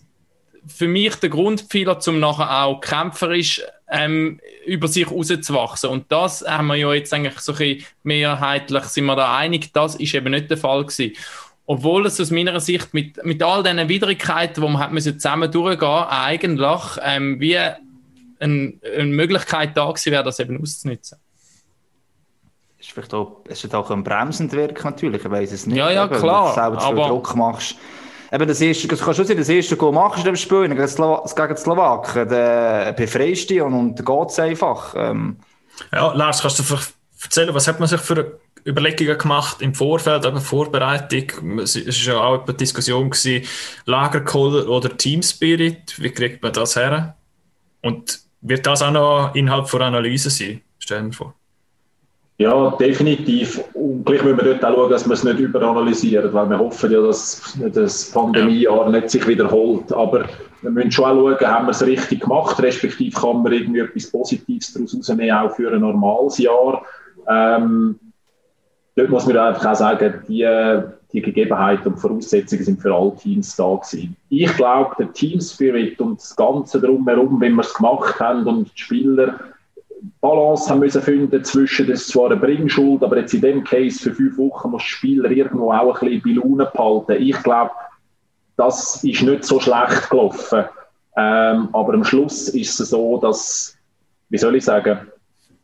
für 0.68 0.88
mich 0.88 1.16
der 1.16 1.30
Grundpfeiler, 1.30 2.00
um 2.08 2.20
nachher 2.20 2.64
auch 2.64 2.80
kämpferisch 2.80 3.62
ähm, 3.90 4.40
über 4.66 4.88
sich 4.88 5.10
rauszuwachsen. 5.10 5.90
Und 5.90 6.12
das 6.12 6.44
haben 6.48 6.68
wir 6.68 6.76
ja 6.76 6.94
jetzt 6.94 7.14
eigentlich 7.14 7.40
so 7.40 7.52
ein 7.54 7.58
bisschen 7.58 7.86
mehrheitlich, 8.04 8.84
sind 8.86 9.06
wir 9.06 9.16
da 9.16 9.36
einig, 9.36 9.72
das 9.74 9.96
ist 9.96 10.14
eben 10.14 10.32
nicht 10.32 10.50
der 10.50 10.58
Fall 10.58 10.86
gewesen. 10.86 11.16
Obwohl 11.66 12.06
es 12.06 12.20
aus 12.20 12.32
meiner 12.32 12.60
Sicht 12.60 12.94
mit, 12.94 13.24
mit 13.24 13.42
all 13.42 13.64
diesen 13.64 13.88
Widrigkeiten, 13.88 14.62
die 14.62 14.70
man 14.70 14.80
hat 14.80 14.92
müssen 14.92 15.18
zusammen 15.18 15.50
durchgehen 15.50 16.06
eigentlich 16.10 16.82
ähm, 17.02 17.40
wie 17.40 17.58
ein, 17.58 17.78
eine 18.40 19.06
Möglichkeit 19.06 19.78
da 19.78 19.90
gewesen 19.90 20.12
wäre, 20.12 20.24
das 20.24 20.40
eben 20.40 20.62
auszunutzen. 20.62 21.20
Ist 22.80 22.92
vielleicht 22.92 23.14
auch, 23.14 23.44
es 23.48 23.74
auch 23.74 23.92
ein 23.92 24.04
bremsend 24.04 24.52
Wirken 24.52 24.84
natürlich, 24.84 25.24
ich 25.24 25.32
weiß 25.32 25.54
es 25.54 25.68
nicht. 25.68 25.78
Ja, 25.78 25.90
ja, 25.90 26.08
klar. 26.10 26.54
Wenn 26.54 26.74
du 26.74 26.80
selber 26.82 26.96
viel 26.96 27.08
Druck 27.08 27.36
machst 27.36 27.78
eben 28.34 28.48
das 28.48 28.62
erste, 28.62 28.88
das 28.88 29.02
kannst 29.02 29.20
du 29.20 29.24
sein, 29.24 29.38
das 29.38 29.50
erste 29.50 29.78
Goal 29.78 29.94
machst 29.94 30.26
du 30.26 30.30
im 30.30 30.36
Spiel 30.36 30.68
gegen, 30.68 30.88
Slowa 30.88 31.24
gegen 31.36 31.56
die 31.56 31.62
Slowaken, 31.62 32.30
dann 32.30 32.96
befreist 32.96 33.50
du 33.50 33.64
und, 33.64 33.74
und 33.74 33.96
dann 34.00 34.06
geht 34.06 34.30
es 34.30 34.40
einfach. 34.40 34.96
Ähm. 34.98 35.38
Ja, 35.92 36.14
Lars, 36.14 36.42
kannst 36.42 36.60
du 36.60 36.78
erzählen, 37.22 37.54
was 37.54 37.68
hat 37.68 37.80
man 37.80 37.88
sich 37.88 38.02
für 38.02 38.40
Überlegungen 38.66 39.18
gemacht 39.18 39.62
im 39.62 39.74
Vorfeld, 39.74 40.26
aber 40.26 40.42
Vorbereitung? 40.42 41.60
Es 41.60 41.76
war 41.76 42.14
ja 42.14 42.22
auch 42.22 42.44
eine 42.48 42.54
Diskussion 42.56 43.10
gewesen, 43.10 43.48
Lagerkoller 43.86 44.68
oder 44.68 44.98
Team 44.98 45.22
Spirit, 45.22 46.00
wie 46.00 46.12
kriegt 46.12 46.42
man 46.42 46.54
das 46.54 46.76
her? 46.76 47.16
Und 47.82 48.24
Wird 48.46 48.68
das 48.68 48.82
auch 48.82 48.92
noch 48.92 49.36
Inhalt 49.36 49.70
von 49.70 49.82
Analyse 49.82 50.30
sein? 50.30 50.62
Stellen 50.78 51.08
wir 51.08 51.14
vor. 51.14 51.34
Ja, 52.38 52.72
definitiv. 52.78 53.64
Und 53.74 54.06
gleich 54.06 54.24
müssen 54.24 54.38
wir 54.38 54.44
dort 54.44 54.66
auch 54.66 54.76
schauen, 54.76 54.90
dass 54.90 55.08
wir 55.08 55.14
es 55.14 55.24
nicht 55.24 55.40
überanalysieren, 55.40 56.34
weil 56.34 56.50
wir 56.50 56.58
hoffen 56.58 56.92
ja, 56.92 57.02
dass 57.02 57.58
das 57.74 58.12
Pandemiejahr 58.12 58.90
nicht 58.90 59.12
sich 59.12 59.28
wiederholt. 59.28 59.94
Aber 59.94 60.26
wir 60.62 60.72
müssen 60.72 60.92
schon 60.92 61.06
auch 61.06 61.38
schauen, 61.38 61.48
haben 61.48 61.68
wir 61.68 61.72
es 61.72 61.86
richtig 61.86 62.22
gemacht, 62.22 62.62
respektive 62.62 63.20
kann 63.20 63.44
man 63.44 63.54
irgendwie 63.54 63.82
etwas 63.82 64.10
Positives 64.10 64.74
daraus 64.74 64.96
rausnehmen, 64.96 65.32
auch 65.32 65.56
für 65.56 65.72
ein 65.72 65.82
normales 65.82 66.40
Jahr. 66.40 66.84
Ähm, 67.30 68.00
dort 68.96 69.10
muss 69.10 69.28
man 69.28 69.38
einfach 69.38 69.72
auch 69.72 69.76
sagen, 69.76 70.24
die, 70.28 70.50
die 71.14 71.22
Gegebenheiten 71.22 71.94
und 71.94 72.00
Voraussetzungen 72.00 72.64
sind 72.64 72.82
für 72.82 72.96
alle 72.96 73.16
Teams 73.16 73.56
da 73.56 73.76
gewesen. 73.76 74.18
Ich 74.30 74.52
glaube, 74.56 74.96
der 74.98 75.14
Team 75.14 75.40
Spirit 75.40 76.02
und 76.02 76.20
das 76.20 76.36
Ganze 76.36 76.82
drumherum, 76.82 77.40
wenn 77.40 77.54
wir 77.54 77.62
es 77.62 77.76
gemacht 77.76 78.20
haben 78.20 78.48
und 78.48 78.72
die 78.76 78.82
Spieler 78.82 79.36
Balance 80.22 80.70
haben 80.70 80.80
müssen 80.80 81.02
finden 81.02 81.44
zwischen, 81.44 81.88
das 81.88 82.02
ist 82.02 82.10
zwar 82.10 82.28
eine 82.28 82.38
Bringschuld, 82.38 83.04
aber 83.04 83.18
jetzt 83.20 83.34
in 83.34 83.42
dem 83.42 83.64
Case 83.64 84.00
für 84.00 84.14
fünf 84.14 84.38
Wochen 84.38 84.72
muss 84.72 84.82
der 84.84 84.88
Spieler 84.88 85.32
irgendwo 85.32 85.72
auch 85.72 86.02
ein 86.02 86.22
bisschen 86.22 86.42
bei 86.42 86.42
Laune 86.42 86.66
behalten. 86.66 87.22
Ich 87.22 87.42
glaube, 87.44 87.72
das 88.58 89.04
ist 89.04 89.22
nicht 89.22 89.44
so 89.46 89.60
schlecht 89.60 90.10
gelaufen. 90.10 90.66
Ähm, 91.16 91.70
aber 91.74 91.94
am 91.94 92.04
Schluss 92.04 92.50
ist 92.50 92.80
es 92.80 92.90
so, 92.90 93.18
dass, 93.20 93.78
wie 94.30 94.38
soll 94.38 94.56
ich 94.56 94.66
sagen, 94.66 95.00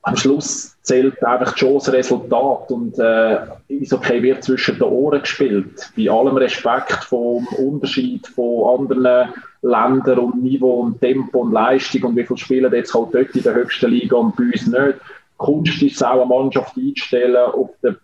am 0.03 0.15
Schluss 0.15 0.77
zählt 0.81 1.23
einfach 1.23 1.57
schon 1.57 1.75
das 1.75 1.91
Resultat 1.91 2.71
und 2.71 2.97
äh, 2.99 3.39
Eishockey 3.69 4.23
wird 4.23 4.43
zwischen 4.43 4.75
den 4.75 4.83
Ohren 4.83 5.21
gespielt. 5.21 5.91
Bei 5.97 6.09
allem 6.09 6.37
Respekt 6.37 7.03
vom 7.03 7.45
Unterschied 7.57 8.25
von 8.27 8.79
anderen 8.79 9.33
Ländern 9.61 10.19
und 10.19 10.41
Niveau 10.41 10.81
und 10.81 11.01
Tempo 11.01 11.39
und 11.39 11.51
Leistung 11.51 12.03
und 12.03 12.15
wie 12.15 12.25
viele 12.25 12.37
Spieler 12.37 12.73
jetzt 12.73 12.93
halt 12.93 13.13
dort 13.13 13.35
in 13.35 13.43
der 13.43 13.55
höchsten 13.55 13.91
Liga 13.91 14.15
und 14.15 14.35
bei 14.35 14.43
uns 14.43 14.67
nicht. 14.67 14.99
Kunst 15.37 15.81
ist 15.81 15.95
es 15.95 16.03
auch, 16.03 16.21
eine 16.21 16.25
Mannschaft 16.25 16.77
einzustellen, 16.77 17.35
auf 17.35 17.69
den 17.83 17.97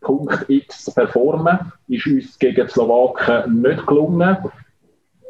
Punkt 0.00 0.44
X 0.48 0.92
performen. 0.94 1.58
Ist 1.88 2.06
uns 2.06 2.38
gegen 2.38 2.66
die 2.66 2.72
Slowaken 2.72 3.62
nicht 3.62 3.86
gelungen. 3.86 4.36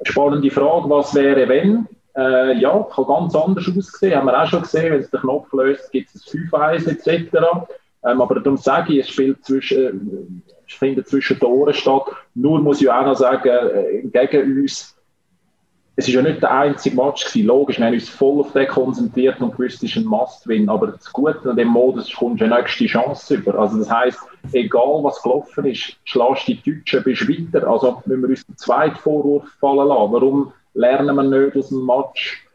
Spannende 0.04 0.50
Frage, 0.50 0.90
was 0.90 1.14
wäre, 1.14 1.48
wenn? 1.48 1.86
Äh, 2.16 2.58
ja, 2.58 2.86
kann 2.94 3.06
ganz 3.06 3.34
anders 3.34 3.68
aussehen. 3.68 4.16
Haben 4.16 4.26
wir 4.26 4.42
auch 4.42 4.46
schon 4.46 4.62
gesehen, 4.62 4.92
wenn 4.92 5.00
es 5.00 5.10
den 5.10 5.20
Knopf 5.20 5.52
löst, 5.52 5.90
gibt 5.92 6.14
es 6.14 6.26
5-1 6.26 6.88
etc. 6.88 7.34
Ähm, 8.04 8.20
aber 8.20 8.40
darum 8.40 8.56
sage 8.56 8.94
ich, 8.94 9.00
es 9.00 9.08
spielt 9.08 9.44
zwischen, 9.44 10.42
es 10.66 10.74
findet 10.74 11.08
zwischen 11.08 11.38
den 11.38 11.48
Ohren 11.48 11.72
statt. 11.72 12.06
Nur 12.34 12.60
muss 12.60 12.82
ich 12.82 12.90
auch 12.90 13.04
noch 13.04 13.14
sagen, 13.14 13.48
äh, 13.48 14.02
gegen 14.02 14.60
uns 14.60 14.96
es 15.94 16.08
ist 16.08 16.14
ja 16.14 16.22
nicht 16.22 16.40
der 16.40 16.50
einzige 16.50 16.96
Match 16.96 17.26
gewesen. 17.26 17.46
Logisch, 17.46 17.78
wir 17.78 17.86
haben 17.86 17.94
uns 17.94 18.08
voll 18.08 18.40
auf 18.40 18.52
den 18.52 18.66
konzentriert 18.66 19.40
und 19.40 19.52
gewusst, 19.52 19.82
es 19.82 19.90
ist 19.90 19.96
ein 19.96 20.04
Must-Win. 20.06 20.68
Aber 20.68 20.86
das 20.88 21.12
Gute 21.12 21.50
an 21.50 21.56
dem 21.56 21.68
Modus 21.68 22.12
kommst 22.12 22.40
du 22.40 22.46
nächste 22.46 22.86
Chance 22.86 23.34
über. 23.34 23.58
Also 23.58 23.78
das 23.78 23.90
heisst, 23.90 24.20
egal 24.52 25.02
was 25.02 25.22
gelaufen 25.22 25.66
ist, 25.66 25.96
schlägst 26.04 26.48
die 26.48 26.62
Deutschen, 26.62 27.04
bist 27.04 27.28
weiter. 27.28 27.68
Also 27.68 28.02
müssen 28.06 28.22
wir 28.22 28.28
uns 28.30 28.46
den 28.46 28.56
zweiten 28.56 28.96
Vorwurf 28.96 29.44
fallen 29.60 29.88
lassen. 29.88 30.12
Warum 30.12 30.52
lernen 30.72 31.14
wir 31.14 31.24
nicht 31.24 31.56
aus 31.56 31.68
dem 31.68 31.84
Match 31.84 32.46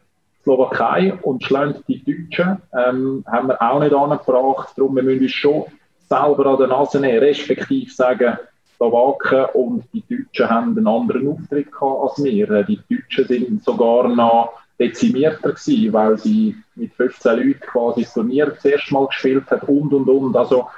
Slowakei 0.42 1.14
und 1.22 1.44
schlagen 1.44 1.76
die 1.86 2.02
Deutschen? 2.02 2.56
Ähm, 2.76 3.24
haben 3.30 3.48
wir 3.48 3.62
auch 3.62 3.78
nicht 3.78 3.94
angebracht. 3.94 4.72
Darum 4.76 4.96
wir 4.96 5.04
müssen 5.04 5.20
wir 5.20 5.26
uns 5.26 5.32
schon 5.32 5.64
selber 6.08 6.46
an 6.46 6.58
der 6.58 6.66
Nase 6.66 6.98
nehmen, 6.98 7.18
respektive 7.18 7.90
sagen, 7.90 8.38
Slowaken 8.78 9.46
und 9.54 9.84
die 9.92 10.02
Deutschen 10.08 10.48
haben 10.48 10.76
einen 10.76 10.86
anderen 10.86 11.28
Auftritt 11.28 11.70
gehabt 11.70 12.02
als 12.02 12.24
wir. 12.24 12.50
Äh, 12.50 12.64
die 12.64 12.80
Deutschen 12.88 13.26
sind 13.26 13.64
sogar 13.64 14.08
noch 14.08 14.52
dezimierter 14.78 15.50
gewesen, 15.50 15.92
weil 15.92 16.16
sie 16.16 16.56
mit 16.76 16.94
15 16.94 17.36
Leuten 17.36 17.60
quasi 17.60 18.02
das 18.02 18.14
Turnier 18.14 18.46
das 18.46 18.64
erste 18.64 18.94
Mal 18.94 19.06
gespielt 19.08 19.50
haben 19.50 19.66
und 19.66 19.92
und 19.92 20.08
und. 20.08 20.36
Also 20.36 20.68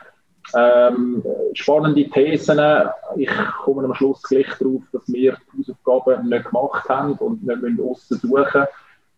ähm, 0.56 1.22
spannende 1.52 2.08
Thesen. 2.08 2.58
Ich 3.16 3.30
komme 3.62 3.84
am 3.84 3.94
Schluss 3.94 4.22
gleich 4.22 4.48
darauf, 4.58 4.82
dass 4.92 5.06
wir 5.06 5.36
die 5.52 5.58
Hausaufgaben 5.58 6.28
nicht 6.28 6.46
gemacht 6.46 6.88
haben 6.88 7.12
und 7.14 7.44
nicht 7.46 7.60
müssen 7.60 7.88
aussen 7.88 8.18
suchen. 8.18 8.64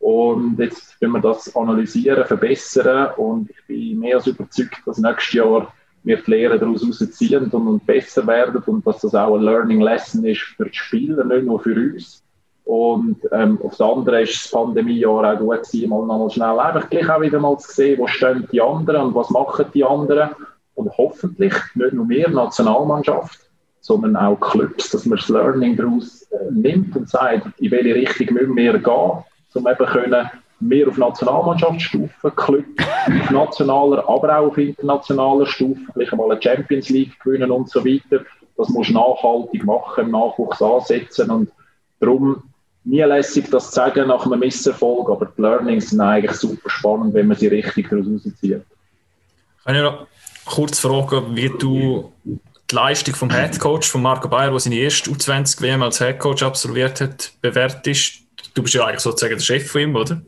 Und 0.01 0.59
jetzt 0.59 1.01
wenn 1.01 1.13
wir 1.13 1.21
das 1.21 1.55
analysieren, 1.55 2.27
verbessern 2.27 3.13
und 3.17 3.49
ich 3.51 3.67
bin 3.69 4.01
mehr 4.01 4.17
als 4.17 4.27
überzeugt, 4.27 4.83
dass 4.85 4.99
nächstes 4.99 5.35
Jahr 5.35 5.73
wir 6.05 6.17
die 6.17 6.31
Lehre 6.31 6.59
daraus 6.59 6.99
ziehen 7.13 7.51
und, 7.51 7.87
besser 7.87 8.27
werden 8.27 8.63
und 8.67 8.87
dass 8.87 9.01
das 9.01 9.15
auch 9.15 9.37
ein 9.37 9.43
Learning 9.43 9.81
Lesson 9.81 10.25
ist 10.25 10.41
für 10.41 10.65
die 10.65 10.75
Spieler, 10.75 11.25
nicht 11.25 11.45
nur 11.45 11.61
für 11.61 11.75
uns. 11.75 12.23
Und 12.65 13.19
ähm, 13.33 13.59
auf 13.63 13.77
das 13.77 13.81
andere 13.81 14.23
ist 14.23 14.45
das 14.45 14.51
Pandemiejahr 14.53 15.35
auch 15.35 15.39
gut 15.39 15.63
gewesen, 15.63 15.91
mal 15.91 16.07
nochmal 16.07 16.31
schnell 16.31 16.59
einfach 16.59 16.89
gleich 16.91 17.09
auch 17.09 17.21
wieder 17.21 17.41
mal 17.41 17.59
zu 17.59 17.73
sehen, 17.73 17.99
wo 17.99 18.07
stehen 18.07 18.49
die 18.53 18.61
anderen 18.61 19.07
und 19.07 19.15
was 19.15 19.31
machen 19.31 19.67
die 19.75 19.85
anderen. 19.85 20.31
Und 20.75 20.91
hoffentlich 20.97 21.53
nicht 21.75 21.93
nur 21.93 22.09
wir, 22.09 22.29
Nationalmannschaft, 22.31 23.41
sondern 23.81 24.17
auch 24.17 24.39
Clubs, 24.39 24.91
dass 24.91 25.05
man 25.07 25.19
das 25.19 25.29
Learning 25.29 25.77
daraus 25.77 26.23
äh, 26.31 26.51
nimmt 26.51 26.97
und 26.97 27.09
sagt, 27.09 27.49
in 27.59 27.71
welche 27.71 27.95
Richtung 27.95 28.35
müssen 28.35 28.57
wir 28.57 28.79
gehen, 28.79 29.25
um 29.55 29.69
eben 29.69 29.87
können 29.87 30.31
mehr 30.63 30.89
auf 30.89 30.97
Nationalmannschaftsstufe, 30.97 32.31
Club 32.31 32.65
auf 32.79 33.31
nationaler, 33.31 34.09
aber 34.09 34.39
auch 34.39 34.47
auf 34.49 34.59
internationaler 34.59 35.47
Stufe, 35.47 35.81
vielleicht 35.93 36.13
einmal 36.13 36.31
eine 36.31 36.43
Champions 36.43 36.89
League 36.89 37.19
gewinnen 37.21 37.51
und 37.51 37.69
so 37.69 37.85
weiter. 37.85 38.25
Das 38.57 38.69
muss 38.69 38.91
nachhaltig 38.91 39.65
machen, 39.65 40.05
im 40.05 40.11
Nachwuchs 40.13 40.63
ansetzen 40.63 41.31
und 41.31 41.51
darum 42.01 42.43
nie 42.85 43.03
lässig, 43.03 43.51
das 43.51 43.69
zu 43.69 43.75
sagen 43.77 44.09
nach 44.09 44.27
einem 44.27 44.41
Misserfolg, 44.41 45.09
aber 45.11 45.27
die 45.27 45.41
Learnings 45.41 45.91
sind 45.91 46.01
eigentlich 46.01 46.33
super 46.33 46.69
spannend, 46.69 47.15
wenn 47.15 47.29
man 47.29 47.37
sie 47.37 47.49
richtig 47.49 47.89
daraus 47.89 48.07
rauszieht. 48.07 48.63
Kann 49.65 49.77
ich 49.77 49.83
noch 49.83 50.07
kurz 50.45 50.81
fragen, 50.81 51.37
wie 51.37 51.51
du 51.59 52.13
die 52.25 52.75
Leistung 52.75 53.15
vom 53.15 53.31
Headcoach 53.31 53.85
von 53.85 54.03
Marco 54.03 54.29
Bayer, 54.29 54.51
der 54.51 54.61
seine 54.61 54.77
erste 54.77 55.11
U20 55.11 55.61
WM 55.61 55.83
als 55.83 56.01
Headcoach 56.01 56.43
absolviert 56.43 57.01
hat, 57.01 57.33
bewertest? 57.41 58.23
Du 58.55 58.63
bist 58.63 58.75
ja 58.75 58.85
eigentlich 58.85 59.01
sozusagen 59.01 59.37
der 59.37 59.43
Chef 59.43 59.71
von 59.71 59.81
ihm, 59.81 59.97
oder? 59.97 60.23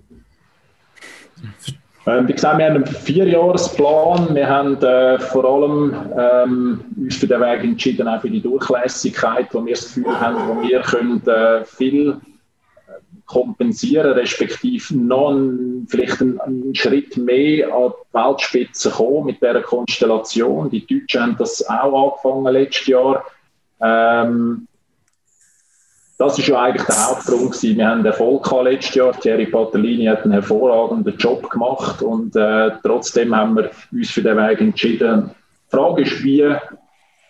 Ähm, 2.07 2.29
wie 2.29 2.35
gesagt, 2.35 2.59
wir 2.59 2.67
haben 2.67 2.77
einen 2.77 2.87
Vierjahresplan. 2.87 4.35
Wir 4.35 4.49
haben 4.49 4.77
äh, 4.83 5.19
vor 5.19 5.45
allem 5.45 5.95
ähm, 6.19 6.85
uns 6.97 7.17
für 7.17 7.27
den 7.27 7.41
Weg 7.41 7.65
entschieden, 7.65 8.09
auch 8.09 8.21
für 8.21 8.29
die 8.29 8.43
Durchlässigkeit, 8.43 9.49
wo 9.53 9.65
wir 9.65 9.75
das 9.75 9.87
Gefühl 9.87 10.21
haben, 10.21 10.37
wo 10.49 10.63
wir 10.63 10.81
können, 10.83 11.27
äh, 11.27 11.65
viel 11.65 12.11
äh, 12.11 12.93
kompensieren, 13.25 14.13
respektive 14.13 14.95
noch 14.99 15.31
einen, 15.31 15.87
vielleicht 15.89 16.21
einen, 16.21 16.39
einen, 16.41 16.75
Schritt 16.75 17.17
mehr 17.17 17.75
an 17.75 17.93
die 18.13 18.19
Weltspitze 18.19 18.91
kommen 18.91 19.27
mit 19.27 19.41
dieser 19.41 19.63
Konstellation. 19.63 20.69
Die 20.69 20.87
Deutschen 20.87 21.23
haben 21.23 21.37
das 21.39 21.67
auch 21.67 22.21
angefangen 22.23 22.53
letztes 22.53 22.87
Jahr. 22.87 23.25
Ähm, 23.81 24.69
das 26.25 26.39
ist 26.39 26.49
ja 26.49 26.63
eigentlich 26.63 26.87
der 26.87 27.09
Hauptgrund 27.09 27.53
gewesen. 27.53 27.77
Wir 27.77 27.89
haben 27.89 28.05
Erfolg 28.05 28.45
gehabt 28.45 28.65
letztes 28.65 28.95
Jahr. 28.95 29.13
Thierry 29.13 29.47
Patellini 29.47 30.07
hat 30.07 30.23
einen 30.23 30.33
hervorragenden 30.33 31.17
Job 31.19 31.49
gemacht 31.51 32.03
und 32.03 32.35
äh, 32.37 32.71
trotzdem 32.83 33.35
haben 33.35 33.57
wir 33.57 33.71
uns 33.93 34.11
für 34.11 34.23
den 34.23 34.37
Weg 34.37 34.61
entschieden. 34.61 35.31
Die 35.71 35.77
Frage 35.77 36.03
ist, 36.03 36.25
wie, 36.25 36.55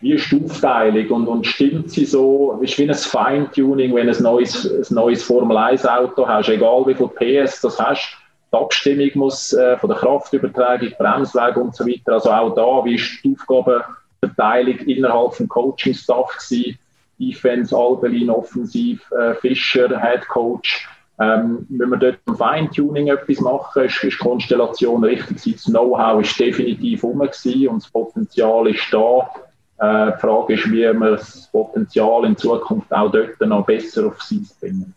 wie 0.01 0.13
ist 0.13 0.31
die 0.31 0.45
Aufteilung 0.45 1.09
und, 1.09 1.29
und 1.29 1.47
stimmt 1.47 1.91
sie 1.91 2.05
so? 2.05 2.59
Es 2.63 2.71
ist 2.71 2.79
wie 2.79 2.89
ein 2.89 2.95
Feintuning, 2.95 3.95
wenn 3.95 4.07
du 4.07 4.17
ein 4.17 4.23
neues, 4.23 4.65
ein 4.65 4.95
neues 4.95 5.23
Formel 5.23 5.57
1 5.57 5.87
Auto 5.87 6.27
hast, 6.27 6.49
egal 6.49 6.85
wie 6.87 6.95
viel 6.95 7.09
PS 7.09 7.61
das 7.61 7.79
hast. 7.81 8.17
Die 8.53 8.57
Abstimmung 8.57 9.11
muss 9.15 9.53
äh, 9.53 9.77
von 9.79 9.91
der 9.91 9.99
Kraftübertragung, 9.99 10.93
Bremsweg 10.97 11.57
und 11.57 11.75
so 11.75 11.85
weiter. 11.85 12.13
Also 12.13 12.31
auch 12.31 12.55
da, 12.55 12.85
wie 12.85 12.95
ist 12.95 13.25
die 13.25 13.35
Aufgabenverteilung 13.35 14.79
innerhalb 14.87 15.37
des 15.37 15.49
Coaching-Staff 15.49 16.39
gewesen? 16.39 16.79
Defense, 17.19 17.77
Albelin, 17.77 18.31
Offensiv, 18.31 19.11
äh, 19.13 19.35
Fischer, 19.35 19.89
Head 20.01 20.27
Coach. 20.29 20.89
Ähm, 21.21 21.65
wenn 21.69 21.91
wir 21.91 21.97
dort 21.97 22.19
im 22.27 22.37
Feintuning 22.37 23.09
etwas 23.09 23.41
machen, 23.41 23.85
ist, 23.85 24.03
ist 24.03 24.15
die 24.15 24.19
Konstellation 24.19 25.05
richtig. 25.05 25.55
Das 25.55 25.65
Know-how 25.65 26.21
ist 26.21 26.39
definitiv 26.39 27.05
um 27.05 27.21
und 27.21 27.31
das 27.31 27.89
Potenzial 27.89 28.67
ist 28.69 28.93
da. 28.93 29.31
Äh, 29.79 30.13
die 30.13 30.21
Frage 30.21 30.55
ist, 30.55 30.71
wie 30.71 30.83
wir 30.83 31.11
das 31.13 31.49
Potenzial 31.53 32.25
in 32.25 32.37
Zukunft 32.37 32.93
auch 32.93 33.13
dort 33.13 33.41
noch 33.41 33.65
besser 33.65 34.07
auf 34.07 34.21
sie 34.23 34.45
bringen. 34.61 34.93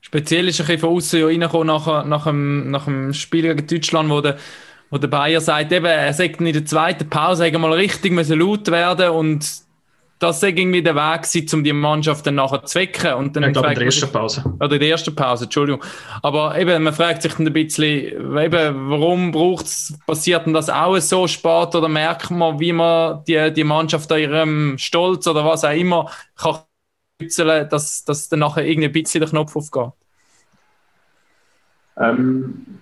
Speziell 0.00 0.48
ist 0.48 0.60
ein 0.60 0.66
bisschen 0.66 0.80
von 0.80 0.90
außen 0.90 1.20
ja 1.20 1.26
reingekommen 1.26 1.66
nach, 1.66 2.04
nach, 2.04 2.24
dem, 2.24 2.70
nach 2.70 2.84
dem 2.84 3.12
Spiel 3.12 3.42
gegen 3.42 3.66
Deutschland, 3.66 4.10
wo 4.10 4.20
der, 4.20 4.36
wo 4.90 4.98
der 4.98 5.08
Bayer 5.08 5.40
sagt, 5.40 5.72
eben, 5.72 5.86
er 5.86 6.12
sagt 6.12 6.40
in 6.40 6.52
der 6.52 6.64
zweiten 6.64 7.08
Pause 7.08 7.50
mal 7.58 7.72
richtig 7.72 8.12
müssen 8.12 8.38
laut 8.38 8.70
werden 8.70 9.10
und 9.10 9.63
das 10.24 10.42
war 10.42 10.48
irgendwie 10.48 10.82
der 10.82 10.94
Weg, 10.94 11.22
gewesen, 11.22 11.58
um 11.58 11.64
die 11.64 11.72
Mannschaft 11.72 12.26
dann 12.26 12.36
nachher 12.36 12.64
zu 12.64 12.78
wecken. 12.78 13.14
Und 13.14 13.36
dann 13.36 13.44
ich 13.44 13.52
glaube, 13.52 13.68
in 13.68 13.74
der 13.74 13.84
ersten 13.84 14.10
Pause. 14.10 14.44
Oder 14.58 14.72
in 14.72 14.80
der 14.80 14.88
ersten 14.88 15.14
Pause, 15.14 15.44
Entschuldigung. 15.44 15.82
Aber 16.22 16.58
eben, 16.58 16.82
man 16.82 16.94
fragt 16.94 17.22
sich 17.22 17.34
dann 17.34 17.46
ein 17.46 17.52
bisschen, 17.52 18.36
eben, 18.38 18.90
warum 18.90 19.32
braucht's, 19.32 19.98
passiert 20.06 20.46
denn 20.46 20.54
das 20.54 20.70
auch 20.70 20.98
so 20.98 21.26
spät 21.26 21.74
oder 21.74 21.88
merkt 21.88 22.30
man, 22.30 22.58
wie 22.58 22.72
man 22.72 23.22
die, 23.24 23.52
die 23.52 23.64
Mannschaft 23.64 24.10
an 24.10 24.18
ihrem 24.18 24.78
Stolz 24.78 25.26
oder 25.26 25.44
was 25.44 25.64
auch 25.64 25.72
immer 25.72 26.10
kann 26.36 26.60
kützeln, 27.18 27.68
dass, 27.68 28.04
dass 28.04 28.28
dann 28.28 28.40
nachher 28.40 28.66
irgendwie 28.66 28.88
ein 28.88 28.92
bisschen 28.92 29.20
der 29.20 29.28
Knopf 29.28 29.54
aufgeht? 29.54 29.92
Ähm, 31.96 32.80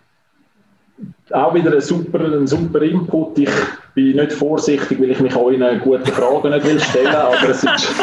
auch 1.34 1.54
wieder 1.54 1.72
ein 1.72 1.80
super, 1.80 2.20
ein 2.20 2.46
super 2.46 2.82
Input. 2.82 3.38
Ich 3.38 3.50
bin 3.94 4.16
nicht 4.16 4.32
vorsichtig, 4.32 5.00
weil 5.00 5.10
ich 5.10 5.20
mich 5.20 5.34
euren 5.36 5.80
guten 5.80 6.06
Fragen 6.06 6.50
nicht 6.50 6.66
will 6.66 6.80
stellen 6.80 7.14
aber 7.14 7.48
es 7.48 7.62
ist... 7.62 7.94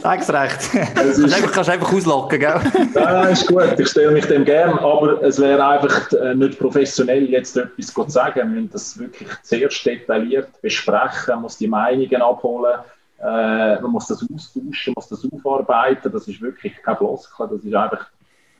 Sag's 0.00 0.32
recht. 0.32 0.58
Es 1.02 1.18
ist, 1.18 1.34
einfach, 1.34 1.52
kannst 1.52 1.68
du 1.68 1.72
einfach 1.72 1.92
auslocken, 1.92 2.38
gell? 2.38 2.60
Ja, 2.94 3.24
ist 3.24 3.46
gut, 3.46 3.78
ich 3.78 3.88
stelle 3.88 4.12
mich 4.12 4.26
dem 4.26 4.44
gern, 4.44 4.78
aber 4.78 5.22
es 5.22 5.40
wäre 5.40 5.64
einfach 5.64 6.12
äh, 6.12 6.34
nicht 6.34 6.58
professionell, 6.58 7.28
jetzt 7.30 7.56
etwas 7.56 7.86
zu 7.86 8.04
sagen. 8.08 8.36
Wir 8.36 8.44
müssen 8.44 8.70
das 8.70 8.98
wirklich 8.98 9.28
sehr 9.42 9.68
detailliert 9.68 10.48
besprechen, 10.60 11.34
man 11.34 11.42
muss 11.42 11.58
die 11.58 11.68
Meinungen 11.68 12.22
abholen, 12.22 12.80
äh, 13.20 13.80
man 13.80 13.90
muss 13.90 14.06
das 14.06 14.22
austauschen, 14.22 14.72
man 14.86 14.94
muss 14.96 15.08
das 15.08 15.26
aufarbeiten, 15.32 16.12
das 16.12 16.28
ist 16.28 16.40
wirklich 16.40 16.74
kein 16.82 16.96
Floskel, 16.96 17.48
das 17.50 17.64
ist 17.64 17.74
einfach 17.74 18.06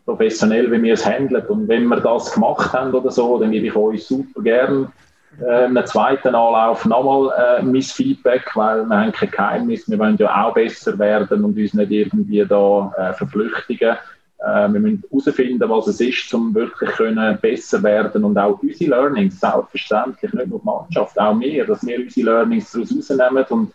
professionell, 0.05 0.71
wie 0.73 0.83
wir 0.83 0.95
es 0.95 1.07
handeln. 1.07 1.47
Und 1.47 1.69
wenn 1.69 1.87
wir 1.87 2.01
das 2.01 2.33
gemacht 2.33 2.73
haben 2.73 2.93
oder 2.93 3.11
so, 3.11 3.39
dann 3.39 3.53
gebe 3.53 3.67
ich 3.67 3.77
euch 3.77 4.05
super 4.05 4.43
gern 4.43 4.93
äh, 5.41 5.65
einen 5.65 5.87
zweiten 5.87 6.35
Anlauf 6.35 6.85
nochmal 6.85 7.59
äh, 7.59 7.63
mein 7.63 7.83
Feedback, 7.83 8.51
weil 8.55 8.85
wir 8.85 9.01
haben 9.01 9.13
kein 9.13 9.31
Geheimnis, 9.31 9.89
wir 9.89 9.99
wollen 9.99 10.17
ja 10.17 10.45
auch 10.45 10.55
besser 10.55 10.99
werden 10.99 11.45
und 11.45 11.57
uns 11.57 11.75
nicht 11.75 11.91
irgendwie 11.91 12.45
da 12.45 12.93
äh, 12.99 13.13
verflüchtigen. 13.15 13.97
Äh, 14.39 14.73
wir 14.73 14.81
müssen 14.81 15.05
herausfinden, 15.11 15.69
was 15.69 15.87
es 15.87 16.01
ist, 16.01 16.35
um 16.35 16.55
wirklich 16.55 16.91
können 16.91 17.39
besser 17.41 17.83
werden 17.83 18.25
und 18.25 18.37
auch 18.37 18.61
unsere 18.63 18.91
Learnings, 18.91 19.41
selbstverständlich, 19.41 20.33
nicht 20.33 20.49
nur 20.49 20.59
die 20.59 20.65
Mannschaft, 20.65 21.19
auch 21.19 21.39
wir, 21.39 21.65
dass 21.65 21.87
wir 21.87 21.99
unsere 21.99 22.27
Learnings 22.27 22.73
daraus 22.73 22.93
rausnehmen 22.93 23.45
und 23.51 23.73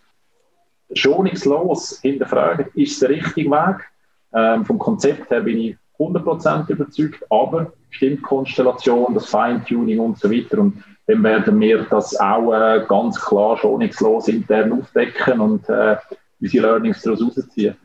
schonungslos 0.94 2.00
hinterfragen, 2.02 2.68
ist 2.76 3.02
der 3.02 3.10
richtige 3.10 3.50
Weg? 3.50 3.78
Ähm, 4.34 4.66
vom 4.66 4.78
Konzept 4.78 5.32
her 5.32 5.42
bin 5.42 5.58
ich 5.58 5.78
100% 6.00 6.70
überzeugt, 6.70 7.24
aber 7.30 7.74
Stimmkonstellation, 7.90 9.14
das 9.14 9.28
Feintuning 9.28 10.00
und 10.00 10.20
so 10.20 10.30
weiter. 10.32 10.60
Und 10.60 10.84
dann 11.08 11.24
werden 11.24 11.60
wir 11.60 11.86
das 11.90 12.20
auch 12.20 12.54
äh, 12.54 12.84
ganz 12.88 13.20
klar 13.20 13.58
schonungslos 13.58 14.28
intern 14.28 14.74
aufdecken 14.74 15.40
und 15.40 15.68
äh, 15.70 15.96
unsere 16.40 16.68
Learnings 16.68 17.02
daraus 17.02 17.22
rausziehen. 17.22 17.76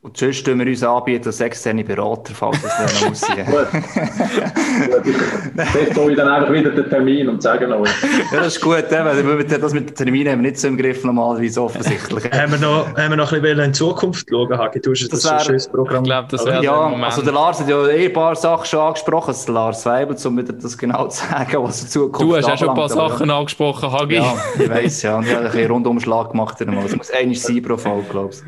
Und 0.00 0.16
sonst 0.16 0.46
tun 0.46 0.60
wir 0.60 0.66
uns 0.66 0.84
anbieten 0.84 1.26
als 1.26 1.40
externe 1.40 1.82
Berater, 1.82 2.32
falls 2.32 2.62
das 2.62 3.02
noch 3.02 3.08
muss 3.08 3.20
sein. 3.20 3.44
gut. 3.46 5.02
gut. 5.02 6.10
Ich 6.10 6.16
dann 6.16 6.28
einfach 6.28 6.52
wieder 6.52 6.70
den 6.70 6.88
Termin 6.88 7.28
und 7.28 7.42
sage 7.42 7.66
euch. 7.66 7.90
ja, 8.32 8.38
das 8.38 8.54
ist 8.54 8.60
gut, 8.60 8.84
weil 8.90 9.44
das 9.44 9.74
mit 9.74 9.88
den 9.88 9.94
Terminen 9.96 10.32
haben 10.32 10.42
wir 10.42 10.50
nicht 10.50 10.60
so 10.60 10.68
im 10.68 10.76
Griff 10.78 11.02
normalerweise 11.02 11.60
offensichtlich. 11.60 12.30
haben, 12.30 12.52
wir 12.52 12.58
noch, 12.58 12.96
haben 12.96 13.10
wir 13.10 13.16
noch 13.16 13.32
ein 13.32 13.42
bisschen 13.42 13.58
in 13.58 13.74
Zukunft 13.74 14.28
schauen, 14.30 14.56
Hagi? 14.56 14.80
Du 14.80 14.92
hast 14.92 15.00
das, 15.00 15.22
das 15.22 15.24
wär, 15.24 15.38
ein 15.40 15.44
schönes 15.44 15.68
Programm. 15.68 16.04
Ich 16.04 16.10
glaube, 16.10 16.28
das 16.30 16.46
wäre 16.46 16.62
Ja, 16.62 16.92
also 17.02 17.22
der 17.22 17.32
Lars 17.32 17.58
hat 17.58 17.68
ja 17.68 17.88
eh 17.88 18.06
ein 18.06 18.12
paar 18.12 18.36
Sachen 18.36 18.66
schon 18.66 18.80
angesprochen, 18.80 19.28
also 19.28 19.52
Lars 19.52 19.84
Weibel, 19.84 20.16
um 20.24 20.38
wieder 20.38 20.52
das 20.52 20.78
genau 20.78 21.08
zu 21.08 21.26
sagen, 21.26 21.56
was 21.60 21.82
in 21.82 21.88
Zukunft 21.88 22.22
Du 22.22 22.36
hast 22.36 22.46
ja 22.46 22.56
schon 22.56 22.68
ein 22.68 22.76
paar 22.76 22.88
Sachen 22.88 23.28
angesprochen, 23.28 23.90
Hagi. 23.90 24.14
Ja, 24.14 24.36
ich 24.56 24.70
weiss, 24.70 25.02
ja. 25.02 25.16
Und 25.16 25.26
ich 25.26 25.34
habe 25.34 25.46
ein 25.46 25.50
bisschen 25.50 25.72
Rundumschlag 25.72 26.30
gemacht. 26.30 26.60
Es 26.60 26.96
muss 26.96 27.10
eigentlich 27.10 27.42
sein 27.42 27.60
pro 27.62 27.76
Folge, 27.76 28.06
glaube 28.08 28.30
ich. 28.32 28.42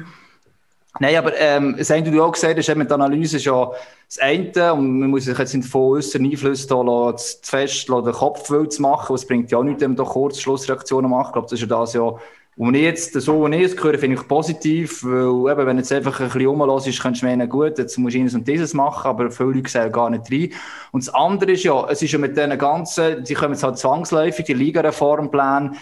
Nein, 0.98 1.16
aber 1.16 1.36
ähm, 1.38 1.76
das 1.78 1.90
eine, 1.90 2.10
du 2.10 2.22
auch 2.22 2.32
gesagt 2.32 2.58
hast, 2.58 2.74
mit 2.74 2.90
der 2.90 2.96
Analyse 2.96 3.36
ist 3.36 3.44
ja 3.44 3.70
das 4.06 4.18
eine, 4.18 4.74
und 4.74 4.98
man 4.98 5.10
muss 5.10 5.24
sich 5.24 5.38
jetzt 5.38 5.54
nicht 5.54 5.68
von 5.68 5.96
äußeren 5.96 6.26
Einflüssen 6.26 6.68
da 6.68 7.16
zu 7.16 7.36
fest 7.42 7.88
den 7.88 8.12
Kopf 8.12 8.50
wild 8.50 8.72
zu 8.72 8.82
machen, 8.82 9.14
es 9.14 9.24
bringt 9.24 9.52
ja 9.52 9.58
auch 9.58 9.62
nichts, 9.62 9.80
wenn 9.82 9.92
man 9.92 9.96
da 9.96 10.02
kurz 10.04 10.40
Schlussreaktionen 10.40 11.10
macht. 11.10 11.28
Ich 11.28 11.32
glaube, 11.34 11.46
das 11.46 11.52
ist 11.52 11.60
ja 11.60 11.66
das 11.66 11.94
ja, 11.94 12.12
ich 12.56 12.82
jetzt, 12.82 13.12
so 13.14 13.48
wie 13.48 13.56
ich 13.56 13.72
es 13.72 13.82
höre, 13.82 13.98
finde 13.98 14.20
ich 14.20 14.28
positiv, 14.28 15.04
weil 15.04 15.52
eben, 15.52 15.66
wenn 15.66 15.78
jetzt 15.78 15.92
einfach 15.92 16.18
ein 16.18 16.26
bisschen 16.26 16.46
rumlässt, 16.46 16.88
ist, 16.88 17.00
könntest 17.00 17.22
du 17.22 17.26
meinen, 17.26 17.48
gut, 17.48 17.78
jetzt 17.78 17.96
musst 17.96 18.16
du 18.16 18.20
eines 18.20 18.34
und 18.34 18.46
dieses 18.46 18.74
machen, 18.74 19.08
aber 19.08 19.30
viele 19.30 19.52
Leute 19.52 19.70
sehen 19.70 19.92
gar 19.92 20.10
nicht 20.10 20.30
rein. 20.30 20.50
Und 20.90 21.06
das 21.06 21.14
andere 21.14 21.52
ist 21.52 21.62
ja, 21.62 21.88
es 21.88 22.02
ist 22.02 22.12
ja 22.12 22.18
mit 22.18 22.36
diesen 22.36 22.58
ganzen, 22.58 23.22
die 23.22 23.34
kommen 23.34 23.54
jetzt 23.54 23.62
halt 23.62 23.78
zwangsläufig, 23.78 24.44
die 24.44 24.54
Liga-Reformpläne, 24.54 25.72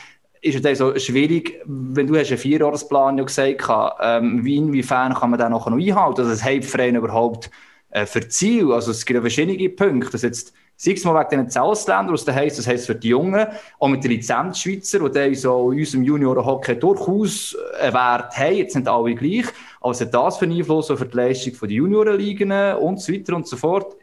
ist 0.41 0.64
es 0.64 0.78
so 0.78 0.97
schwierig, 0.99 1.61
wenn 1.64 2.07
du 2.07 2.16
hast 2.16 2.28
einen 2.28 2.39
Vierjahresplan 2.39 3.18
ja 3.18 3.24
gesagt 3.24 3.68
ähm, 4.01 4.45
wie 4.45 4.57
inwiefern 4.57 5.14
kann 5.14 5.30
man 5.30 5.39
den 5.39 5.51
noch 5.51 5.66
einhalten? 5.66 6.20
Also 6.20 6.30
das 6.30 6.45
Hype-Verein 6.45 6.97
überhaupt 6.97 7.51
äh, 7.91 8.07
für 8.07 8.26
Ziel? 8.28 8.72
Also 8.72 8.91
es 8.91 9.05
gibt 9.05 9.16
ja 9.16 9.20
verschiedene 9.20 9.68
Punkte. 9.68 10.11
Das 10.12 10.22
jetzt, 10.22 10.53
sei 10.76 10.93
es 10.93 11.05
mal 11.05 11.26
wegen 11.28 11.47
den 11.47 11.57
Ausländern, 11.57 12.12
was 12.12 12.24
das 12.24 12.34
heisst, 12.36 12.59
das 12.59 12.66
heisst 12.66 12.86
für 12.86 12.95
die 12.95 13.09
Jungen, 13.09 13.47
auch 13.78 13.89
mit 13.89 14.05
den 14.05 14.12
Lizenzschweizer, 14.12 15.09
die 15.09 15.34
so 15.34 15.72
in 15.72 15.80
unserem 15.80 16.05
Junior-Hockey 16.05 16.78
durchaus 16.78 17.57
einen 17.80 17.95
Wert 17.95 18.36
haben, 18.36 18.57
jetzt 18.57 18.74
sind 18.74 18.89
alle 18.89 19.14
gleich, 19.14 19.47
hat 19.82 20.14
das 20.14 20.39
für 20.39 20.45
einen 20.45 20.59
Einfluss 20.59 20.91
auf 20.91 21.03
die 21.03 21.16
Leistung 21.16 21.55
der 21.61 21.70
Juniorenligen 21.70 22.53
und 22.76 23.01
so 23.01 23.12
weiter 23.12 23.34
und 23.34 23.47
so 23.49 23.57
fort? 23.57 23.97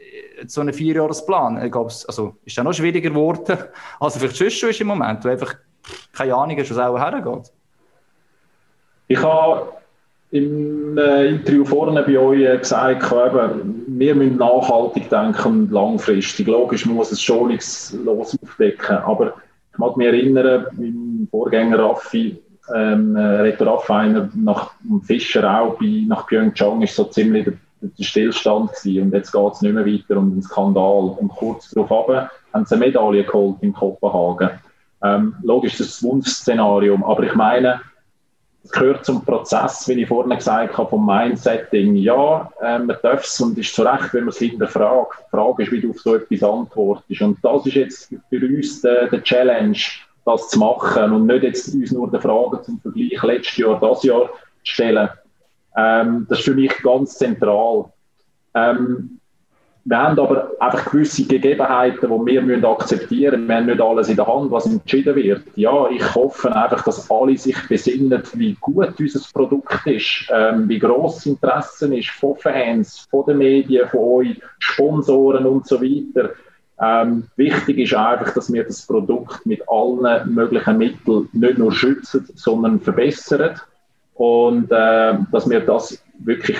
So 0.48 0.60
einen 0.60 0.74
Vierjahresplan, 0.74 1.58
also 1.58 2.36
ist 2.44 2.58
das 2.58 2.64
noch 2.64 2.74
schwieriger 2.74 3.10
geworden, 3.10 3.58
als 4.02 4.18
vielleicht 4.18 4.58
schon 4.58 4.70
ist 4.70 4.82
im 4.82 4.88
Moment, 4.88 5.24
wo 5.24 5.30
einfach 5.30 5.56
keine 6.14 6.36
Ahnung 6.36 6.58
hast, 6.58 6.72
was 6.72 6.78
auch 6.78 6.98
hergeht? 6.98 7.52
Ich 9.08 9.22
habe 9.22 9.74
im 10.32 10.98
äh, 10.98 11.28
Interview 11.28 11.64
vorne 11.64 12.04
bei 12.04 12.18
euch 12.18 12.42
äh, 12.42 12.58
gesagt, 12.58 13.12
eben, 13.12 13.86
wir 13.88 14.16
müssen 14.16 14.38
nachhaltig 14.38 15.10
denken 15.10 15.48
und 15.48 15.72
langfristig. 15.72 16.48
Logisch 16.48 16.86
muss 16.86 17.12
es 17.12 17.22
schonungslos 17.22 18.38
aufdecken, 18.42 18.98
aber 18.98 19.34
ich 19.72 19.78
mag 19.78 19.96
mich 19.98 20.08
erinnern, 20.08 20.66
mein 20.74 21.28
Vorgänger 21.30 21.80
Raffi, 21.80 22.42
ähm, 22.76 23.16
äh, 23.16 23.22
Reto 23.22 23.64
Raffiner 23.66 24.30
nach 24.36 24.72
Fischer 25.04 25.62
auch 25.62 25.78
bei, 25.78 26.04
nach 26.08 26.26
Pyeongchang 26.28 26.82
ist 26.82 26.96
so 26.96 27.04
ziemlich 27.06 27.46
der, 27.46 27.54
der 27.82 28.04
Stillstand 28.04 28.72
gewesen. 28.74 29.04
und 29.04 29.14
jetzt 29.14 29.32
geht 29.32 29.54
es 29.54 29.62
nicht 29.62 29.74
mehr 29.74 29.86
weiter 29.86 30.18
um 30.18 30.32
den 30.32 30.42
Skandal 30.42 31.16
und 31.20 31.30
kurz 31.30 31.70
darauf 31.70 32.08
haben 32.54 32.66
sie 32.66 32.76
eine 32.76 32.86
Medaille 32.86 33.24
geholt 33.24 33.58
in 33.62 33.74
Kopenhagen. 33.74 34.50
Ähm, 35.06 35.36
logisch, 35.44 35.78
das 35.78 36.02
Wunschszenario, 36.02 36.96
aber 37.06 37.24
ich 37.24 37.36
meine, 37.36 37.82
es 38.64 38.72
gehört 38.72 39.06
zum 39.06 39.24
Prozess, 39.24 39.88
wie 39.88 40.02
ich 40.02 40.08
vorhin 40.08 40.36
gesagt 40.36 40.76
habe, 40.76 40.90
vom 40.90 41.06
Mindsetting. 41.06 41.96
Ja, 41.98 42.50
äh, 42.62 42.80
man 42.80 42.98
darf 43.04 43.24
es 43.24 43.40
und 43.40 43.56
ist 43.60 43.76
zu 43.76 43.84
Recht, 43.84 44.12
wenn 44.14 44.24
man 44.24 44.30
es 44.30 44.40
hinterfragt. 44.40 45.20
Die 45.28 45.30
Frage 45.30 45.64
ist, 45.64 45.72
wie 45.72 45.82
du 45.82 45.92
auf 45.92 46.00
so 46.00 46.16
etwas 46.16 46.42
antwortest. 46.42 47.22
Und 47.22 47.38
das 47.44 47.66
ist 47.68 47.76
jetzt 47.76 48.16
für 48.30 48.46
uns 48.46 48.82
der, 48.82 49.08
der 49.08 49.22
Challenge, 49.22 49.78
das 50.26 50.50
zu 50.50 50.58
machen 50.58 51.12
und 51.12 51.28
nicht 51.28 51.44
jetzt 51.44 51.76
uns 51.76 51.92
nur 51.92 52.10
die 52.10 52.20
Frage 52.20 52.64
zum 52.64 52.80
Vergleich 52.80 53.22
letztes 53.22 53.58
Jahr, 53.58 53.80
das 53.80 54.02
Jahr 54.02 54.30
stellen. 54.64 55.10
Ähm, 55.78 56.26
das 56.28 56.40
ist 56.40 56.46
für 56.46 56.56
mich 56.56 56.76
ganz 56.82 57.20
zentral. 57.20 57.86
Ähm, 58.56 59.15
wir 59.88 60.00
haben 60.00 60.20
aber 60.20 60.52
einfach 60.60 60.92
gewisse 60.92 61.26
Gegebenheiten, 61.26 62.10
die 62.10 62.26
wir 62.32 62.42
müssen 62.42 62.66
akzeptieren 62.66 63.42
müssen. 63.42 63.48
Wir 63.48 63.56
haben 63.56 63.66
nicht 63.68 63.82
alles 63.82 64.10
in 64.10 64.16
der 64.16 64.26
Hand, 64.26 64.50
was 64.50 64.66
entschieden 64.66 65.16
wird. 65.16 65.44
Ja, 65.56 65.88
ich 65.90 66.16
hoffe 66.16 66.56
einfach, 66.56 66.84
dass 66.84 67.10
alle 67.12 67.38
sich 67.38 67.56
besinnen, 67.70 68.24
wie 68.34 68.58
gut 68.60 69.00
unser 69.00 69.20
Produkt 69.32 69.86
ist, 69.86 70.28
ähm, 70.34 70.68
wie 70.68 70.80
gross 70.80 71.18
das 71.18 71.26
Interesse 71.28 71.96
ist 71.96 72.10
von 72.10 72.36
Fans, 72.36 73.08
von 73.12 73.28
den 73.28 73.38
Medien, 73.38 73.88
von 73.88 74.00
euch, 74.00 74.42
Sponsoren 74.58 75.46
und 75.46 75.68
so 75.68 75.80
weiter. 75.80 76.32
Ähm, 76.82 77.26
wichtig 77.36 77.78
ist 77.78 77.94
einfach, 77.94 78.34
dass 78.34 78.52
wir 78.52 78.64
das 78.64 78.88
Produkt 78.88 79.46
mit 79.46 79.62
allen 79.70 80.34
möglichen 80.34 80.80
Mitteln 80.80 81.30
nicht 81.32 81.60
nur 81.60 81.72
schützen, 81.72 82.28
sondern 82.34 82.80
verbessern. 82.80 83.62
Und 84.16 84.72
äh, 84.72 85.14
dass 85.32 85.48
wir 85.48 85.60
das 85.60 86.04
wirklich 86.18 86.58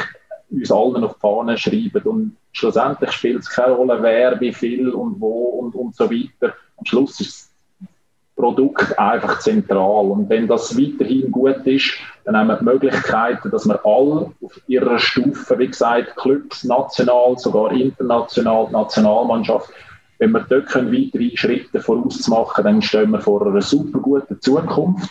uns 0.56 0.72
allen 0.72 1.04
auf 1.04 1.16
die 1.16 1.20
Fahne 1.20 1.58
schreiben. 1.58 2.02
Und 2.04 2.38
schlussendlich 2.52 3.12
spielt 3.12 3.42
es 3.42 3.50
keine 3.50 3.74
Rolle, 3.74 4.02
wer, 4.02 4.40
wie 4.40 4.54
viel 4.54 4.90
und 4.90 5.20
wo 5.20 5.60
und, 5.60 5.76
und 5.76 5.96
so 5.96 6.10
weiter. 6.10 6.54
Am 6.78 6.86
Schluss 6.86 7.20
ist 7.20 7.52
das 7.80 7.90
Produkt 8.36 8.98
einfach 8.98 9.40
zentral. 9.40 10.06
Und 10.06 10.30
wenn 10.30 10.48
das 10.48 10.78
weiterhin 10.78 11.32
gut 11.32 11.66
ist, 11.66 11.94
dann 12.26 12.36
haben 12.36 12.48
wir 12.48 12.58
die 12.58 12.66
Möglichkeiten, 12.66 13.52
dass 13.52 13.66
wir 13.66 13.80
alle 13.86 14.32
auf 14.42 14.60
ihrer 14.68 15.00
Stufe, 15.00 15.58
wie 15.60 15.68
gesagt, 15.68 16.16
Clubs, 16.18 16.64
national, 16.64 17.38
sogar 17.38 17.72
international, 17.72 18.70
Nationalmannschaft, 18.72 19.70
wenn 20.18 20.32
wir 20.32 20.46
dort 20.50 20.68
können, 20.68 20.92
weitere 20.94 21.36
Schritte 21.36 21.80
vorausmachen, 21.80 22.64
dann 22.64 22.82
stehen 22.82 23.12
wir 23.12 23.20
vor 23.20 23.46
einer 23.46 23.62
super 23.62 24.00
guten 24.00 24.40
Zukunft. 24.40 25.10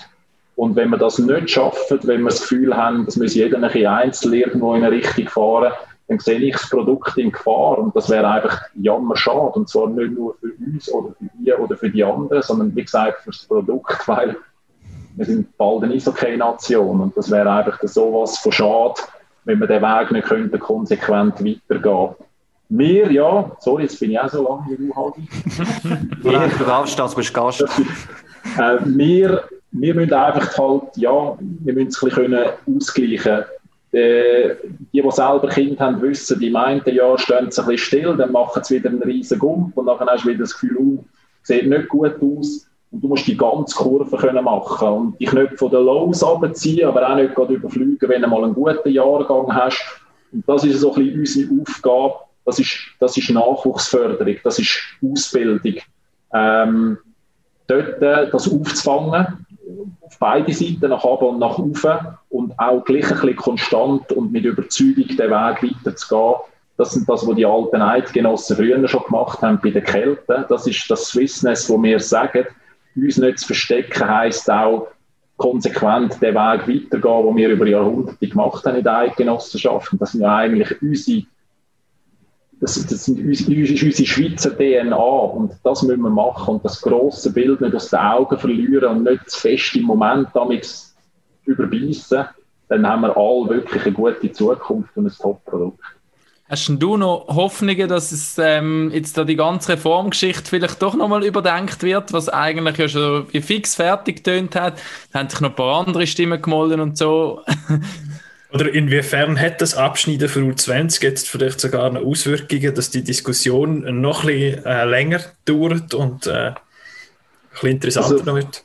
Und 0.56 0.76
wenn 0.76 0.90
wir 0.90 0.98
das 0.98 1.18
nicht 1.18 1.50
schaffen, 1.50 1.98
wenn 2.04 2.22
wir 2.22 2.30
das 2.30 2.42
Gefühl 2.42 2.76
haben, 2.76 3.04
dass 3.06 3.18
wir 3.18 3.26
jeder 3.26 3.56
ein 3.56 3.62
bisschen 3.62 3.86
einzeln 3.86 4.34
irgendwo 4.34 4.74
in 4.74 4.84
eine 4.84 4.94
Richtung 4.94 5.28
fahren, 5.28 5.72
dann 6.08 6.18
sehe 6.18 6.38
ich 6.38 6.52
das 6.52 6.68
Produkt 6.68 7.16
in 7.16 7.32
Gefahr 7.32 7.78
und 7.78 7.96
das 7.96 8.10
wäre 8.10 8.28
einfach 8.28 8.60
jammer 8.74 9.16
schade. 9.16 9.52
Und 9.52 9.68
zwar 9.68 9.88
nicht 9.88 10.12
nur 10.12 10.34
für 10.34 10.52
uns 10.64 10.90
oder 10.92 11.14
für 11.14 11.30
die 11.38 11.52
oder 11.52 11.76
für 11.76 11.90
die 11.90 12.04
anderen, 12.04 12.42
sondern 12.42 12.76
wie 12.76 12.84
gesagt 12.84 13.22
für 13.22 13.30
das 13.30 13.44
Produkt, 13.46 13.96
weil 14.08 14.36
wir 15.16 15.24
sind 15.24 15.56
bald 15.56 15.84
eine 15.84 15.94
Eishockey-Nation 15.94 17.00
und 17.00 17.16
das 17.16 17.30
wäre 17.30 17.50
einfach 17.50 17.80
sowas 17.84 18.38
von 18.38 18.52
schade, 18.52 19.00
wenn 19.44 19.60
wir 19.60 19.66
den 19.66 19.82
Weg 19.82 20.10
nicht 20.10 20.26
könnten, 20.26 20.58
konsequent 20.58 21.44
weitergehen. 21.44 22.14
Wir, 22.68 23.12
ja, 23.12 23.52
sorry, 23.60 23.84
jetzt 23.84 24.00
bin 24.00 24.10
ich 24.10 24.18
auch 24.18 24.28
so 24.28 24.42
lange 24.42 24.78
wie 24.78 24.86
du, 24.88 24.94
Hagi. 24.96 25.28
ja, 26.22 26.48
du 26.48 26.64
darfst 26.64 26.98
das, 26.98 27.14
bist 27.14 27.32
Gast. 27.32 27.64
Äh, 28.58 28.76
wir 28.84 29.42
wir 29.74 29.94
müssen 29.94 30.12
einfach 30.12 30.56
halt, 30.56 30.96
ja, 30.96 31.36
wir 31.40 31.74
müssen 31.74 31.88
es 31.88 32.02
ein 32.02 32.08
bisschen 32.08 32.76
ausgleichen. 32.76 33.44
Die, 33.92 34.50
die, 34.92 35.02
die 35.02 35.10
selber 35.10 35.48
Kind 35.48 35.78
haben, 35.78 36.02
wissen, 36.02 36.40
die 36.40 36.50
meinten, 36.50 36.94
ja, 36.94 37.16
stehen 37.16 37.50
sie 37.50 37.60
ein 37.60 37.68
bisschen 37.68 37.78
still, 37.78 38.16
dann 38.16 38.32
machen 38.32 38.62
sie 38.64 38.76
wieder 38.76 38.90
einen 38.90 39.02
riesen 39.02 39.38
Gump 39.38 39.76
und 39.76 39.86
dann 39.86 40.08
hast 40.08 40.24
du 40.24 40.28
wieder 40.28 40.40
das 40.40 40.52
Gefühl, 40.52 40.76
uh, 40.78 41.04
sieht 41.42 41.68
nicht 41.68 41.88
gut 41.88 42.14
aus 42.20 42.68
und 42.90 43.02
du 43.02 43.08
musst 43.08 43.26
die 43.26 43.36
ganze 43.36 43.76
Kurve 43.76 44.16
können 44.16 44.44
machen 44.44 44.88
und 44.88 45.20
dich 45.20 45.32
nicht 45.32 45.58
von 45.58 45.70
den 45.70 45.84
Lows 45.84 46.24
abziehen, 46.24 46.88
aber 46.88 47.08
auch 47.08 47.16
nicht 47.16 47.34
gerade 47.34 47.54
überfliegen, 47.54 48.08
wenn 48.08 48.22
du 48.22 48.28
mal 48.28 48.44
einen 48.44 48.54
guten 48.54 48.90
Jahrgang 48.90 49.54
hast. 49.54 49.84
Und 50.32 50.48
das 50.48 50.64
ist 50.64 50.80
so 50.80 50.92
ein 50.94 51.16
bisschen 51.16 51.50
unsere 51.50 51.62
Aufgabe. 51.62 52.14
Das 52.44 52.58
ist, 52.58 52.78
das 52.98 53.16
ist 53.16 53.30
Nachwuchsförderung, 53.30 54.36
das 54.42 54.58
ist 54.58 54.80
Ausbildung. 55.02 55.76
Ähm, 56.32 56.98
dort 57.66 58.02
äh, 58.02 58.30
das 58.30 58.52
aufzufangen, 58.52 59.43
auf 60.00 60.18
beide 60.18 60.52
Seiten, 60.52 60.88
nach 60.88 61.04
oben 61.04 61.34
und 61.34 61.38
nach 61.38 61.58
oben 61.58 62.18
und 62.30 62.58
auch 62.58 62.84
gleich 62.84 63.10
ein 63.10 63.20
bisschen 63.20 63.36
konstant 63.36 64.12
und 64.12 64.32
mit 64.32 64.44
Überzeugung 64.44 65.08
den 65.08 65.18
Weg 65.18 65.62
weiterzugehen. 65.62 66.34
Das 66.76 66.92
sind 66.92 67.08
das, 67.08 67.26
was 67.26 67.36
die 67.36 67.46
alten 67.46 67.80
Eidgenossen 67.80 68.56
früher 68.56 68.88
schon 68.88 69.04
gemacht 69.04 69.40
haben 69.42 69.60
bei 69.62 69.70
den 69.70 69.84
Kelten. 69.84 70.44
Das 70.48 70.66
ist 70.66 70.90
das 70.90 71.06
Swissness, 71.06 71.70
wo 71.70 71.80
wir 71.82 72.00
sagen, 72.00 72.46
uns 72.96 73.18
nicht 73.18 73.38
zu 73.38 73.46
verstecken, 73.46 74.08
heisst 74.08 74.50
auch, 74.50 74.88
konsequent 75.36 76.20
den 76.22 76.34
Weg 76.34 76.68
weitergehen, 76.68 77.26
den 77.26 77.36
wir 77.36 77.48
über 77.48 77.66
Jahrhunderte 77.66 78.28
gemacht 78.28 78.64
haben 78.64 78.76
in 78.76 78.84
der 78.84 78.98
Eidgenossenschaft. 78.98 79.92
Und 79.92 80.00
das 80.00 80.12
sind 80.12 80.22
ja 80.22 80.36
eigentlich 80.36 80.80
unsere, 80.80 81.26
das, 82.64 82.86
das 82.86 83.04
sind 83.04 83.18
unsere, 83.18 84.06
Schweizer 84.06 84.56
DNA 84.56 84.96
und 84.96 85.52
das 85.64 85.82
müssen 85.82 86.00
wir 86.00 86.08
machen 86.08 86.54
und 86.54 86.64
das 86.64 86.80
grosse 86.80 87.30
Bild 87.30 87.60
nicht 87.60 87.74
aus 87.74 87.90
den 87.90 87.98
Augen 87.98 88.38
verlieren 88.38 88.84
und 88.96 89.04
nicht 89.04 89.28
zu 89.28 89.38
fest 89.38 89.76
im 89.76 89.82
Moment 89.82 90.28
damit 90.32 90.66
überbeissen, 91.44 92.24
dann 92.68 92.86
haben 92.86 93.02
wir 93.02 93.14
alle 93.14 93.50
wirklich 93.50 93.84
eine 93.84 93.92
gute 93.92 94.32
Zukunft 94.32 94.96
und 94.96 95.06
ein 95.06 95.12
Top-Produkt. 95.12 95.84
Hast 96.48 96.68
du 96.68 96.96
noch 96.96 97.26
Hoffnungen, 97.28 97.86
dass 97.86 98.12
es 98.12 98.38
ähm, 98.38 98.90
jetzt 98.94 99.18
da 99.18 99.24
die 99.24 99.36
ganze 99.36 99.72
Reformgeschichte 99.72 100.48
vielleicht 100.48 100.80
doch 100.80 100.94
nochmal 100.94 101.24
überdenkt 101.24 101.82
wird, 101.82 102.14
was 102.14 102.30
eigentlich 102.30 102.78
ja 102.78 102.88
schon 102.88 103.26
fix 103.26 103.74
fertig 103.74 104.24
getönt 104.24 104.56
hat? 104.56 104.78
Da 105.12 105.18
haben 105.18 105.28
sich 105.28 105.40
noch 105.40 105.50
ein 105.50 105.56
paar 105.56 105.86
andere 105.86 106.06
Stimmen 106.06 106.40
gemolden 106.40 106.80
und 106.80 106.96
so. 106.96 107.42
Oder 108.54 108.72
inwiefern 108.72 109.40
hat 109.40 109.60
das 109.60 109.74
Abschneiden 109.74 110.28
für 110.28 110.38
U20 110.38 111.02
jetzt 111.02 111.28
vielleicht 111.28 111.58
sogar 111.58 111.86
eine 111.86 111.98
Auswirkungen, 111.98 112.72
dass 112.72 112.88
die 112.88 113.02
Diskussion 113.02 114.00
noch 114.00 114.22
ein 114.22 114.28
bisschen 114.28 114.64
äh, 114.64 114.84
länger 114.84 115.20
dauert 115.44 115.92
und 115.92 116.28
äh, 116.28 116.30
ein 116.30 116.54
bisschen 117.50 117.70
interessanter 117.70 118.14
also, 118.18 118.34
wird? 118.36 118.62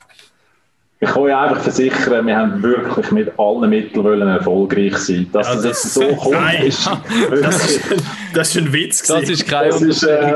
Ich 0.99 1.09
kann 1.09 1.23
euch 1.23 1.33
einfach 1.33 1.63
versichern, 1.63 2.27
wir 2.27 2.35
haben 2.35 2.61
wirklich 2.61 3.11
mit 3.11 3.39
allen 3.39 3.67
Mitteln 3.67 4.03
wollen 4.03 4.27
erfolgreich 4.27 4.95
sein. 4.97 5.27
Dass 5.31 5.47
ja, 5.47 5.55
das, 5.55 5.63
das 5.63 5.93
so 5.95 6.01
kommt, 6.17 6.33
nein, 6.33 6.65
ist, 6.65 6.87
das, 7.41 7.69
ist, 7.69 7.81
das 8.35 8.49
ist 8.49 8.57
ein 8.57 8.73
Witz. 8.73 9.01
Gewesen. 9.01 9.21
Das 9.21 9.29
ist 9.31 9.47
kein 9.47 9.69
das 9.69 9.81
ist, 9.81 10.03
äh, 10.03 10.35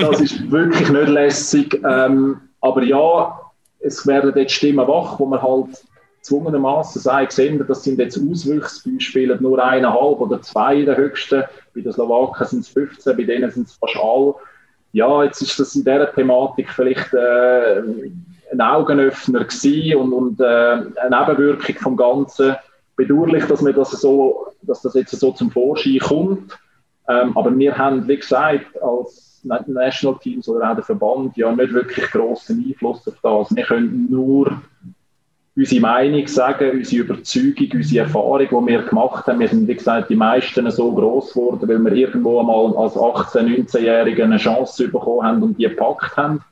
das 0.00 0.20
ist 0.20 0.48
wirklich 0.48 0.88
nicht 0.88 1.08
lässig. 1.08 1.80
Ähm, 1.84 2.36
aber 2.60 2.84
ja, 2.84 3.40
es 3.80 4.06
werden 4.06 4.32
jetzt 4.36 4.52
Stimmen 4.52 4.86
wach, 4.86 5.18
wo 5.18 5.26
man 5.26 5.42
halt 5.42 5.70
gezwungenermaßen 6.22 7.02
sagt, 7.02 7.32
sehen, 7.32 7.64
das 7.66 7.82
sind 7.82 7.98
jetzt 7.98 8.18
Auswüchsbeispiele, 8.18 9.38
nur 9.40 9.62
eineinhalb 9.62 10.20
oder 10.20 10.40
zwei 10.40 10.82
der 10.82 10.96
höchsten. 10.96 11.42
Bei 11.74 11.80
den 11.80 11.92
Slowaken 11.92 12.46
sind 12.46 12.60
es 12.60 12.68
15, 12.68 13.16
bei 13.16 13.24
denen 13.24 13.50
sind 13.50 13.66
es 13.66 13.74
fast 13.74 13.96
alle. 13.96 14.34
Ja, 14.92 15.24
jetzt 15.24 15.42
ist 15.42 15.58
das 15.58 15.74
in 15.74 15.82
dieser 15.82 16.12
Thematik 16.12 16.70
vielleicht 16.70 17.12
äh, 17.12 17.82
ein 18.52 18.60
Augenöffner 18.60 19.44
gewesen 19.44 19.96
und, 19.96 20.12
und 20.12 20.40
äh, 20.40 20.44
eine 20.44 21.10
Nebenwirkung 21.10 21.76
vom 21.76 21.96
Ganzen. 21.96 22.54
Bedauerlich, 22.94 23.46
dass, 23.46 23.64
wir 23.64 23.72
das, 23.72 23.90
so, 23.90 24.46
dass 24.62 24.82
das 24.82 24.94
jetzt 24.94 25.18
so 25.18 25.32
zum 25.32 25.50
Vorschein 25.50 25.98
kommt. 25.98 26.56
Ähm, 27.08 27.36
aber 27.36 27.56
wir 27.58 27.76
haben, 27.76 28.06
wie 28.06 28.16
gesagt, 28.16 28.80
als 28.80 29.40
National 29.42 30.18
Teams 30.20 30.48
oder 30.48 30.70
auch 30.70 30.74
der 30.76 30.84
Verband 30.84 31.36
ja 31.36 31.50
nicht 31.50 31.72
wirklich 31.72 32.08
grossen 32.10 32.64
Einfluss 32.68 33.08
auf 33.08 33.16
das. 33.22 33.56
Wir 33.56 33.64
können 33.64 34.06
nur 34.08 34.62
unsere 35.54 35.80
Meinung 35.80 36.26
sagen, 36.26 36.70
unsere 36.72 37.02
Überzeugung, 37.02 37.68
unsere 37.74 38.04
Erfahrung, 38.04 38.38
die 38.40 38.72
wir 38.72 38.82
gemacht 38.82 39.26
haben. 39.26 39.40
Wir 39.40 39.48
sind, 39.48 39.68
wie 39.68 39.74
gesagt, 39.74 40.08
die 40.08 40.16
meisten 40.16 40.70
so 40.70 40.92
groß 40.92 41.34
geworden, 41.34 41.68
weil 41.68 41.78
wir 41.78 41.92
irgendwo 41.92 42.40
einmal 42.40 42.74
als 42.76 42.94
18-, 42.94 43.66
19-Jährige 43.66 44.24
eine 44.24 44.38
Chance 44.38 44.88
bekommen 44.88 45.26
haben 45.26 45.42
und 45.42 45.58
die 45.58 45.64
gepackt 45.64 46.16
haben. 46.16 46.42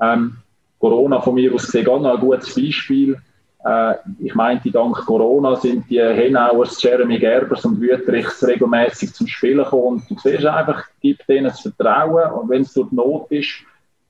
Ähm, 0.00 0.36
Corona 0.78 1.20
von 1.20 1.34
mir 1.34 1.52
aus 1.52 1.66
gesehen 1.66 1.84
gar 1.84 2.00
noch 2.00 2.14
ein 2.14 2.20
gutes 2.20 2.54
Beispiel. 2.54 3.16
Äh, 3.64 3.94
ich 4.20 4.34
meinte, 4.34 4.70
dank 4.70 4.96
Corona 5.04 5.56
sind 5.56 5.90
die 5.90 6.00
Henauers, 6.00 6.80
Jeremy 6.82 7.18
Gerbers 7.18 7.64
und 7.64 7.80
Wüterichs 7.80 8.46
regelmäßig 8.46 9.12
zum 9.12 9.26
Spielen 9.26 9.58
gekommen. 9.58 10.02
Und 10.08 10.10
du 10.10 10.16
siehst 10.18 10.46
einfach, 10.46 10.84
gib 11.00 11.26
denen 11.26 11.48
das 11.48 11.60
Vertrauen. 11.60 12.32
Und 12.32 12.48
wenn 12.48 12.62
es 12.62 12.72
die 12.72 12.86
Not 12.92 13.30
ist, 13.30 13.50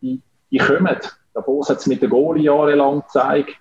die, 0.00 0.20
die 0.50 0.58
kommen. 0.58 0.96
Davos 1.34 1.70
hat 1.70 1.78
es 1.78 1.86
mit 1.86 2.02
der 2.02 2.08
Goalie 2.08 2.44
jahrelang 2.44 3.00
gezeigt. 3.00 3.56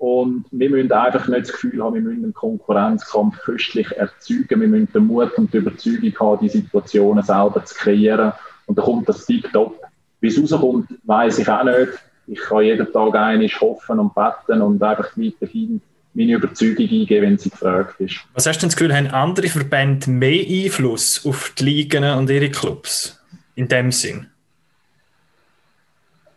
Und 0.00 0.46
wir 0.50 0.70
müssen 0.70 0.90
einfach 0.92 1.28
nicht 1.28 1.42
das 1.42 1.52
Gefühl 1.52 1.84
haben, 1.84 1.94
wir 1.94 2.00
müssen 2.00 2.24
einen 2.24 2.34
Konkurrenzkampf 2.34 3.38
künstlich 3.42 3.90
erzeugen. 3.92 4.60
Wir 4.60 4.68
müssen 4.68 4.92
den 4.92 5.06
Mut 5.06 5.32
und 5.36 5.52
die 5.52 5.58
Überzeugung 5.58 6.18
haben, 6.18 6.40
die 6.40 6.48
Situationen 6.48 7.22
selber 7.22 7.62
zu 7.64 7.74
kreieren. 7.74 8.32
Und 8.66 8.78
dann 8.78 8.84
kommt 8.84 9.08
das 9.08 9.26
Tip-Top. 9.26 9.78
Wie 10.20 10.28
es 10.28 10.40
rauskommt, 10.40 10.88
weiß 11.04 11.38
ich 11.38 11.48
auch 11.48 11.64
nicht 11.64 11.92
ich 12.30 12.40
kann 12.40 12.62
jeden 12.62 12.92
Tag 12.92 13.14
einiges 13.16 13.60
hoffen 13.60 13.98
und 13.98 14.14
beten 14.14 14.62
und 14.62 14.82
einfach 14.82 15.16
weiterhin 15.16 15.80
meine 16.14 16.32
Überzeugung 16.34 16.88
eingeben, 16.88 17.22
wenn 17.22 17.38
sie 17.38 17.50
gefragt 17.50 18.00
ist. 18.00 18.20
Was 18.34 18.46
hast 18.46 18.58
du 18.58 18.60
denn 18.60 18.68
das 18.68 18.76
Gefühl, 18.76 18.94
haben 18.94 19.08
andere 19.08 19.48
Verbände 19.48 20.10
mehr 20.10 20.46
Einfluss 20.46 21.26
auf 21.26 21.52
die 21.58 21.64
Ligen 21.64 22.04
und 22.04 22.30
ihre 22.30 22.50
Clubs 22.50 23.20
in 23.56 23.68
dem 23.68 23.90
Sinn? 23.90 24.29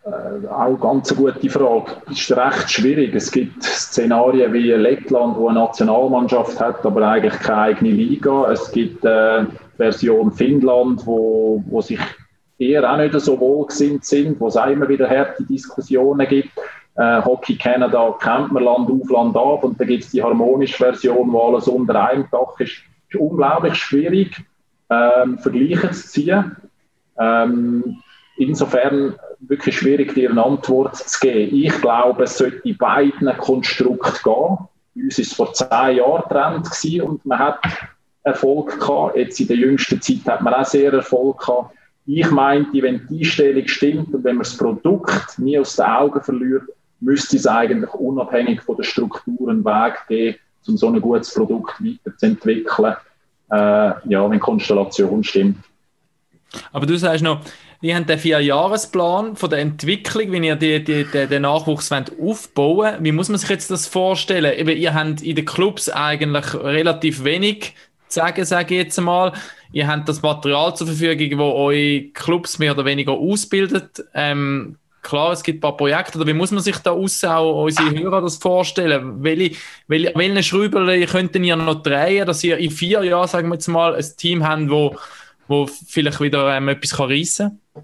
Äh, 0.05 0.47
auch 0.47 0.77
ganz 0.81 1.11
eine 1.11 1.21
gute 1.21 1.49
Frage. 1.49 1.93
Es 2.11 2.19
ist 2.19 2.35
recht 2.35 2.71
schwierig. 2.71 3.15
Es 3.15 3.31
gibt 3.31 3.63
Szenarien 3.63 4.51
wie 4.51 4.71
Lettland, 4.71 5.37
wo 5.37 5.47
eine 5.47 5.59
Nationalmannschaft 5.59 6.59
hat, 6.59 6.85
aber 6.85 7.07
eigentlich 7.07 7.39
keine 7.39 7.61
eigene 7.61 7.91
Liga. 7.91 8.51
Es 8.51 8.69
gibt 8.71 9.05
äh, 9.05 9.45
Version 9.77 10.31
Finnland, 10.31 11.05
wo, 11.07 11.63
wo 11.67 11.81
sich 11.81 11.99
eher 12.59 12.91
auch 12.91 12.97
nicht 12.97 13.17
so 13.19 13.39
wohlgesinnt 13.39 14.03
sind, 14.03 14.39
wo 14.41 14.47
es 14.47 14.57
auch 14.57 14.67
immer 14.67 14.89
wieder 14.89 15.09
harte 15.09 15.43
Diskussionen 15.43 16.27
gibt. 16.27 16.49
Äh, 16.95 17.21
Hockey 17.23 17.55
Canada 17.55 18.13
kennt 18.19 18.51
man 18.51 18.63
Land 18.63 18.91
auf, 18.91 19.09
Land 19.09 19.37
ab 19.37 19.63
und 19.63 19.79
da 19.79 19.85
gibt 19.85 20.03
es 20.03 20.11
die 20.11 20.21
harmonische 20.21 20.77
Version, 20.77 21.31
wo 21.31 21.47
alles 21.47 21.67
unter 21.69 22.09
einem 22.09 22.27
Dach 22.29 22.59
ist. 22.59 22.83
Ist 23.09 23.15
unglaublich 23.19 23.75
schwierig, 23.75 24.43
ähm, 24.89 25.39
Vergleiche 25.39 25.91
zu 25.91 26.07
ziehen. 26.09 26.57
Ähm, 27.17 28.01
insofern 28.37 29.15
wirklich 29.47 29.77
schwierig, 29.77 30.13
dir 30.13 30.29
eine 30.29 30.43
Antwort 30.43 30.95
zu 30.95 31.19
geben. 31.19 31.55
Ich 31.55 31.81
glaube, 31.81 32.23
es 32.23 32.37
sollte 32.37 32.67
in 32.67 32.77
beiden 32.77 33.37
Konstrukten 33.37 34.13
gehen. 34.23 34.57
Bei 34.95 35.01
uns 35.01 35.17
war 35.17 35.23
es 35.23 35.33
vor 35.33 35.53
zehn 35.53 35.97
Jahren 35.97 36.29
Trend 36.29 37.01
und 37.03 37.25
man 37.25 37.39
hat 37.39 37.59
Erfolg 38.23 38.79
gehabt. 38.79 39.17
Jetzt 39.17 39.39
in 39.39 39.47
der 39.47 39.57
jüngsten 39.57 40.01
Zeit 40.01 40.25
hat 40.25 40.41
man 40.41 40.53
auch 40.53 40.65
sehr 40.65 40.93
Erfolg 40.93 41.39
gehabt. 41.39 41.75
Ich 42.05 42.29
meinte, 42.31 42.81
wenn 42.81 43.07
die 43.09 43.19
Einstellung 43.19 43.67
stimmt 43.67 44.13
und 44.13 44.23
wenn 44.23 44.35
man 44.35 44.43
das 44.43 44.57
Produkt 44.57 45.39
nie 45.39 45.57
aus 45.57 45.75
den 45.75 45.85
Augen 45.85 46.21
verliert, 46.21 46.63
müsste 46.99 47.37
es 47.37 47.47
eigentlich 47.47 47.93
unabhängig 47.93 48.61
von 48.61 48.77
der 48.77 48.83
Struktur 48.83 49.49
einen 49.49 49.63
Weg 49.63 49.95
geben, 50.07 50.37
um 50.67 50.77
so 50.77 50.87
ein 50.87 51.01
gutes 51.01 51.33
Produkt 51.33 51.75
weiterzuentwickeln, 51.83 52.95
äh, 53.51 53.91
ja, 54.05 54.29
wenn 54.29 54.39
Konstellation 54.39 55.23
stimmt. 55.23 55.57
Aber 56.71 56.85
du 56.85 56.97
sagst 56.97 57.23
noch, 57.23 57.41
ihr 57.81 57.95
habt 57.95 58.09
den 58.09 58.19
Vierjahresplan 58.19 59.35
von 59.35 59.49
der 59.49 59.59
Entwicklung, 59.59 60.31
wenn 60.31 60.43
ihr 60.43 60.55
die, 60.55 60.83
die, 60.83 61.05
die, 61.05 61.27
den 61.27 61.43
Nachwuchs 61.43 61.91
wollt 61.91 62.11
aufbauen 62.19 62.95
Wie 63.01 63.11
muss 63.11 63.29
man 63.29 63.37
sich 63.37 63.49
jetzt 63.49 63.71
das 63.71 63.87
vorstellen? 63.87 64.57
Eben, 64.57 64.77
ihr 64.77 64.93
habt 64.93 65.21
in 65.21 65.35
den 65.35 65.45
Clubs 65.45 65.89
eigentlich 65.89 66.53
relativ 66.53 67.23
wenig 67.23 67.73
zu 68.07 68.19
sagen, 68.19 68.45
sage 68.45 68.75
ich 68.75 68.83
jetzt 68.83 69.01
mal. 69.01 69.33
Ihr 69.71 69.87
habt 69.87 70.07
das 70.07 70.21
Material 70.21 70.75
zur 70.75 70.87
Verfügung, 70.87 71.39
wo 71.39 71.51
eure 71.53 72.03
Clubs 72.13 72.59
mehr 72.59 72.73
oder 72.73 72.85
weniger 72.85 73.13
ausbildet. 73.13 74.03
Ähm, 74.13 74.77
klar, 75.01 75.31
es 75.31 75.43
gibt 75.43 75.57
ein 75.57 75.61
paar 75.61 75.77
Projekte, 75.77 76.19
aber 76.19 76.27
wie 76.27 76.33
muss 76.33 76.51
man 76.51 76.61
sich 76.61 76.77
da 76.77 76.91
aus 76.91 77.23
auch 77.23 77.63
unsere 77.63 77.91
Hörer 77.91 78.21
das 78.21 78.37
vorstellen? 78.37 79.23
Welche, 79.23 79.57
welche, 79.87 80.13
welche 80.15 80.43
Schrauben 80.43 81.05
könnten 81.07 81.43
ihr 81.43 81.55
noch 81.55 81.81
drehen, 81.81 82.27
dass 82.27 82.43
ihr 82.43 82.57
in 82.57 82.69
vier 82.69 83.03
Jahren, 83.03 83.27
sagen 83.27 83.49
wir 83.49 83.55
jetzt 83.55 83.67
mal, 83.67 83.95
ein 83.95 84.05
Team 84.15 84.47
habt, 84.47 84.69
wo, 84.69 84.95
wo 85.47 85.67
vielleicht 85.67 86.21
wieder 86.21 86.55
ähm, 86.55 86.69
etwas 86.69 86.99
reissen 86.99 87.59
kann? 87.73 87.83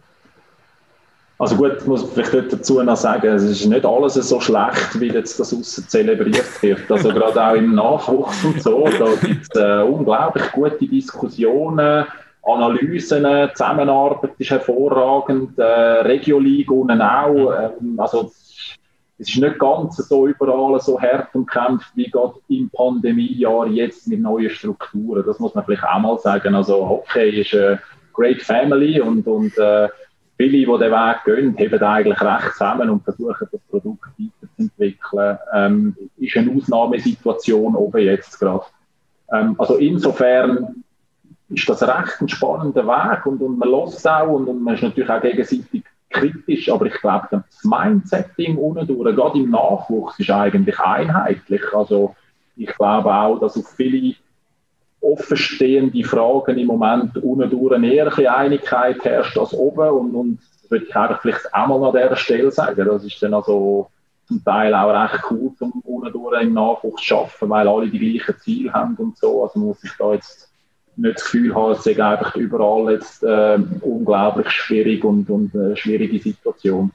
Also 1.39 1.55
gut, 1.55 1.78
ich 1.80 1.86
muss 1.86 2.05
vielleicht 2.14 2.51
dazu 2.51 2.84
noch 2.84 2.97
sagen, 2.97 3.28
es 3.28 3.43
ist 3.43 3.66
nicht 3.66 3.86
alles 3.86 4.16
so 4.16 4.41
schlecht, 4.41 4.99
wie 4.99 5.07
jetzt 5.07 5.39
das 5.39 5.53
aussen 5.53 5.88
zelebriert 5.88 6.62
wird. 6.62 6.91
Also 6.91 7.10
gerade 7.10 7.41
auch 7.41 7.55
im 7.55 7.76
Nachwuchs 7.76 8.43
und 8.43 8.62
so, 8.62 8.89
da 8.99 9.05
gibt 9.26 9.47
es 9.49 9.62
äh, 9.62 9.82
unglaublich 9.82 10.51
gute 10.51 10.86
Diskussionen, 10.86 12.05
Analysen, 12.43 13.26
Zusammenarbeit 13.53 14.32
ist 14.38 14.49
hervorragend, 14.49 15.57
äh, 15.57 15.64
Regio 15.64 16.39
League 16.39 16.72
unten 16.72 17.01
auch. 17.01 17.53
Ähm, 17.53 17.97
also 17.97 18.34
es 19.20 19.28
ist 19.28 19.38
nicht 19.38 19.59
ganz 19.59 19.97
so 19.97 20.28
überall 20.28 20.80
so 20.80 20.99
hart 20.99 21.36
umkämpft 21.36 21.91
wie 21.95 22.09
gerade 22.09 22.36
im 22.47 22.70
Pandemiejahr 22.70 23.67
jetzt 23.67 24.07
mit 24.07 24.22
neuen 24.22 24.49
Strukturen. 24.49 25.26
Das 25.26 25.39
muss 25.39 25.53
man 25.53 25.65
vielleicht 25.65 25.84
auch 25.84 25.99
mal 25.99 26.17
sagen. 26.20 26.55
Also 26.55 26.88
Hockey 26.88 27.41
ist 27.41 27.53
eine 27.53 27.82
great 28.13 28.41
family 28.41 29.01
und, 29.01 29.28
und 29.28 29.57
äh, 29.57 29.89
viele, 30.38 30.51
die 30.51 30.65
den 30.65 30.91
Weg 30.91 31.17
gehen, 31.26 31.57
heben 31.57 31.84
eigentlich 31.84 32.22
recht 32.22 32.53
zusammen 32.53 32.89
und 32.89 33.03
versuchen, 33.03 33.47
das 33.51 33.61
Produkt 33.70 34.09
weiterzuentwickeln. 34.17 35.38
Ähm, 35.53 35.95
ist 36.17 36.38
eine 36.38 36.55
Ausnahmesituation 36.55 37.76
oben 37.76 38.01
jetzt 38.01 38.39
gerade. 38.39 38.63
Ähm, 39.34 39.55
also 39.57 39.76
insofern 39.76 40.84
ist 41.49 41.67
das 41.67 41.84
recht 41.84 42.22
ein 42.22 42.30
spannender 42.30 42.88
Weg 42.88 43.26
und, 43.26 43.41
und 43.41 43.57
man 43.57 43.70
lässt 43.70 43.97
es 43.97 44.05
auch 44.05 44.30
und, 44.30 44.47
und, 44.47 44.63
man 44.63 44.76
ist 44.76 44.84
natürlich 44.84 45.09
auch 45.09 45.22
gegenseitig 45.22 45.84
kritisch, 46.10 46.70
aber 46.70 46.86
ich 46.88 46.95
glaube, 46.95 47.28
das 47.32 47.64
Mindsetting 47.64 48.57
unten 48.57 48.88
durch, 48.88 49.16
gerade 49.16 49.39
im 49.39 49.51
Nachwuchs, 49.51 50.20
ist 50.20 50.30
eigentlich 50.30 50.80
einheitlich. 50.80 51.62
Also 51.74 52.16
ich 52.55 52.74
glaube 52.76 53.14
auch, 53.14 53.39
dass 53.39 53.57
auf 53.57 53.68
viele 53.76 54.16
offenstehende 55.01 56.03
Fragen 56.03 56.57
im 56.57 56.68
Moment 56.68 57.18
unten 57.18 57.49
durch 57.49 57.84
eher 57.84 58.18
ein 58.18 58.28
Einigkeit 58.28 59.03
herrscht 59.05 59.38
als 59.38 59.53
oben 59.53 59.89
und, 59.89 60.16
und 60.16 60.39
das 60.62 60.72
würde 60.72 60.86
ich 60.86 61.22
vielleicht 61.22 61.53
auch 61.53 61.68
mal 61.68 61.89
an 61.89 61.95
dieser 61.95 62.16
Stelle 62.16 62.51
sagen. 62.51 62.86
Das 62.86 63.03
ist 63.03 63.22
dann 63.24 63.34
also 63.34 63.89
zum 64.28 64.43
Teil 64.43 64.74
auch 64.76 64.89
recht 64.89 65.24
cool, 65.32 65.51
um 65.60 65.82
unten 65.84 66.41
im 66.41 66.53
Nachwuchs 66.53 67.03
zu 67.03 67.16
arbeiten, 67.16 67.49
weil 67.49 67.68
alle 67.68 67.89
die 67.89 67.97
gleichen 67.97 68.39
Ziele 68.39 68.74
haben 68.74 68.95
und 68.95 69.18
so. 69.18 69.43
Also 69.43 69.60
muss 69.60 69.84
ich 69.84 69.91
da 69.97 70.14
jetzt 70.14 70.49
nicht 71.00 71.16
das 71.18 71.24
Gefühl 71.24 71.56
haben, 71.56 71.72
es 71.74 71.84
sei 71.84 72.04
einfach 72.04 72.36
überall 72.36 72.93
jetzt 72.93 73.24
äh, 73.24 73.58
unglaublich 73.82 74.50
schwierig 74.52 75.04
und, 75.04 75.30
und 75.30 75.56
eine 75.56 75.76
schwierige 75.78 76.20
Situation. 76.20 76.91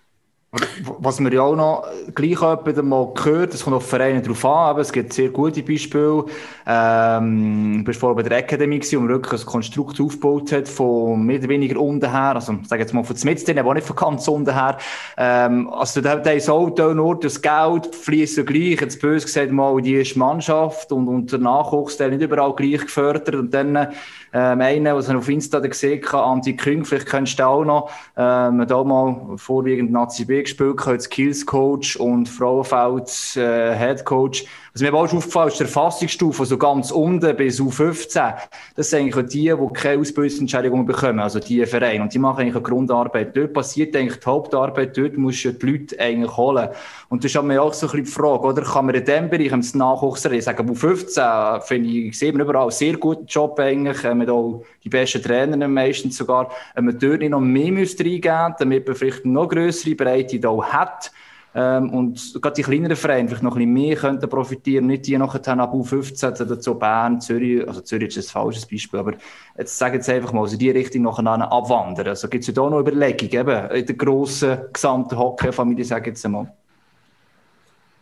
Was 0.98 1.20
wir 1.20 1.32
ja 1.32 1.42
auch 1.42 1.56
noch 1.56 1.86
gleich 2.14 2.40
wieder 2.40 2.82
mal 2.82 3.12
gehört, 3.14 3.54
es 3.54 3.64
kommt 3.64 3.76
auf 3.76 3.88
Vereine 3.88 4.22
drauf 4.22 4.44
an, 4.44 4.70
aber 4.70 4.80
es 4.80 4.92
gibt 4.92 5.12
sehr 5.12 5.30
gute 5.30 5.62
Beispiele. 5.62 6.24
Ähm, 6.66 7.78
du 7.78 7.84
bist 7.84 8.00
vorher 8.00 8.22
bei 8.22 8.28
der 8.28 8.42
gewesen, 8.42 8.96
wo 8.96 9.00
man 9.00 9.08
wirklich 9.08 9.40
ein 9.40 9.46
Konstrukt 9.46 10.00
aufgebaut 10.00 10.52
hat, 10.52 10.68
von 10.68 11.24
mehr 11.24 11.38
oder 11.38 11.48
weniger 11.48 11.80
unten 11.80 12.10
her, 12.10 12.34
also, 12.34 12.56
sag 12.66 12.78
jetzt 12.80 12.94
mal 12.94 13.04
von 13.04 13.16
Zmitzden, 13.16 13.58
aber 13.58 13.70
auch 13.70 13.74
nicht 13.74 13.86
von 13.86 13.96
ganz 13.96 14.28
unten 14.28 14.52
her. 14.52 14.78
Ähm, 15.16 15.68
also, 15.70 16.00
da 16.00 16.10
hat 16.10 16.26
das 16.26 16.48
Auto 16.48 16.94
nur 16.94 17.18
das 17.18 17.40
Geld 17.40 17.94
fließt 17.94 18.36
so 18.36 18.44
gleich, 18.44 18.80
jetzt 18.80 19.00
böse 19.00 19.26
gesagt 19.26 19.50
mal, 19.50 19.80
die 19.82 19.94
ist 19.94 20.16
Mannschaft 20.16 20.92
und, 20.92 21.08
und 21.08 21.32
der 21.32 21.40
Nachwuchs, 21.40 21.96
der 21.96 22.10
nicht 22.10 22.22
überall 22.22 22.54
gleich 22.54 22.80
gefördert 22.80 23.34
und 23.34 23.52
dann, 23.52 23.88
ähm, 24.34 24.60
einer, 24.60 24.96
was 24.96 25.08
ich 25.08 25.14
auf 25.14 25.28
Insta 25.28 25.60
gesehen 25.60 26.04
habe, 26.12 26.24
Anti 26.24 26.56
Küng, 26.56 26.84
vielleicht 26.84 27.06
kennst 27.06 27.38
du 27.38 27.46
auch 27.46 27.64
noch, 27.64 27.90
ähm, 28.16 28.66
da 28.66 28.82
mal 28.82 29.36
vorwiegend 29.36 29.92
Nazi 29.92 30.24
B 30.24 30.42
gespielt, 30.42 31.02
Skills 31.02 31.46
Coach 31.46 31.96
und 31.96 32.28
Frauenfeld 32.28 33.36
äh, 33.36 33.76
Head 33.76 34.04
Coach. 34.04 34.44
Was 34.76 34.82
mir 34.82 34.92
auch 34.92 35.04
aufgefallen 35.04 35.50
ist, 35.50 35.60
der 35.60 35.68
Erfassungsstufe, 35.68 36.42
also 36.42 36.58
ganz 36.58 36.90
unten 36.90 37.36
bis 37.36 37.60
U15, 37.60 38.34
das 38.74 38.90
sind 38.90 39.02
eigentlich 39.02 39.26
die, 39.26 39.54
die 39.56 39.72
keine 39.72 40.00
Ausbildungsentschädigung 40.00 40.84
bekommen, 40.84 41.20
also 41.20 41.38
die 41.38 41.64
Vereine. 41.64 42.02
Und 42.02 42.12
die 42.12 42.18
machen 42.18 42.40
eigentlich 42.40 42.56
eine 42.56 42.64
Grundarbeit. 42.64 43.36
Dort 43.36 43.52
passiert 43.52 43.94
eigentlich 43.94 44.18
die 44.18 44.26
Hauptarbeit, 44.26 44.98
dort 44.98 45.16
musst 45.16 45.44
du 45.44 45.52
die 45.52 45.64
Leute 45.64 46.00
eigentlich 46.00 46.36
holen. 46.36 46.70
Und 47.08 47.22
das 47.22 47.32
ist 47.32 47.40
mir 47.40 47.62
auch 47.62 47.72
so 47.72 47.86
ein 47.86 47.92
bisschen 47.92 48.04
die 48.06 48.10
Frage, 48.10 48.42
oder? 48.48 48.62
Kann 48.62 48.86
man 48.86 48.96
in 48.96 49.04
dem 49.04 49.30
Bereich, 49.30 49.52
im 49.52 49.78
Nachwuchs 49.78 50.26
reden, 50.26 50.42
sagen, 50.42 50.68
U15, 50.68 51.60
finde 51.60 51.88
ich, 51.88 52.18
sehen 52.18 52.36
wir 52.36 52.42
überall 52.42 52.62
einen 52.62 52.70
sehr 52.72 52.96
guten 52.96 53.26
Job 53.26 53.56
eigentlich, 53.60 54.02
mit 54.14 54.28
auch 54.28 54.64
die 54.82 54.88
besten 54.88 55.22
Trainer 55.22 55.68
meistens 55.68 56.16
sogar, 56.16 56.50
wenn 56.74 56.86
man 56.86 56.98
dort 56.98 57.22
noch 57.22 57.38
mehr 57.38 57.70
müsste 57.70 58.02
reingeben, 58.02 58.56
damit 58.58 58.88
man 58.88 58.96
vielleicht 58.96 59.24
noch 59.24 59.48
grössere 59.48 59.94
Breite 59.94 60.40
da 60.40 60.60
hat, 60.60 61.12
ähm, 61.56 61.90
und 61.90 62.42
gerade 62.42 62.54
die 62.54 62.62
kleineren 62.62 62.96
Vereine 62.96 63.28
vielleicht 63.28 63.44
noch 63.44 63.52
ein 63.52 63.58
bisschen 63.58 63.72
mehr 63.72 63.96
könnten 63.96 64.28
profitieren, 64.28 64.86
nicht 64.86 65.06
die 65.06 65.16
nachher 65.16 65.58
ab 65.58 65.72
U15 65.72 66.44
dazu 66.44 66.74
Bern, 66.74 67.20
Zürich, 67.20 67.66
also 67.66 67.80
Zürich 67.80 68.16
ist 68.16 68.28
ein 68.28 68.32
falsches 68.32 68.66
Beispiel, 68.66 68.98
aber 68.98 69.12
jetzt 69.56 69.78
sagen 69.78 69.94
jetzt 69.94 70.08
einfach 70.08 70.32
mal, 70.32 70.42
also 70.42 70.58
die 70.58 70.70
Richtung 70.70 71.02
nachher 71.02 71.52
abwandern. 71.52 72.08
Also 72.08 72.28
gibt 72.28 72.42
es 72.42 72.48
ja 72.48 72.54
da 72.54 72.68
noch 72.68 72.80
Überlegungen, 72.80 73.32
eben 73.32 73.70
in 73.70 73.86
der 73.86 73.94
grossen 73.94 74.58
gesamten 74.72 75.16
Hockey-Familie, 75.16 75.84
sage 75.84 76.02
ich 76.02 76.06
jetzt 76.08 76.24
einmal. 76.24 76.52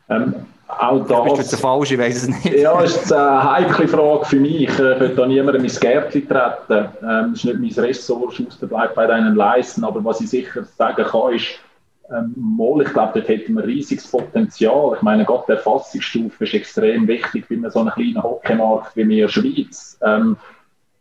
Ähm, 0.09 0.35
auch 0.67 1.07
das, 1.07 1.39
bist 1.39 1.53
du 1.53 1.57
falsch, 1.59 1.93
ich 1.93 1.99
weiß 1.99 2.17
es 2.17 2.29
nicht. 2.29 2.59
Ja, 2.59 2.81
ist 2.81 3.13
eine 3.13 3.53
heikle 3.53 3.87
Frage 3.87 4.25
für 4.25 4.37
mich. 4.37 4.63
Ich 4.63 4.79
will 4.79 5.13
da 5.15 5.27
niemandem 5.27 5.65
ins 5.65 5.79
Gärtchen 5.79 6.27
treten. 6.27 6.89
Ähm, 7.03 7.33
das 7.33 7.45
ist 7.45 7.45
nicht 7.45 7.77
mein 7.77 7.85
Ressort, 7.85 8.33
Schuster 8.33 8.67
bleibt 8.67 8.95
bei 8.95 9.07
deinen 9.07 9.37
Leisten. 9.37 9.85
Aber 9.85 10.03
was 10.03 10.23
ich 10.23 10.31
sicher 10.31 10.65
sagen 10.79 11.05
kann, 11.05 11.35
ist, 11.35 11.59
ähm, 12.13 12.35
mal, 12.37 12.83
ich 12.83 12.93
glaube, 12.93 13.13
dort 13.15 13.29
hätten 13.29 13.55
wir 13.55 13.65
riesiges 13.65 14.11
Potenzial. 14.11 14.95
Ich 14.97 15.03
meine, 15.03 15.25
gerade 15.25 15.45
die 15.47 15.53
Erfassungsstufe 15.53 16.45
ist 16.45 16.55
extrem 16.55 17.07
wichtig 17.09 17.47
bei 17.49 17.69
so 17.69 17.81
einem 17.81 17.91
kleinen 17.91 18.23
Hockeymarkt 18.23 18.97
wie 18.97 19.09
wir 19.09 19.29
Schweiz. 19.29 19.99
Ähm, 20.03 20.37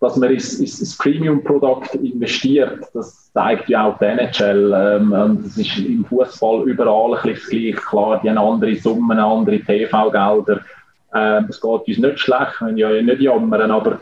dass 0.02 0.16
man 0.16 0.32
ins, 0.32 0.60
ins 0.60 0.98
Premium-Produkt 0.98 1.94
investiert, 1.96 2.80
das 2.94 3.32
zeigt 3.34 3.70
ja 3.70 3.86
auch 3.86 4.00
die 4.00 4.06
NHL. 4.06 4.74
Ähm, 4.76 5.40
das 5.44 5.58
ist 5.58 5.78
im 5.78 6.04
Fußball 6.06 6.68
überall 6.68 7.16
ein 7.16 7.34
bisschen 7.34 7.72
gleich. 7.72 7.86
Klar, 7.86 8.20
die 8.24 8.30
haben 8.30 8.40
andere 8.40 8.76
Summen, 8.76 9.20
andere 9.20 9.60
TV-Gelder. 9.60 10.62
Ähm, 11.14 11.46
es 11.50 11.62
geht 11.62 11.88
uns 11.88 11.98
nicht 11.98 12.20
schlecht, 12.20 12.62
wenn 12.62 12.78
ja 12.78 12.90
nicht 12.90 13.22
jammern, 13.22 13.70
aber 13.70 14.02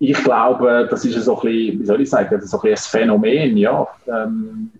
ich 0.00 0.14
glaube, 0.24 0.88
das 0.90 1.04
ist 1.04 1.22
so 1.22 1.36
ein 1.36 1.42
bisschen, 1.42 1.80
wie 1.80 1.84
soll 1.84 2.00
ich 2.00 2.10
sagen, 2.10 2.40
so 2.40 2.60
ein, 2.60 2.70
ein 2.70 2.76
Phänomen, 2.76 3.56
ja. 3.56 3.86
Ähm, 4.08 4.72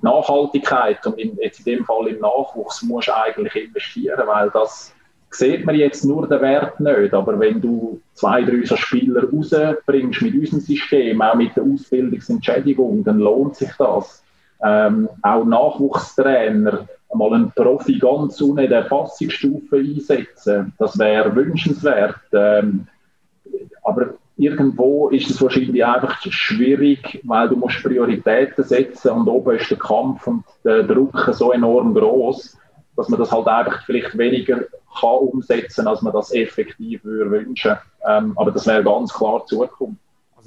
die 0.00 0.04
Nachhaltigkeit 0.04 1.04
und 1.06 1.18
in, 1.18 1.36
jetzt 1.40 1.60
in 1.60 1.76
dem 1.76 1.84
Fall 1.84 2.08
im 2.08 2.20
Nachwuchs 2.20 2.82
musst 2.82 3.08
du 3.08 3.16
eigentlich 3.16 3.54
investieren, 3.56 4.26
weil 4.26 4.50
das 4.50 4.94
sieht 5.30 5.64
man 5.66 5.74
jetzt 5.74 6.04
nur 6.04 6.26
den 6.26 6.40
Wert 6.40 6.80
nicht. 6.80 7.12
Aber 7.12 7.38
wenn 7.38 7.60
du 7.60 8.00
zwei, 8.14 8.42
drei 8.42 8.64
so 8.64 8.76
Spieler 8.76 9.24
rausbringst 9.30 10.22
mit 10.22 10.34
unserem 10.34 10.60
System, 10.60 11.20
auch 11.20 11.34
mit 11.34 11.54
der 11.56 11.64
Ausbildungsentschädigung, 11.64 13.04
dann 13.04 13.18
lohnt 13.18 13.56
sich 13.56 13.70
das. 13.78 14.22
Ähm, 14.64 15.08
auch 15.22 15.44
Nachwuchstrainer, 15.44 16.88
mal 17.14 17.34
einen 17.34 17.52
Profi 17.52 17.98
ganz 17.98 18.40
in 18.40 18.56
der 18.56 18.86
Fassungsstufe 18.86 19.76
einsetzen, 19.76 20.72
das 20.78 20.98
wäre 20.98 21.34
wünschenswert. 21.34 22.16
Ähm, 22.32 22.86
aber 23.82 24.14
irgendwo 24.38 25.08
ist 25.08 25.28
es 25.28 25.42
wahrscheinlich 25.42 25.84
einfach 25.84 26.22
schwierig, 26.22 27.20
weil 27.24 27.48
du 27.48 27.56
musst 27.56 27.82
Prioritäten 27.82 28.64
setzen 28.64 29.10
und 29.10 29.28
oben 29.28 29.56
ist 29.56 29.70
der 29.70 29.78
Kampf 29.78 30.26
und 30.26 30.44
der 30.64 30.84
Druck 30.84 31.28
so 31.32 31.52
enorm 31.52 31.92
groß, 31.92 32.56
dass 32.96 33.08
man 33.08 33.18
das 33.18 33.32
halt 33.32 33.48
einfach 33.48 33.84
vielleicht 33.84 34.16
weniger 34.16 34.60
kann 35.00 35.10
umsetzen, 35.10 35.86
als 35.86 36.02
man 36.02 36.12
das 36.12 36.32
effektiv 36.32 37.04
würde 37.04 37.30
wünschen. 37.30 37.76
Ähm, 38.08 38.32
aber 38.36 38.52
das 38.52 38.66
wäre 38.66 38.84
ganz 38.84 39.12
klar 39.12 39.44
Zukunft. 39.46 40.00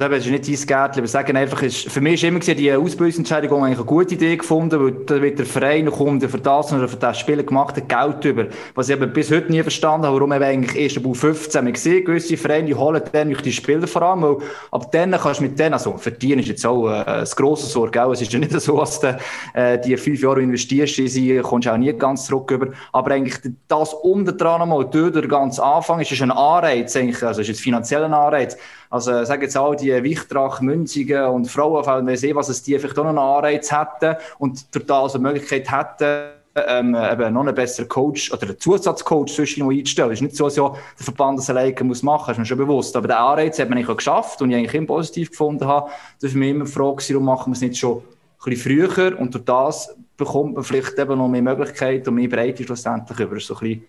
Es 0.03 0.25
ist 0.25 0.31
nicht 0.31 0.47
dein 0.47 0.65
Gärtchen, 0.65 1.03
wir 1.03 1.07
sagen 1.07 1.37
einfach, 1.37 1.61
ist, 1.61 1.87
für 1.87 2.01
mich 2.01 2.15
ist 2.15 2.23
immer 2.23 2.39
die 2.39 2.73
Ausbildungsentscheidung 2.73 3.63
eigentlich 3.63 3.77
eine 3.77 3.85
gute 3.85 4.15
Idee 4.15 4.35
gefunden, 4.35 4.83
weil 4.83 4.91
da 5.05 5.21
wird 5.21 5.37
der 5.37 5.45
Verein 5.45 5.91
kommt 5.91 6.23
für 6.23 6.39
das 6.39 6.73
oder 6.73 6.87
für 6.87 6.97
das 6.97 7.19
Spiel 7.19 7.43
gemacht 7.43 7.75
Geld 7.87 8.25
über. 8.25 8.47
Was 8.73 8.89
ich 8.89 8.95
aber 8.95 9.05
bis 9.05 9.29
heute 9.29 9.51
nie 9.51 9.61
verstanden 9.61 10.07
habe, 10.07 10.15
warum 10.15 10.31
eigentlich 10.31 10.75
erst 10.75 10.97
ab 10.97 11.15
15 11.15 11.67
wir 11.67 11.75
sehen, 11.75 12.03
gewisse 12.03 12.35
Vereine 12.35 12.75
holen 12.75 12.99
dann 13.11 13.29
durch 13.29 13.43
die 13.43 13.51
Spieler 13.51 13.85
vor 13.85 14.01
allem, 14.01 14.23
weil 14.23 14.37
ab 14.71 14.91
dann 14.91 15.11
kannst 15.11 15.39
du 15.39 15.43
mit 15.43 15.59
denen, 15.59 15.73
also 15.73 15.95
verdienen 15.97 16.39
ist 16.39 16.47
jetzt 16.47 16.65
auch 16.65 16.89
äh, 16.89 17.23
grosses 17.35 17.71
Sorge, 17.71 18.03
auch. 18.03 18.11
es 18.11 18.23
ist 18.23 18.33
ja 18.33 18.39
nicht 18.39 18.59
so, 18.59 18.79
dass 18.79 18.99
du 19.01 19.15
äh, 19.53 19.79
die 19.79 19.95
fünf 19.97 20.19
Jahre 20.19 20.41
investierst, 20.41 20.95
sie 20.95 21.39
kommst 21.43 21.67
auch 21.67 21.77
nie 21.77 21.93
ganz 21.93 22.25
zurück 22.25 22.49
über, 22.49 22.69
aber 22.91 23.11
eigentlich 23.11 23.35
das 23.67 23.93
unten 23.93 24.35
dran 24.35 24.67
mal, 24.67 24.83
durch 24.83 25.11
den 25.11 25.29
ganzen 25.29 25.61
Anfang, 25.61 25.99
ist 25.99 26.11
es 26.11 26.21
ein 26.23 26.31
Anreiz 26.31 26.95
eigentlich, 26.95 27.21
also 27.21 27.41
ist 27.41 27.49
es 27.49 27.59
finanzieller 27.59 28.11
Anreiz, 28.11 28.57
also, 28.91 29.23
sagen 29.23 29.41
jetzt 29.41 29.57
auch 29.57 29.73
die 29.73 30.03
Wichtrach, 30.03 30.59
Münzigen 30.59 31.23
und 31.23 31.49
Frauenfeld, 31.49 32.05
wir 32.05 32.17
sehen, 32.17 32.35
was 32.35 32.49
es 32.49 32.61
die 32.61 32.77
vielleicht 32.77 32.99
auch 32.99 33.05
noch 33.05 33.11
einen 33.11 33.19
Anreiz 33.19 33.71
hätten 33.71 34.17
und 34.37 34.75
durch 34.75 34.85
das 34.85 35.15
eine 35.15 35.23
Möglichkeit 35.23 35.71
hätten, 35.71 36.31
ähm, 36.55 36.93
eben 36.93 37.33
noch 37.33 37.41
einen 37.41 37.55
besseren 37.55 37.87
Coach 37.87 38.33
oder 38.33 38.43
einen 38.43 38.59
Zusatzcoach 38.59 39.33
zwischen 39.33 39.63
einzustellen. 39.63 40.11
Es 40.11 40.17
ist 40.17 40.23
nicht 40.23 40.35
so, 40.35 40.43
dass 40.43 40.57
ja 40.57 40.69
der 40.99 41.05
Verband 41.05 41.39
das 41.39 41.49
alleine 41.49 41.83
muss 41.85 42.03
machen, 42.03 42.31
ist 42.31 42.37
mir 42.37 42.45
schon 42.45 42.57
bewusst. 42.57 42.93
Aber 42.97 43.07
den 43.07 43.15
Anreiz 43.15 43.57
hat 43.59 43.69
man 43.69 43.77
nicht 43.77 43.87
geschafft 43.87 44.41
und 44.41 44.51
ich 44.51 44.57
eigentlich 44.57 44.73
immer 44.73 44.87
positiv 44.87 45.31
gefunden 45.31 45.65
habe. 45.65 45.89
Da 46.19 46.27
ist 46.27 46.35
mir 46.35 46.49
immer 46.49 46.65
die 46.65 46.71
Frage, 46.71 47.01
warum 47.09 47.25
machen 47.25 47.51
wir 47.51 47.55
es 47.55 47.61
nicht 47.61 47.77
schon 47.77 47.99
ein 47.99 48.03
bisschen 48.43 48.87
früher 48.89 49.17
und 49.17 49.33
durch 49.33 49.45
das 49.45 49.95
bekommt 50.17 50.55
man 50.55 50.63
vielleicht 50.65 50.99
eben 50.99 51.17
noch 51.17 51.29
mehr 51.29 51.41
Möglichkeiten 51.41 52.09
und 52.09 52.15
mehr 52.15 52.27
Breite 52.27 52.63
schlussendlich 52.63 53.19
über 53.19 53.39
so 53.39 53.55
ein 53.55 53.59
bisschen 53.59 53.85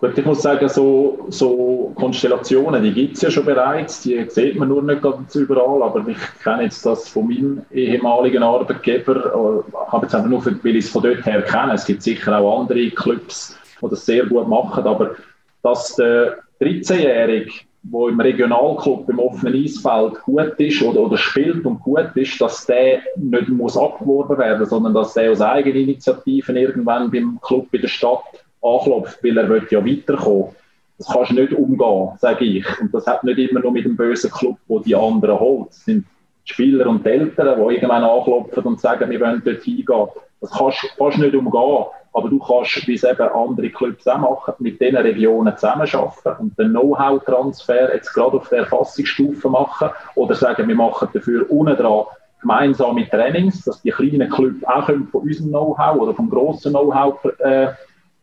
Gut, 0.00 0.16
ich 0.16 0.24
muss 0.24 0.40
sagen, 0.40 0.66
so, 0.66 1.26
so 1.28 1.92
Konstellationen, 1.94 2.82
die 2.82 2.92
gibt 2.92 3.16
es 3.16 3.22
ja 3.22 3.30
schon 3.30 3.44
bereits, 3.44 4.00
die 4.00 4.24
sieht 4.30 4.56
man 4.56 4.68
nur 4.68 4.82
nicht 4.82 5.02
ganz 5.02 5.34
überall, 5.34 5.82
aber 5.82 6.08
ich 6.08 6.16
kenne 6.42 6.62
jetzt 6.62 6.86
das 6.86 7.06
von 7.10 7.28
meinem 7.28 7.60
ehemaligen 7.70 8.42
Arbeitgeber, 8.42 9.62
ich 9.68 9.74
habe 9.92 10.06
jetzt 10.06 10.14
einfach 10.14 10.30
nur, 10.30 10.42
weil 10.46 10.76
ich 10.76 10.86
es 10.86 10.90
von 10.90 11.02
dort 11.02 11.26
her 11.26 11.42
kenne, 11.42 11.74
es 11.74 11.84
gibt 11.84 12.02
sicher 12.02 12.38
auch 12.38 12.60
andere 12.60 12.88
Clubs, 12.92 13.58
die 13.82 13.88
das 13.90 14.06
sehr 14.06 14.24
gut 14.24 14.48
machen, 14.48 14.84
aber 14.84 15.16
dass 15.62 15.96
der 15.96 16.38
13-Jährige, 16.62 17.52
der 17.82 18.08
im 18.08 18.20
Regionalclub 18.20 19.06
im 19.10 19.18
offenen 19.18 19.54
Eisfeld 19.54 20.22
gut 20.22 20.54
ist 20.56 20.82
oder, 20.82 21.00
oder 21.00 21.18
spielt 21.18 21.66
und 21.66 21.80
gut 21.80 22.08
ist, 22.14 22.40
dass 22.40 22.64
der 22.64 23.00
nicht 23.16 23.50
muss 23.50 23.76
abgeworben 23.76 24.38
werden, 24.38 24.64
sondern 24.64 24.94
dass 24.94 25.12
der 25.12 25.32
aus 25.32 25.42
Eigeninitiativen 25.42 26.56
irgendwann 26.56 27.10
beim 27.10 27.38
Club 27.42 27.68
in 27.72 27.82
der 27.82 27.88
Stadt 27.88 28.24
anklopft, 28.62 29.22
weil 29.22 29.38
er 29.38 29.62
ja 29.70 29.84
weiterkommen. 29.84 30.54
Das 30.98 31.08
kannst 31.08 31.30
du 31.30 31.34
nicht 31.34 31.52
umgehen, 31.52 32.10
sage 32.18 32.44
ich. 32.44 32.80
Und 32.80 32.92
das 32.92 33.06
hat 33.06 33.24
nicht 33.24 33.38
immer 33.38 33.60
nur 33.60 33.72
mit 33.72 33.86
dem 33.86 33.96
bösen 33.96 34.30
Club, 34.30 34.58
wo 34.68 34.80
die 34.80 34.94
anderen 34.94 35.40
holt. 35.40 35.70
Es 35.70 35.84
sind 35.84 36.04
Spieler 36.44 36.86
und 36.88 37.06
Eltern, 37.06 37.56
die 37.56 37.74
irgendwann 37.74 38.04
anklopfen 38.04 38.64
und 38.64 38.80
sagen, 38.80 39.08
wir 39.10 39.20
wollen 39.20 39.42
dort 39.44 39.62
hingehen. 39.62 40.08
Das 40.40 40.50
kannst 40.50 40.82
du 40.82 40.88
fast 40.98 41.18
nicht 41.18 41.34
umgehen. 41.34 41.84
Aber 42.12 42.28
du 42.28 42.38
kannst, 42.40 42.86
wie 42.88 42.94
es 42.94 43.04
eben 43.04 43.22
andere 43.22 43.70
Clubs 43.70 44.06
auch 44.08 44.18
machen, 44.18 44.54
mit 44.58 44.80
diesen 44.80 44.96
Regionen 44.96 45.56
zusammenarbeiten 45.56 46.32
und 46.40 46.58
den 46.58 46.70
Know-how-Transfer 46.70 47.94
jetzt 47.94 48.12
gerade 48.12 48.36
auf 48.36 48.48
der 48.48 48.60
Erfassungsstufe 48.60 49.48
machen 49.48 49.90
oder 50.16 50.34
sagen, 50.34 50.66
wir 50.66 50.74
machen 50.74 51.08
dafür 51.12 51.48
unten 51.50 51.76
dran 51.76 52.04
gemeinsame 52.40 53.08
Trainings, 53.08 53.64
dass 53.64 53.82
die 53.82 53.90
kleinen 53.90 54.28
Clubs 54.28 54.64
auch 54.64 54.86
von 54.86 55.06
unserem 55.12 55.50
Know-how 55.50 55.96
oder 56.00 56.14
vom 56.14 56.28
grossen 56.30 56.72
Know-how 56.72 57.24
äh, 57.38 57.68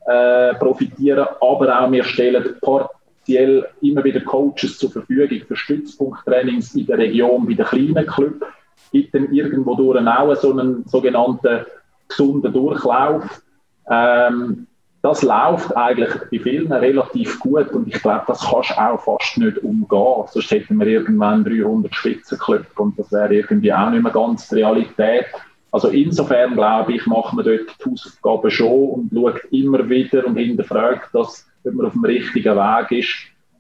äh, 0.07 0.55
profitieren, 0.55 1.27
aber 1.41 1.81
auch 1.81 1.91
wir 1.91 2.03
stellen 2.03 2.55
partiell 2.61 3.67
immer 3.81 4.03
wieder 4.03 4.21
Coaches 4.21 4.77
zur 4.77 4.89
Verfügung 4.89 5.41
für 5.47 5.55
Stützpunkttrainings 5.55 6.75
in 6.75 6.85
der 6.85 6.97
Region 6.97 7.45
bei 7.45 7.53
den 7.53 7.65
kleinen 7.65 8.07
Clubs. 8.07 8.45
Gibt 8.91 9.13
dann 9.13 9.31
irgendwo 9.33 9.75
durch 9.75 10.07
auch 10.07 10.35
so 10.35 10.51
einen 10.51 10.87
sogenannten 10.87 11.65
gesunden 12.07 12.53
Durchlauf. 12.53 13.41
Ähm, 13.89 14.67
das 15.01 15.21
läuft 15.23 15.75
eigentlich 15.75 16.09
bei 16.31 16.39
vielen 16.39 16.71
relativ 16.71 17.39
gut 17.39 17.69
und 17.71 17.87
ich 17.87 18.01
glaube, 18.01 18.23
das 18.27 18.41
kannst 18.49 18.71
du 18.71 18.81
auch 18.81 18.99
fast 18.99 19.37
nicht 19.37 19.57
umgehen. 19.59 20.23
Sonst 20.27 20.51
hätten 20.51 20.79
wir 20.79 20.87
irgendwann 20.87 21.43
300 21.43 21.93
Spitzenclubs 21.93 22.77
und 22.77 22.97
das 22.97 23.11
wäre 23.11 23.33
irgendwie 23.33 23.73
auch 23.73 23.89
nicht 23.89 24.03
mehr 24.03 24.11
ganz 24.11 24.47
die 24.49 24.55
Realität. 24.55 25.25
Also 25.72 25.89
insofern 25.89 26.53
glaube 26.53 26.93
ich, 26.93 27.05
machen 27.05 27.38
wir 27.38 27.43
dort 27.43 27.70
die 27.80 27.89
Hausaufgaben 27.89 28.51
schon 28.51 28.89
und 28.89 29.11
schaut 29.13 29.43
immer 29.51 29.89
wieder 29.89 30.26
und 30.26 30.38
hinterfragt, 30.38 31.13
dass 31.13 31.45
ob 31.65 31.74
man 31.74 31.86
auf 31.88 31.93
dem 31.93 32.05
richtigen 32.05 32.55
Weg 32.55 32.91
ist, 32.91 33.09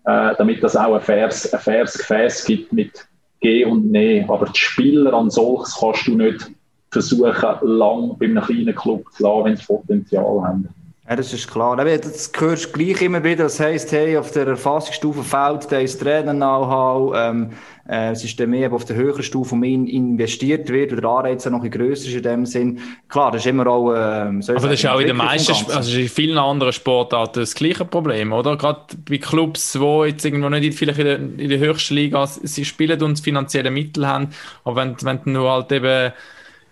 äh, 0.05 0.33
damit 0.37 0.63
das 0.63 0.75
auch 0.75 0.95
ein 0.95 1.01
faires, 1.01 1.53
ein 1.53 1.59
faires 1.59 1.97
Gefäß 1.97 2.45
gibt 2.45 2.71
mit 2.71 3.07
Geh 3.39 3.65
und 3.65 3.91
Nee. 3.91 4.25
Aber 4.27 4.47
die 4.47 4.59
Spieler 4.59 5.13
an 5.13 5.29
solches 5.29 5.77
kannst 5.79 6.07
du 6.07 6.15
nicht 6.15 6.49
versuchen, 6.89 7.33
lang 7.61 8.17
bei 8.17 8.25
einem 8.25 8.43
kleinen 8.43 8.75
Club 8.75 9.05
zu 9.11 9.23
lassen, 9.23 9.45
wenn 9.45 9.55
sie 9.57 9.65
Potenzial 9.65 10.41
haben. 10.43 10.69
Ja, 11.09 11.15
das 11.15 11.31
ist 11.31 11.49
klar. 11.49 11.77
Das 11.77 12.31
hörst 12.37 12.65
du 12.65 12.71
gleich 12.73 13.01
immer 13.01 13.23
wieder. 13.23 13.45
Das 13.45 13.61
heisst, 13.61 13.93
hey, 13.93 14.17
auf 14.17 14.31
der 14.31 14.45
Erfassungsstufe 14.45 15.23
fällt 15.23 15.71
der 15.71 15.81
ist 15.81 16.01
Trainer-Know-how. 16.01 17.13
Ähm, 17.15 17.51
äh, 17.87 18.11
es 18.11 18.25
ist 18.25 18.37
dann 18.37 18.49
mehr 18.49 18.73
auf 18.73 18.83
der 18.83 18.97
höheren 18.97 19.23
Stufe, 19.23 19.55
mehr 19.55 19.69
investiert 19.71 20.67
wird, 20.67 20.91
oder 20.91 21.01
der 21.01 21.09
Anreiz 21.09 21.45
noch 21.45 21.63
ein 21.63 21.71
grösser 21.71 22.09
ist 22.09 22.15
in 22.15 22.23
dem 22.23 22.45
Sinn. 22.45 22.81
Klar, 23.07 23.31
das 23.31 23.43
ist 23.43 23.47
immer 23.47 23.67
auch, 23.67 23.93
ähm, 23.95 24.43
Aber 24.45 24.67
das 24.67 24.73
ist 24.73 24.85
auch 24.85 24.99
in 24.99 25.07
den 25.07 25.15
meisten, 25.15 25.71
also 25.71 25.97
in 25.97 26.09
vielen 26.09 26.37
anderen 26.37 26.73
Sportarten 26.73 27.39
das 27.39 27.55
gleiche 27.55 27.85
Problem, 27.85 28.33
oder? 28.33 28.57
Gerade 28.57 28.81
bei 29.09 29.17
Clubs, 29.17 29.71
die 29.71 30.07
jetzt 30.07 30.25
irgendwo 30.25 30.49
nicht 30.49 30.73
vielleicht 30.73 30.99
in 30.99 31.05
der, 31.05 31.17
in 31.17 31.49
der 31.49 31.59
höchsten 31.59 31.93
Liga 31.93 32.27
sie 32.27 32.65
spielen 32.65 33.01
und 33.01 33.21
finanzielle 33.21 33.71
Mittel 33.71 34.05
haben, 34.05 34.27
aber 34.65 34.75
wenn, 34.75 34.97
wenn 35.03 35.23
du 35.23 35.29
nur 35.29 35.51
halt 35.51 35.71
eben 35.71 36.11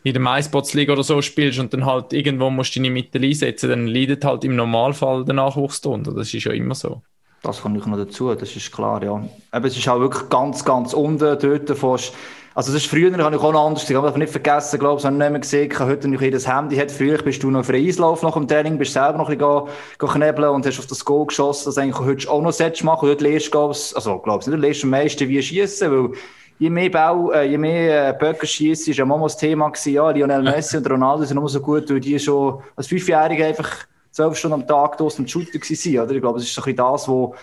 in 0.05 0.13
der 0.13 0.21
MySpots-Liga 0.21 0.93
oder 0.93 1.03
so 1.03 1.19
spielst 1.23 1.57
und 1.57 1.73
dann 1.73 1.85
halt 1.85 2.13
irgendwo 2.13 2.51
musst 2.51 2.75
du 2.75 2.79
deine 2.79 2.91
Mittel 2.91 3.23
einsetzen, 3.23 3.69
dann 3.71 3.87
leidet 3.87 4.23
halt 4.23 4.43
im 4.43 4.55
Normalfall 4.55 5.25
der 5.25 5.33
Nachwuchs 5.33 5.81
drunter. 5.81 6.13
Das 6.13 6.31
ist 6.31 6.43
ja 6.43 6.51
immer 6.51 6.75
so. 6.75 7.01
Das 7.41 7.61
kommt 7.61 7.87
noch 7.87 7.97
dazu, 7.97 8.33
das 8.35 8.55
ist 8.55 8.71
klar, 8.71 9.03
ja. 9.03 9.27
Aber 9.49 9.67
es 9.67 9.75
ist 9.75 9.87
auch 9.89 9.99
wirklich 9.99 10.29
ganz, 10.29 10.63
ganz 10.63 10.93
unten 10.93 11.37
dort 11.39 11.77
fast. 11.77 12.13
Also 12.53 12.71
das 12.71 12.83
ist 12.83 12.89
früher, 12.89 13.11
habe 13.17 13.35
ich 13.35 13.41
auch 13.41 13.51
noch 13.51 13.65
anders 13.65 13.81
gesehen, 13.81 13.97
aber 13.97 14.11
ich 14.11 14.15
nicht 14.15 14.31
vergessen, 14.31 14.79
glaube 14.79 14.99
ich, 14.99 15.05
habe 15.05 15.15
nicht 15.15 15.29
mehr 15.31 15.39
gesehen, 15.39 15.71
ich 15.71 15.79
heute 15.79 16.07
noch 16.07 16.21
das 16.21 16.47
Handy 16.47 16.75
hat. 16.75 16.91
Früher 16.91 17.17
bist 17.17 17.41
du 17.41 17.49
noch 17.49 17.65
für 17.65 17.73
Eislauf 17.73 18.21
nach 18.21 18.35
dem 18.35 18.47
Training, 18.47 18.77
bist 18.77 18.93
selber 18.93 19.17
noch 19.17 19.29
ein 19.29 19.39
bisschen 19.39 20.09
knebeln 20.13 20.49
und 20.49 20.65
hast 20.67 20.79
auf 20.79 20.85
das 20.85 21.03
Goal 21.03 21.25
geschossen, 21.25 21.65
das 21.65 21.79
eigentlich 21.79 21.99
heute 21.99 22.29
auch 22.29 22.41
noch 22.43 22.53
solltest 22.53 22.83
machen. 22.83 23.09
Dort 23.09 23.21
lernst 23.21 23.53
du, 23.53 23.59
also 23.59 24.19
glaube 24.19 24.43
ich, 24.43 24.47
nicht, 24.47 24.59
lernst 24.59 24.83
am 24.83 24.91
meisten 24.91 25.27
wie 25.27 25.41
schießen, 25.41 25.91
weil 25.91 26.11
je 26.59 26.69
mehr 26.69 26.89
Bau, 26.89 27.31
äh, 27.31 27.45
je 27.45 27.57
mehr 27.57 28.09
äh, 28.09 28.13
Böcke 28.13 28.47
schießen, 28.47 28.91
ist 28.91 28.97
ja 28.97 29.05
mal 29.05 29.21
das 29.21 29.37
Thema 29.37 29.69
gewesen, 29.69 29.93
ja, 29.93 30.09
Lionel 30.09 30.43
Messi 30.43 30.77
und 30.77 30.89
Ronaldo 30.89 31.25
sind 31.25 31.37
immer 31.37 31.49
so 31.49 31.59
gut, 31.59 31.89
weil 31.89 31.99
die 31.99 32.19
schon 32.19 32.61
als 32.75 32.87
Fünfjährige 32.87 33.45
einfach 33.45 33.85
zwölf 34.11 34.37
Stunden 34.37 34.61
am 34.61 34.67
Tag 34.67 34.97
draußen 34.97 35.23
am 35.23 35.27
Shooter 35.27 35.53
waren, 35.53 36.05
oder? 36.05 36.15
Ich 36.15 36.21
glaube, 36.21 36.39
das 36.39 36.47
ist 36.47 36.53
so 36.55 36.61
ein 36.61 36.65
bisschen 36.65 36.77
das, 36.77 37.07
wo 37.07 37.35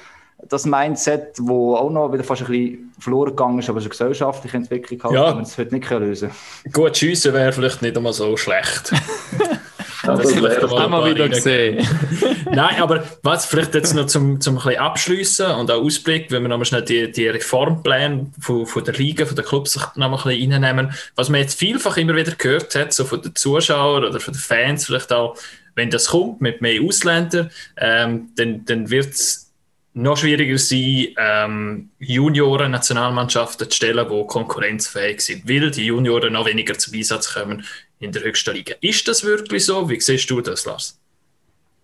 das 0.48 0.66
Mindset, 0.66 1.36
wo 1.40 1.76
auch 1.76 1.90
noch 1.90 2.12
wieder 2.12 2.24
fast 2.24 2.42
ein 2.42 2.48
bisschen 2.48 2.92
verloren 2.98 3.30
gegangen 3.30 3.58
ist, 3.60 3.68
aber 3.68 3.80
so 3.80 3.88
gesellschaftliche 3.88 4.56
Entwicklung 4.56 5.02
halt, 5.04 5.14
ja. 5.14 5.34
man 5.34 5.44
es 5.44 5.56
heute 5.56 5.74
nicht 5.74 5.88
lösen 5.90 6.30
Gut, 6.72 6.96
schiessen 6.96 7.32
wäre 7.32 7.52
vielleicht 7.52 7.82
nicht 7.82 7.96
einmal 7.96 8.12
so 8.12 8.36
schlecht. 8.36 8.92
das 10.02 10.34
haben 10.36 10.92
wir 10.92 11.10
wieder 11.14 11.28
gesehen. 11.28 11.86
Nein, 12.50 12.80
aber 12.80 13.04
was 13.22 13.46
vielleicht 13.46 13.74
jetzt 13.74 13.94
noch 13.94 14.06
zum, 14.06 14.40
zum 14.40 14.58
ein 14.58 14.64
bisschen 14.64 14.80
abschliessen 14.80 15.46
und 15.52 15.70
auch 15.70 15.82
Ausblick, 15.82 16.30
wenn 16.30 16.42
wir 16.42 16.48
nochmal 16.48 16.66
schnell 16.66 16.82
die, 16.82 17.10
die 17.10 17.28
Reformpläne 17.28 18.26
von, 18.40 18.66
von 18.66 18.84
der 18.84 18.94
Liga, 18.94 19.26
von 19.26 19.36
den 19.36 19.44
Clubs 19.44 19.78
nochmal 19.94 20.18
ein 20.18 20.38
bisschen 20.38 20.52
reinnehmen. 20.52 20.92
Was 21.14 21.28
man 21.28 21.40
jetzt 21.40 21.58
vielfach 21.58 21.96
immer 21.96 22.16
wieder 22.16 22.32
gehört 22.32 22.74
hat, 22.74 22.92
so 22.92 23.04
von 23.04 23.22
den 23.22 23.34
Zuschauern 23.34 24.04
oder 24.04 24.20
von 24.20 24.34
den 24.34 24.40
Fans 24.40 24.86
vielleicht 24.86 25.12
auch, 25.12 25.36
wenn 25.74 25.90
das 25.90 26.08
kommt 26.08 26.40
mit 26.40 26.60
mehr 26.60 26.82
Ausländern, 26.82 27.50
ähm, 27.76 28.30
dann, 28.36 28.64
dann 28.64 28.90
wird 28.90 29.14
es 29.14 29.52
noch 29.94 30.16
schwieriger 30.16 30.58
sein, 30.58 31.08
ähm, 31.18 31.90
Junioren-Nationalmannschaften 31.98 33.70
zu 33.70 33.76
stellen, 33.76 34.06
die 34.10 34.26
konkurrenzfähig 34.26 35.20
sind, 35.20 35.48
weil 35.48 35.70
die 35.70 35.86
Junioren 35.86 36.32
noch 36.32 36.46
weniger 36.46 36.76
zum 36.78 36.94
Einsatz 36.94 37.34
kommen 37.34 37.64
in 38.02 38.10
der 38.12 38.22
höchsten 38.24 38.54
Liga. 38.54 38.74
Ist 38.80 39.06
das 39.06 39.24
wirklich 39.24 39.64
so? 39.64 39.88
Wie 39.88 40.00
siehst 40.00 40.28
du 40.30 40.40
das, 40.40 40.66
Lars? 40.66 40.98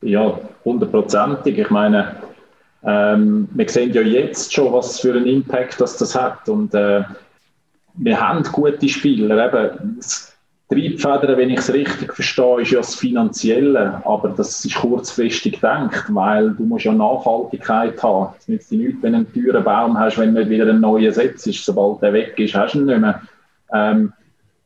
Ja, 0.03 0.39
hundertprozentig. 0.65 1.59
Ich 1.59 1.71
meine, 1.71 2.17
ähm, 2.85 3.49
wir 3.53 3.69
sehen 3.69 3.93
ja 3.93 4.03
jetzt 4.03 4.53
schon, 4.53 4.73
was 4.73 5.01
für 5.01 5.15
einen 5.15 5.27
Impact 5.27 5.81
das, 5.81 5.97
das 5.97 6.15
hat. 6.15 6.49
Und 6.49 6.75
äh, 6.75 7.03
wir 7.95 8.21
haben 8.21 8.43
gute 8.45 8.89
Spieler. 8.89 9.47
Eben, 9.47 9.97
das 9.97 10.37
Triebfeder, 10.69 11.37
wenn 11.37 11.51
ich 11.51 11.61
es 11.61 11.73
richtig 11.73 12.13
verstehe, 12.13 12.63
ist 12.63 12.73
ja 12.73 12.79
das 12.79 12.97
Finanzielle. 12.97 14.03
Aber 14.05 14.31
das 14.31 14.65
ist 14.65 14.75
kurzfristig 14.75 15.55
gedacht, 15.55 16.07
weil 16.09 16.51
du 16.51 16.65
musst 16.65 16.85
ja 16.85 16.93
Nachhaltigkeit 16.93 18.03
haben. 18.03 18.35
Es 18.39 18.49
nützt 18.49 18.71
dir 18.73 18.79
nichts, 18.79 19.03
wenn 19.03 19.13
du 19.13 19.19
einen 19.19 19.33
teuren 19.33 19.65
Baum 19.65 19.99
hast, 19.99 20.19
wenn 20.19 20.35
nicht 20.35 20.51
wieder 20.51 20.69
ein 20.69 20.81
neuer 20.81 21.13
setzt. 21.13 21.45
Sobald 21.45 22.03
der 22.03 22.13
weg 22.13 22.39
ist, 22.39 22.55
hast 22.55 22.75
du 22.75 22.81
ihn 22.81 22.87
nicht 22.87 23.01
mehr. 23.01 23.23
Ähm, 23.73 24.13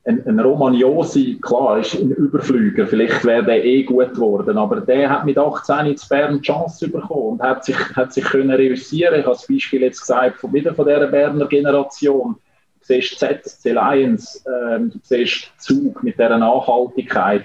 ein, 0.05 0.27
ein 0.27 0.41
Romagnosi, 0.41 1.39
klar, 1.41 1.79
ist 1.79 1.95
ein 1.95 2.11
Überflüger. 2.11 2.87
Vielleicht 2.87 3.25
wäre 3.25 3.45
der 3.45 3.65
eh 3.65 3.85
gut 3.85 4.15
geworden, 4.15 4.59
aber 4.59 4.81
der 4.81 5.09
hat 5.09 5.25
mit 5.25 5.39
18 5.39 5.87
in 5.87 5.97
Bern 6.09 6.37
die 6.37 6.43
Chance 6.43 6.89
bekommen 6.89 7.39
und 7.39 7.43
hat 7.43 7.65
sich, 7.65 7.77
hat 7.95 8.13
sich 8.13 8.25
können 8.25 8.51
reüssieren. 8.51 9.21
Ich 9.21 9.27
habe 9.27 9.37
das 9.37 9.47
Beispiel 9.47 9.83
jetzt 9.83 10.01
gesagt, 10.01 10.41
von, 10.41 10.53
wieder 10.53 10.75
von 10.75 10.87
dieser 10.87 11.07
Berner 11.07 11.47
Generation. 11.47 12.35
Du 12.35 12.87
siehst 12.87 13.21
ZSC 13.21 13.73
Lions, 13.73 14.45
ähm, 14.47 14.91
du 14.91 14.99
siehst 15.03 15.53
Zug 15.59 16.03
mit 16.03 16.19
dieser 16.19 16.37
Nachhaltigkeit. 16.37 17.45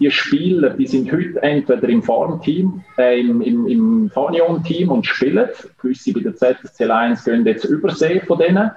Die 0.00 0.10
Spieler, 0.10 0.70
die 0.70 0.86
sind 0.86 1.12
heute 1.12 1.42
entweder 1.42 1.88
im 1.88 2.02
Farmteam, 2.02 2.82
äh, 2.96 3.20
im, 3.20 3.42
im, 3.42 3.66
im 3.66 4.10
Fanion-Team 4.14 4.90
und 4.90 5.04
spielen. 5.04 5.48
Gewisse 5.82 6.14
bei 6.14 6.20
der 6.20 6.36
ZSC 6.36 6.84
Lions 6.84 7.24
gehen 7.24 7.44
jetzt 7.44 7.64
übersee 7.64 8.20
von 8.20 8.38
denen. 8.38 8.70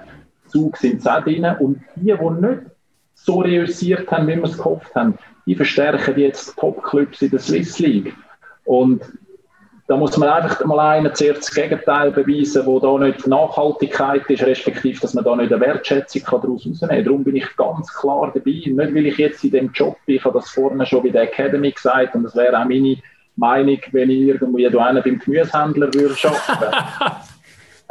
Zug 0.48 0.76
sind 0.76 0.98
es 0.98 1.06
auch 1.06 1.22
drin. 1.22 1.46
Und 1.60 1.80
die, 1.96 2.12
die 2.12 2.46
nicht 2.46 2.71
so 3.24 3.40
reüssiert 3.40 4.10
haben, 4.10 4.26
wie 4.26 4.36
wir 4.36 4.44
es 4.44 4.56
gehofft 4.56 4.94
haben, 4.94 5.18
die 5.46 5.54
verstärken 5.54 6.18
jetzt 6.18 6.56
Top-Clubs 6.58 7.22
in 7.22 7.30
der 7.30 7.40
Swiss 7.40 7.78
League. 7.78 8.14
Und 8.64 9.02
da 9.88 9.96
muss 9.96 10.16
man 10.16 10.28
einfach 10.28 10.64
mal 10.64 10.78
einen 10.78 11.14
zuerst 11.14 11.42
das 11.42 11.54
Gegenteil 11.54 12.12
beweisen, 12.12 12.64
wo 12.66 12.78
da 12.78 12.96
nicht 12.98 13.26
Nachhaltigkeit 13.26 14.28
ist, 14.30 14.42
respektive, 14.42 15.00
dass 15.00 15.14
man 15.14 15.24
da 15.24 15.36
nicht 15.36 15.52
eine 15.52 15.60
Wertschätzung 15.60 16.22
daraus 16.24 16.64
herausnehmen 16.64 16.88
kann. 16.88 17.04
Darum 17.04 17.24
bin 17.24 17.36
ich 17.36 17.56
ganz 17.56 17.92
klar 17.92 18.30
dabei. 18.32 18.50
Nicht, 18.50 18.76
weil 18.76 19.06
ich 19.06 19.18
jetzt 19.18 19.44
in 19.44 19.50
dem 19.50 19.72
Job 19.72 19.96
bin, 20.06 20.16
ich 20.16 20.24
habe 20.24 20.38
das 20.38 20.50
vorne 20.50 20.86
schon 20.86 21.02
bei 21.02 21.10
der 21.10 21.22
Academy 21.22 21.72
gesagt 21.72 22.14
und 22.14 22.22
das 22.22 22.36
wäre 22.36 22.58
auch 22.58 22.64
meine 22.64 22.96
Meinung, 23.36 23.78
wenn 23.90 24.10
ich 24.10 24.20
irgendwo 24.20 24.58
hier 24.58 24.70
beim 24.70 25.02
Gemüsehändler 25.02 25.92
würde 25.92 26.16
arbeiten. 26.24 27.16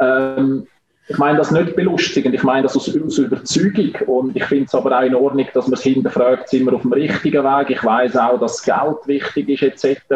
ähm, 0.00 0.66
ich 1.08 1.18
meine 1.18 1.38
das 1.38 1.50
nicht 1.50 1.74
belustigend, 1.74 2.34
ich 2.34 2.42
meine 2.42 2.62
das 2.62 2.76
aus, 2.76 2.88
aus 2.88 3.18
Überzeugung. 3.18 3.94
Und 4.06 4.36
ich 4.36 4.44
finde 4.44 4.66
es 4.66 4.74
aber 4.74 4.96
auch 4.96 5.02
in 5.02 5.14
Ordnung, 5.14 5.46
dass 5.52 5.66
man 5.66 5.74
es 5.74 5.82
hinterfragt, 5.82 6.48
sind 6.48 6.64
wir 6.64 6.74
auf 6.74 6.82
dem 6.82 6.92
richtigen 6.92 7.44
Weg. 7.44 7.70
Ich 7.70 7.84
weiß 7.84 8.16
auch, 8.16 8.38
dass 8.38 8.62
Geld 8.62 9.06
wichtig 9.06 9.62
ist, 9.62 9.84
etc. 9.84 10.06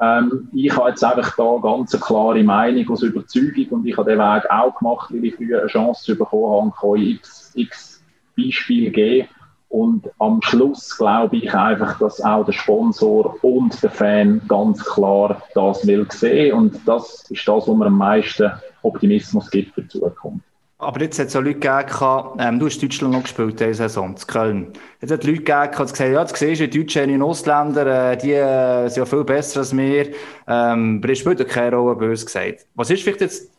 Ähm, 0.00 0.48
ich 0.52 0.76
habe 0.76 0.90
jetzt 0.90 1.04
einfach 1.04 1.36
da 1.36 1.58
ganz 1.62 1.94
eine 1.94 2.02
klare 2.02 2.42
Meinung 2.44 2.88
aus 2.90 3.02
Überzeugung 3.02 3.66
und 3.70 3.86
ich 3.86 3.96
habe 3.96 4.10
den 4.10 4.18
Weg 4.18 4.50
auch 4.50 4.76
gemacht, 4.78 5.12
weil 5.12 5.24
ich 5.24 5.34
früher 5.34 5.60
eine 5.60 5.68
Chance 5.68 6.14
bekommen 6.14 6.72
habe, 6.72 6.72
kann 6.80 7.06
x, 7.06 7.52
x 7.54 8.04
Beispiele 8.36 8.90
geben. 8.90 9.28
Und 9.68 10.08
am 10.20 10.40
Schluss 10.42 10.96
glaube 10.96 11.36
ich 11.36 11.52
einfach, 11.52 11.98
dass 11.98 12.20
auch 12.20 12.44
der 12.44 12.52
Sponsor 12.52 13.36
und 13.42 13.82
der 13.82 13.90
Fan 13.90 14.40
ganz 14.46 14.84
klar 14.84 15.42
das 15.54 15.84
will 15.84 16.06
sehen. 16.10 16.54
Und 16.54 16.80
das 16.86 17.28
ist 17.28 17.48
das, 17.48 17.66
was 17.66 17.76
mir 17.76 17.86
am 17.86 17.98
meisten 17.98 18.52
Optimismus 18.84 19.50
gibt 19.50 19.74
für 19.74 19.82
die 19.82 19.88
Zukunft. 19.88 20.44
Aber 20.78 21.00
jetzt 21.00 21.18
hat 21.18 21.28
es 21.28 21.36
auch 21.36 21.40
Leute 21.40 21.60
gegeben, 21.60 22.40
ähm, 22.40 22.58
du 22.58 22.66
hast 22.66 22.82
Deutschland 22.82 23.14
noch 23.14 23.22
gespielt, 23.22 23.58
diese 23.58 23.74
Saison, 23.74 24.10
in 24.10 24.26
Köln. 24.26 24.72
Jetzt 25.00 25.12
hat 25.12 25.20
es 25.20 25.26
Leute 25.26 25.38
gegeben, 25.38 25.70
die 25.72 25.78
gesagt 25.78 26.00
ja, 26.00 26.24
du 26.24 26.34
siehst, 26.34 26.60
die 26.60 26.70
Deutschen 26.70 27.14
und 27.14 27.22
Ausländer, 27.22 28.12
äh, 28.12 28.16
die 28.16 28.32
äh, 28.32 28.88
sind 28.88 28.98
ja 28.98 29.06
viel 29.06 29.24
besser 29.24 29.60
als 29.60 29.74
wir. 29.74 30.08
Ähm, 30.46 31.00
aber 31.02 31.12
es 31.12 31.18
spielt 31.20 31.38
ja 31.38 31.44
keine 31.46 31.76
Rolle, 31.76 31.96
bös 31.96 32.26
gesagt. 32.26 32.66
Was 32.74 32.90
ist 32.90 33.02
vielleicht 33.02 33.20
jetzt 33.20 33.50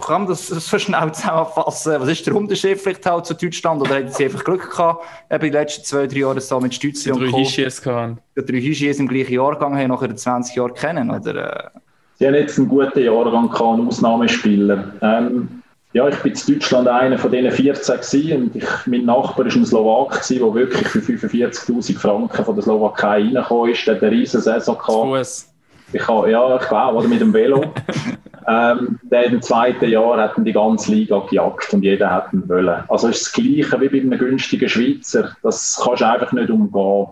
kann 0.00 0.22
man 0.22 0.30
das 0.30 0.48
so 0.48 0.78
schnell 0.80 1.12
zusammenfassen? 1.12 2.00
Was 2.00 2.08
ist 2.08 2.26
der 2.26 2.34
Unterschied 2.34 2.78
vielleicht 2.80 3.06
halt 3.06 3.26
zu 3.26 3.34
Deutschland? 3.34 3.80
Oder 3.80 3.96
hat 3.96 4.14
sie 4.14 4.24
einfach 4.24 4.44
Glück 4.44 4.70
gehabt, 4.70 5.04
eben 5.30 5.44
die 5.44 5.50
letzten 5.50 5.84
zwei, 5.84 6.06
drei 6.06 6.18
Jahre 6.18 6.40
so 6.40 6.60
mit 6.60 6.74
Stütze 6.74 7.14
und 7.14 7.30
Co. 7.30 7.38
Die 7.38 8.44
drei 8.44 8.60
Hischies 8.60 8.98
im 8.98 9.08
gleichen 9.08 9.34
Jahrgang 9.34 9.76
haben, 9.78 9.88
nachher 9.88 10.14
20 10.14 10.56
Jahre 10.56 10.72
kennen, 10.72 11.10
oder? 11.10 11.72
Sie 12.18 12.26
haben 12.26 12.34
jetzt 12.34 12.58
einen 12.58 12.68
guten 12.68 13.00
Jahrgang 13.00 13.50
gehabt, 13.50 13.78
einen 13.78 13.88
Ausnahmespieler. 13.88 14.92
Ähm, 15.02 15.62
ja, 15.92 16.08
ich 16.08 16.16
bin 16.18 16.32
in 16.32 16.54
Deutschland 16.54 16.88
einer 16.88 17.18
von 17.18 17.30
diesen 17.30 17.52
14 17.52 17.96
gewesen, 17.96 18.42
und 18.42 18.56
ich, 18.56 18.68
mein 18.86 19.04
Nachbar 19.04 19.46
war 19.46 19.52
ein 19.52 19.64
Slowak, 19.64 20.26
der 20.28 20.54
wirklich 20.54 20.88
für 20.88 20.98
45'000 20.98 21.98
Franken 21.98 22.44
von 22.44 22.54
der 22.54 22.64
Slowakei 22.64 23.22
reingekommen 23.22 23.72
ist. 23.72 23.86
Der 23.86 23.94
hat 23.94 24.02
eine 24.02 24.12
riesen 24.12 24.40
Saison 24.40 24.76
gehabt. 24.76 25.46
Ich 25.92 26.08
habe, 26.08 26.30
ja, 26.30 26.56
ich 26.56 26.68
glaube, 26.68 26.98
oder 26.98 27.08
mit 27.08 27.20
dem 27.20 27.32
Velo. 27.32 27.72
ähm, 28.48 28.98
der 29.04 29.26
im 29.26 29.40
zweiten 29.40 29.88
Jahr 29.88 30.18
hat 30.18 30.32
die 30.36 30.52
ganze 30.52 30.90
Liga 30.90 31.20
gejagt 31.30 31.72
und 31.72 31.82
jeder 31.82 32.10
hat 32.10 32.32
ihn 32.32 32.48
wollen. 32.48 32.82
Also 32.88 33.08
es 33.08 33.18
ist 33.18 33.26
das 33.26 33.32
Gleiche 33.32 33.80
wie 33.80 33.88
bei 33.88 34.00
einem 34.00 34.18
günstigen 34.18 34.68
Schweizer. 34.68 35.36
Das 35.44 35.80
kannst 35.82 36.02
du 36.02 36.08
einfach 36.08 36.32
nicht 36.32 36.50
umgehen. 36.50 37.06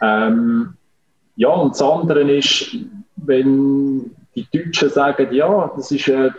Ähm, 0.00 0.74
ja, 1.36 1.48
und 1.48 1.72
das 1.72 1.82
andere 1.82 2.22
ist, 2.32 2.76
wenn 3.16 4.10
die 4.36 4.46
Deutschen 4.52 4.90
sagen, 4.90 5.32
ja, 5.32 5.72
das 5.74 5.90
ist 5.90 6.08
äh, 6.08 6.30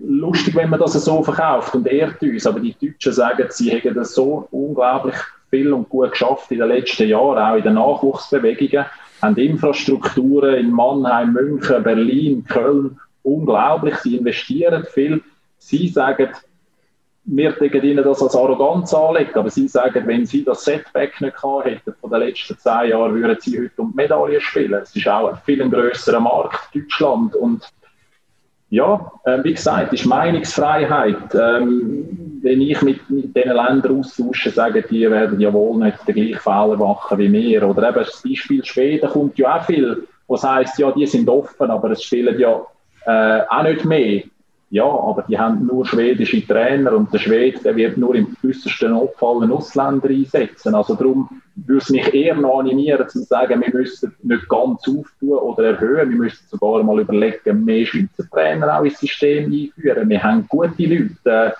lustig, 0.00 0.54
wenn 0.56 0.70
man 0.70 0.80
das 0.80 0.92
so 0.92 1.22
verkauft 1.22 1.74
und 1.74 1.86
ehrt 1.86 2.20
uns, 2.20 2.46
aber 2.46 2.60
die 2.60 2.74
Deutschen 2.74 3.12
sagen, 3.12 3.46
sie 3.50 3.70
hätten 3.70 3.94
das 3.94 4.14
so 4.14 4.48
unglaublich 4.50 5.14
viel 5.50 5.72
und 5.72 5.88
gut 5.88 6.10
geschafft 6.10 6.50
in 6.50 6.58
den 6.58 6.68
letzten 6.68 7.08
Jahren, 7.08 7.38
auch 7.38 7.56
in 7.56 7.62
den 7.62 7.74
Nachwuchsbewegungen, 7.74 8.84
haben 9.22 9.36
Infrastrukturen 9.36 10.54
in 10.56 10.70
Mannheim, 10.70 11.32
München, 11.32 11.82
Berlin, 11.82 12.44
Köln, 12.46 12.98
unglaublich, 13.22 13.96
sie 13.96 14.16
investieren 14.16 14.84
viel. 14.92 15.22
Sie 15.58 15.88
sagen, 15.88 16.28
wir 17.30 17.52
denken 17.52 17.84
ihnen 17.84 18.04
das 18.04 18.22
als 18.22 18.34
Arroganz 18.34 18.94
anlegen, 18.94 19.34
aber 19.34 19.50
sie 19.50 19.68
sagen, 19.68 20.06
wenn 20.06 20.24
sie 20.24 20.44
das 20.44 20.64
Setback 20.64 21.20
nicht 21.20 21.36
gehabt 21.36 21.66
hätten 21.66 21.94
von 22.00 22.10
den 22.10 22.20
letzten 22.20 22.58
zehn 22.58 22.90
Jahren, 22.90 23.14
würden 23.14 23.36
sie 23.40 23.58
heute 23.58 23.82
um 23.82 23.92
Medaillen 23.94 24.40
spielen. 24.40 24.80
Es 24.82 24.96
ist 24.96 25.06
auch 25.06 25.28
ein 25.28 25.38
viel 25.44 25.68
grösserer 25.68 26.20
Markt, 26.20 26.74
Deutschland. 26.74 27.36
Und 27.36 27.70
ja, 28.70 29.12
äh, 29.24 29.44
wie 29.44 29.52
gesagt, 29.52 29.92
ist 29.92 30.06
Meinungsfreiheit. 30.06 31.34
Ähm, 31.34 32.40
wenn 32.42 32.62
ich 32.62 32.80
mit, 32.80 33.10
mit 33.10 33.36
diesen 33.36 33.52
Ländern 33.52 33.98
austausche, 33.98 34.50
sagen 34.50 34.84
die, 34.90 35.10
werden 35.10 35.38
ja 35.38 35.52
wohl 35.52 35.76
nicht 35.78 36.08
den 36.08 36.14
gleichen 36.14 36.38
Fehler 36.38 36.76
machen 36.76 37.18
wie 37.18 37.30
wir. 37.30 37.68
Oder 37.68 37.90
eben 37.90 37.98
das 37.98 38.22
Beispiel 38.22 38.64
Schweden 38.64 39.10
kommt 39.10 39.36
ja 39.38 39.58
auch 39.58 39.64
viel, 39.64 40.08
was 40.28 40.44
heisst, 40.44 40.78
ja, 40.78 40.90
die 40.92 41.06
sind 41.06 41.28
offen, 41.28 41.70
aber 41.70 41.90
es 41.90 42.02
spielen 42.02 42.38
ja 42.38 42.62
äh, 43.04 43.42
auch 43.48 43.62
nicht 43.64 43.84
mehr. 43.84 44.22
Ja, 44.70 44.84
aber 44.84 45.22
die 45.22 45.38
haben 45.38 45.64
nur 45.64 45.86
schwedische 45.86 46.46
Trainer 46.46 46.92
und 46.92 47.12
der 47.12 47.18
Schwede 47.18 47.58
der 47.60 47.74
wird 47.74 47.96
nur 47.96 48.14
im 48.14 48.36
äußersten 48.44 48.90
Notfall 48.90 49.42
einen 49.42 49.52
Ausländer 49.52 50.10
einsetzen. 50.10 50.74
Also 50.74 50.94
darum 50.94 51.28
würde 51.54 51.78
es 51.78 51.88
mich 51.88 52.12
eher 52.12 52.34
noch 52.34 52.60
animieren, 52.60 53.08
zu 53.08 53.20
sagen, 53.20 53.62
wir 53.62 53.72
müssen 53.72 54.14
nicht 54.22 54.46
ganz 54.48 54.86
auftun 54.86 55.38
oder 55.38 55.70
erhöhen, 55.70 56.10
wir 56.10 56.18
müssen 56.18 56.44
sogar 56.48 56.82
mal 56.82 57.00
überlegen, 57.00 57.64
mehr 57.64 57.86
Schweizer 57.86 58.28
Trainer 58.30 58.78
auch 58.78 58.84
ins 58.84 58.98
System 58.98 59.50
einführen. 59.50 60.08
Wir 60.08 60.22
haben 60.22 60.46
gute 60.48 60.84
Leute. 60.84 61.54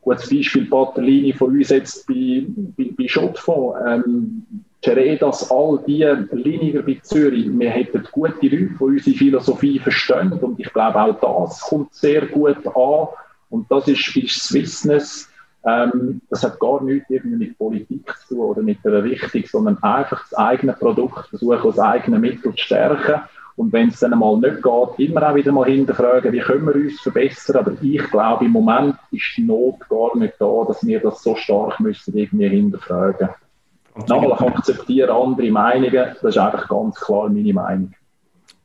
Gutes 0.00 0.28
Beispiel 0.28 0.64
Batterlini 0.64 1.32
von 1.32 1.56
uns 1.56 1.68
jetzt 1.68 2.08
bei, 2.08 2.44
bei, 2.76 2.90
bei 2.98 3.06
Schottfonds. 3.06 3.78
Ähm, 3.86 4.42
Geredas, 4.82 5.48
all 5.50 5.78
die 5.86 6.02
Liniger 6.32 6.82
bei 6.82 6.98
Zürich, 7.02 7.46
wir 7.56 7.70
hätten 7.70 8.06
gute 8.10 8.32
Leute, 8.32 8.48
die 8.48 8.74
unsere 8.80 9.16
Philosophie 9.16 9.78
verstehen 9.78 10.32
und 10.32 10.58
ich 10.58 10.72
glaube 10.72 11.00
auch 11.00 11.46
das 11.46 11.60
kommt 11.60 11.94
sehr 11.94 12.26
gut 12.26 12.66
an 12.66 13.06
und 13.48 13.70
das 13.70 13.86
ist, 13.86 14.16
ist 14.16 14.42
Swissness. 14.42 15.28
Ähm, 15.64 16.20
das 16.28 16.42
hat 16.42 16.58
gar 16.58 16.82
nichts 16.82 17.08
irgendwie 17.10 17.36
mit 17.36 17.58
Politik 17.58 18.12
zu 18.26 18.34
tun 18.34 18.44
oder 18.46 18.62
mit 18.62 18.78
einer 18.84 19.04
Richtung, 19.04 19.44
sondern 19.46 19.80
einfach 19.82 20.20
das 20.28 20.36
eigene 20.36 20.72
Produkt 20.72 21.28
versuchen, 21.28 21.60
aus 21.60 21.78
eigenen 21.78 22.20
Mitteln 22.20 22.56
zu 22.56 22.62
stärken. 22.64 23.22
Und 23.54 23.72
wenn 23.72 23.90
es 23.90 24.00
dann 24.00 24.18
mal 24.18 24.38
nicht 24.38 24.62
geht, 24.62 25.08
immer 25.08 25.30
auch 25.30 25.34
wieder 25.36 25.52
mal 25.52 25.70
hinterfragen, 25.70 26.32
wie 26.32 26.40
können 26.40 26.66
wir 26.66 26.74
uns 26.74 27.00
verbessern. 27.00 27.56
Aber 27.56 27.72
ich 27.80 28.02
glaube, 28.10 28.46
im 28.46 28.50
Moment 28.50 28.96
ist 29.12 29.36
die 29.36 29.42
Not 29.42 29.88
gar 29.88 30.16
nicht 30.16 30.34
da, 30.40 30.64
dass 30.66 30.84
wir 30.84 30.98
das 30.98 31.22
so 31.22 31.36
stark 31.36 31.78
müssen 31.78 32.16
irgendwie 32.16 32.48
hinterfragen 32.48 33.28
müssen. 33.28 33.51
Nochmal, 33.94 34.32
ich 34.32 34.40
akzeptiere 34.40 35.12
andere 35.12 35.50
Meinungen, 35.50 35.92
das 35.92 36.22
ist 36.22 36.38
einfach 36.38 36.68
ganz 36.68 36.98
klar 36.98 37.28
meine 37.28 37.52
Meinung. 37.52 37.92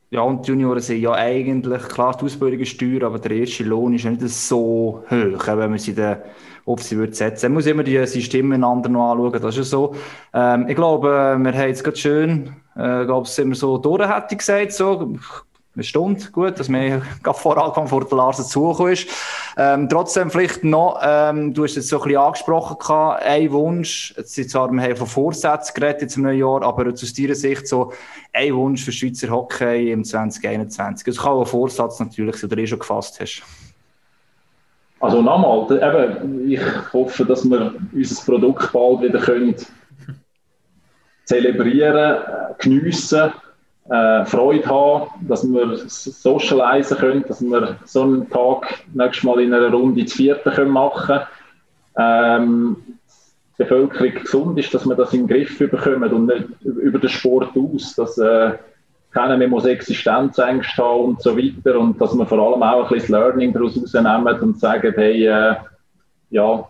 Ja, 0.10 0.22
und 0.22 0.48
die 0.48 0.52
Junioren 0.52 0.80
sind 0.80 1.02
ja 1.02 1.12
eigentlich, 1.12 1.84
klar, 1.90 2.16
die 2.18 2.26
Ausbildung 2.26 2.62
ist 2.62 2.80
teuer, 2.80 3.04
aber 3.04 3.20
der 3.20 3.32
erste 3.32 3.66
Lohn 3.66 3.94
ist 3.94 4.06
nicht 4.06 4.22
so 4.30 5.04
hoch, 5.10 5.48
wenn 5.48 5.70
man 5.70 5.80
sie 5.80 5.94
dann 5.94 6.20
auf 6.66 6.82
sie 6.82 6.98
würde 6.98 7.14
setzen. 7.14 7.48
Man 7.48 7.56
muss 7.56 7.66
immer 7.66 7.84
die 7.84 8.06
Systeme 8.06 8.56
einander 8.56 8.88
noch 8.88 9.12
anschauen, 9.12 9.42
das 9.42 9.44
ist 9.44 9.58
ja 9.58 9.64
so. 9.64 9.96
Ähm, 10.34 10.68
ich 10.70 10.76
glaube, 10.76 11.10
wir 11.10 11.54
haben 11.54 11.68
jetzt 11.68 11.84
gerade 11.84 11.98
schön, 11.98 12.56
äh, 12.76 13.06
glaube 13.06 13.28
ich, 13.28 13.38
immer 13.40 13.56
so 13.56 13.78
durch, 13.78 14.08
hätte 14.08 14.28
ich 14.32 14.38
gesagt, 14.38 14.72
so 14.72 15.14
eine 15.78 15.84
Stunde, 15.84 16.24
gut, 16.32 16.60
dass 16.60 16.70
mir 16.70 17.04
gerade 17.22 17.38
vor 17.38 17.54
der 17.56 18.18
Lars 18.18 18.38
dazugekommen 18.38 18.94
ist. 18.94 19.08
Ähm, 19.58 19.88
trotzdem 19.88 20.32
vielleicht 20.32 20.64
noch, 20.64 21.00
ähm, 21.04 21.54
du 21.54 21.66
hast 21.66 21.76
jetzt 21.76 21.90
so 21.90 21.98
ein 21.98 22.04
bisschen 22.04 22.20
angesprochen 22.20 22.96
ein 22.96 23.52
Wunsch, 23.52 24.14
jetzt 24.18 24.34
sind 24.34 24.50
zwar, 24.50 24.72
wir 24.72 24.82
haben 24.82 24.96
von 24.96 25.06
Vorsätzen 25.06 25.74
geredet 25.76 26.02
jetzt 26.02 26.18
im 26.18 26.24
neuen 26.24 26.40
Jahr, 26.40 26.64
aber 26.64 26.92
aus 26.92 27.14
deiner 27.14 27.36
Sicht 27.36 27.68
so 27.68 27.94
ein 28.34 28.56
Wunsch 28.56 28.84
für 28.84 28.92
Schweizer 28.92 29.30
Hockey 29.30 29.92
im 29.92 30.04
2021. 30.04 31.06
Das 31.06 31.24
kann 31.24 31.34
auch 31.34 31.42
ein 31.42 31.46
Vorsatz 31.46 32.00
natürlich 32.00 32.38
sein, 32.38 32.50
den 32.50 32.58
du 32.58 32.68
schon 32.68 32.80
gefasst 32.80 33.20
hast. 33.20 33.44
Also 35.00 35.22
nochmal, 35.22 35.68
eben, 35.78 36.50
ich 36.50 36.62
hoffe, 36.92 37.24
dass 37.24 37.48
wir 37.48 37.76
unser 37.94 38.26
Produkt 38.26 38.72
bald 38.74 39.02
wieder 39.02 39.20
können 39.20 39.56
zelebrieren, 41.26 42.18
geniessen 42.58 43.32
äh, 43.90 44.26
Freude 44.26 44.68
haben, 44.68 45.28
dass 45.28 45.44
wir 45.44 45.78
socialisen 45.86 46.98
können, 46.98 47.26
dass 47.28 47.42
wir 47.42 47.78
so 47.86 48.04
einen 48.04 48.30
Tag 48.30 48.84
nächstes 48.94 49.24
Mal 49.24 49.42
in 49.42 49.54
einer 49.54 49.72
Runde 49.72 50.06
zu 50.06 50.18
vierten 50.18 50.52
können 50.52 50.72
machen 50.72 51.20
ähm, 51.98 52.78
die 53.58 53.64
Bevölkerung 53.64 54.14
gesund 54.14 54.60
ist, 54.60 54.74
dass 54.74 54.86
wir 54.86 54.96
das 54.96 55.10
den 55.10 55.28
Griff 55.28 55.58
bekommen 55.58 56.12
und 56.14 56.28
nicht 56.28 56.62
über 56.62 57.00
den 57.00 57.10
Sport 57.10 57.58
aus, 57.58 57.96
dass 57.96 58.18
äh, 58.20 58.54
keiner 59.12 59.38
mehr 59.38 59.48
muss 59.48 59.66
Existenzängste 59.66 60.84
haben 60.84 61.06
und 61.06 61.22
so 61.22 61.36
weiter 61.36 61.80
und 61.80 62.00
dass 62.00 62.16
wir 62.16 62.26
vor 62.26 62.38
allem 62.40 62.62
auch 62.62 62.84
ein 62.84 62.94
bisschen 62.94 63.14
das 63.14 63.22
Learning 63.22 63.54
daraus 63.54 63.76
rausnehmen 63.76 64.42
und 64.42 64.60
sagen, 64.60 64.94
hey, 64.96 65.26
äh, 65.26 65.56
ja, 66.30 66.68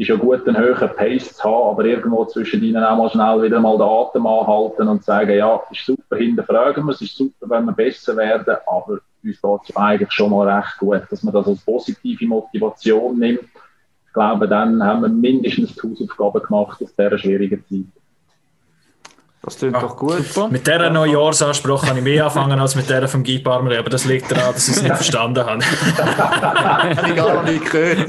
ist 0.00 0.08
ja 0.08 0.16
gut, 0.16 0.48
einen 0.48 0.56
höheren 0.56 0.96
Pace 0.96 1.36
zu 1.36 1.44
haben, 1.44 1.72
aber 1.72 1.84
irgendwo 1.84 2.24
zwischen 2.24 2.62
ihnen 2.62 2.82
auch 2.82 2.96
mal 2.96 3.10
schnell 3.10 3.42
wieder 3.42 3.60
mal 3.60 3.76
den 3.76 3.86
Atem 3.86 4.26
anhalten 4.26 4.88
und 4.88 5.04
sagen, 5.04 5.36
ja, 5.36 5.60
ist 5.70 5.84
super, 5.84 6.16
hinterfragen 6.16 6.86
wir 6.86 6.92
es, 6.92 7.02
ist 7.02 7.14
super, 7.18 7.50
wenn 7.50 7.66
wir 7.66 7.72
besser 7.72 8.16
werden, 8.16 8.56
aber 8.66 8.92
uns 9.22 9.42
geht 9.42 9.68
es 9.68 9.76
eigentlich 9.76 10.10
schon 10.10 10.30
mal 10.30 10.48
recht 10.48 10.78
gut, 10.78 11.02
dass 11.10 11.22
man 11.22 11.34
das 11.34 11.46
als 11.46 11.60
positive 11.60 12.26
Motivation 12.26 13.18
nimmt. 13.18 13.42
Ich 14.06 14.12
glaube, 14.14 14.48
dann 14.48 14.82
haben 14.82 15.02
wir 15.02 15.10
mindestens 15.10 15.74
die 15.74 15.82
Hausaufgaben 15.82 16.42
gemacht 16.44 16.82
aus 16.82 16.94
dieser 16.96 17.18
schwierigen 17.18 17.62
Zeit. 17.68 18.02
Das 19.42 19.58
klingt 19.58 19.76
ah, 19.76 19.80
doch 19.80 19.96
gut. 19.96 20.24
Super. 20.24 20.48
Mit 20.48 20.66
dieser 20.66 20.88
Neujahrsanspruch 20.88 21.84
kann 21.84 21.98
ich 21.98 22.02
mehr 22.02 22.24
anfangen 22.24 22.58
als 22.58 22.74
mit 22.74 22.88
der 22.88 23.06
vom 23.06 23.22
Guy 23.22 23.40
Parmer, 23.40 23.78
aber 23.78 23.90
das 23.90 24.06
liegt 24.06 24.30
daran, 24.30 24.54
dass 24.54 24.66
ich 24.66 24.76
es 24.76 24.82
nicht 24.82 24.94
verstanden 24.96 25.44
habe. 25.44 25.62
habe 25.62 27.10
ich 27.10 27.16
gar 27.16 27.42
nicht 27.42 27.70
gehört. 27.70 28.08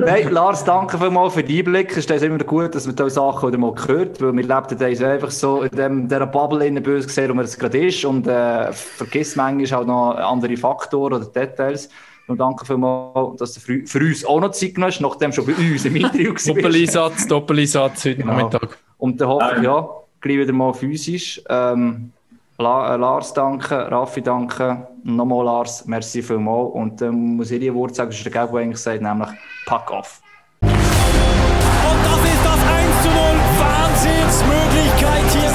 Nein, 0.00 0.30
Lars, 0.30 0.64
danke 0.64 0.98
vielmals 0.98 1.34
für 1.34 1.42
den 1.42 1.58
Einblick. 1.58 1.96
Es 1.96 2.06
ist 2.06 2.22
immer 2.22 2.38
gut, 2.38 2.74
dass 2.74 2.86
man 2.86 2.96
diese 2.96 3.10
Sachen 3.10 3.48
wieder 3.48 3.58
mal 3.58 3.74
hört, 3.86 4.20
weil 4.20 4.32
wir 4.34 4.42
leben 4.42 4.98
da 4.98 5.08
einfach 5.10 5.30
so 5.30 5.62
in 5.62 5.70
dem, 5.70 6.08
dieser 6.08 6.26
Bubble 6.26 6.66
in 6.66 6.74
der 6.74 6.82
Böse 6.82 7.06
gesehen, 7.06 7.30
wo 7.30 7.34
man 7.34 7.44
es 7.44 7.58
gerade 7.58 7.86
ist 7.86 8.04
und 8.04 8.26
äh, 8.26 8.72
vergisst 8.72 9.36
manchmal 9.36 9.82
auch 9.82 9.86
noch 9.86 10.14
andere 10.16 10.56
Faktoren 10.56 11.14
oder 11.14 11.26
Details. 11.26 11.88
Und 12.26 12.38
danke 12.38 12.64
vielmals, 12.64 13.38
dass 13.38 13.54
du 13.54 13.60
für, 13.60 13.86
für 13.86 13.98
uns 13.98 14.24
auch 14.24 14.40
noch 14.40 14.52
Zeit 14.52 14.74
genommen 14.74 14.92
hast, 14.92 15.00
nachdem 15.00 15.32
schon 15.32 15.46
bei 15.46 15.52
uns 15.52 15.84
im 15.84 15.96
Interview 15.96 16.32
warst. 16.32 16.48
Doppeleinsatz, 16.48 17.26
Doppeleinsatz 17.26 18.04
heute 18.04 18.16
genau. 18.16 18.32
Nachmittag. 18.34 18.78
Und 18.98 19.20
dann 19.20 19.28
hoffe 19.28 19.54
ich, 19.56 19.62
ja, 19.62 19.88
gleich 20.20 20.38
wieder 20.38 20.52
mal 20.52 20.72
physisch. 20.72 21.42
Ähm, 21.48 22.12
La, 22.60 22.94
äh, 22.94 22.98
Lars 22.98 23.32
danken, 23.32 23.88
Raffi 23.88 24.20
danken, 24.20 24.86
nochmal 25.02 25.46
Lars, 25.46 25.86
merci 25.86 26.22
vielmals. 26.22 26.74
Und 26.74 27.00
dann 27.00 27.14
äh, 27.14 27.36
muss 27.36 27.50
ich 27.50 27.58
dir 27.58 27.74
Wort 27.74 27.94
sagen, 27.94 28.10
das 28.10 28.18
ist 28.18 28.24
der 28.26 28.32
Gag, 28.32 28.50
der 28.50 28.60
eigentlich 28.60 28.76
sagt, 28.78 29.00
nämlich 29.00 29.30
Pack 29.64 29.90
off. 29.90 30.20
Und 30.60 30.70
das 30.70 32.20
ist 32.22 32.44
das 32.44 32.60
1 32.68 33.02
zu 33.02 33.08
0. 33.08 33.16
Wahnsinnsmöglichkeit 33.60 35.24
hier 35.32 35.49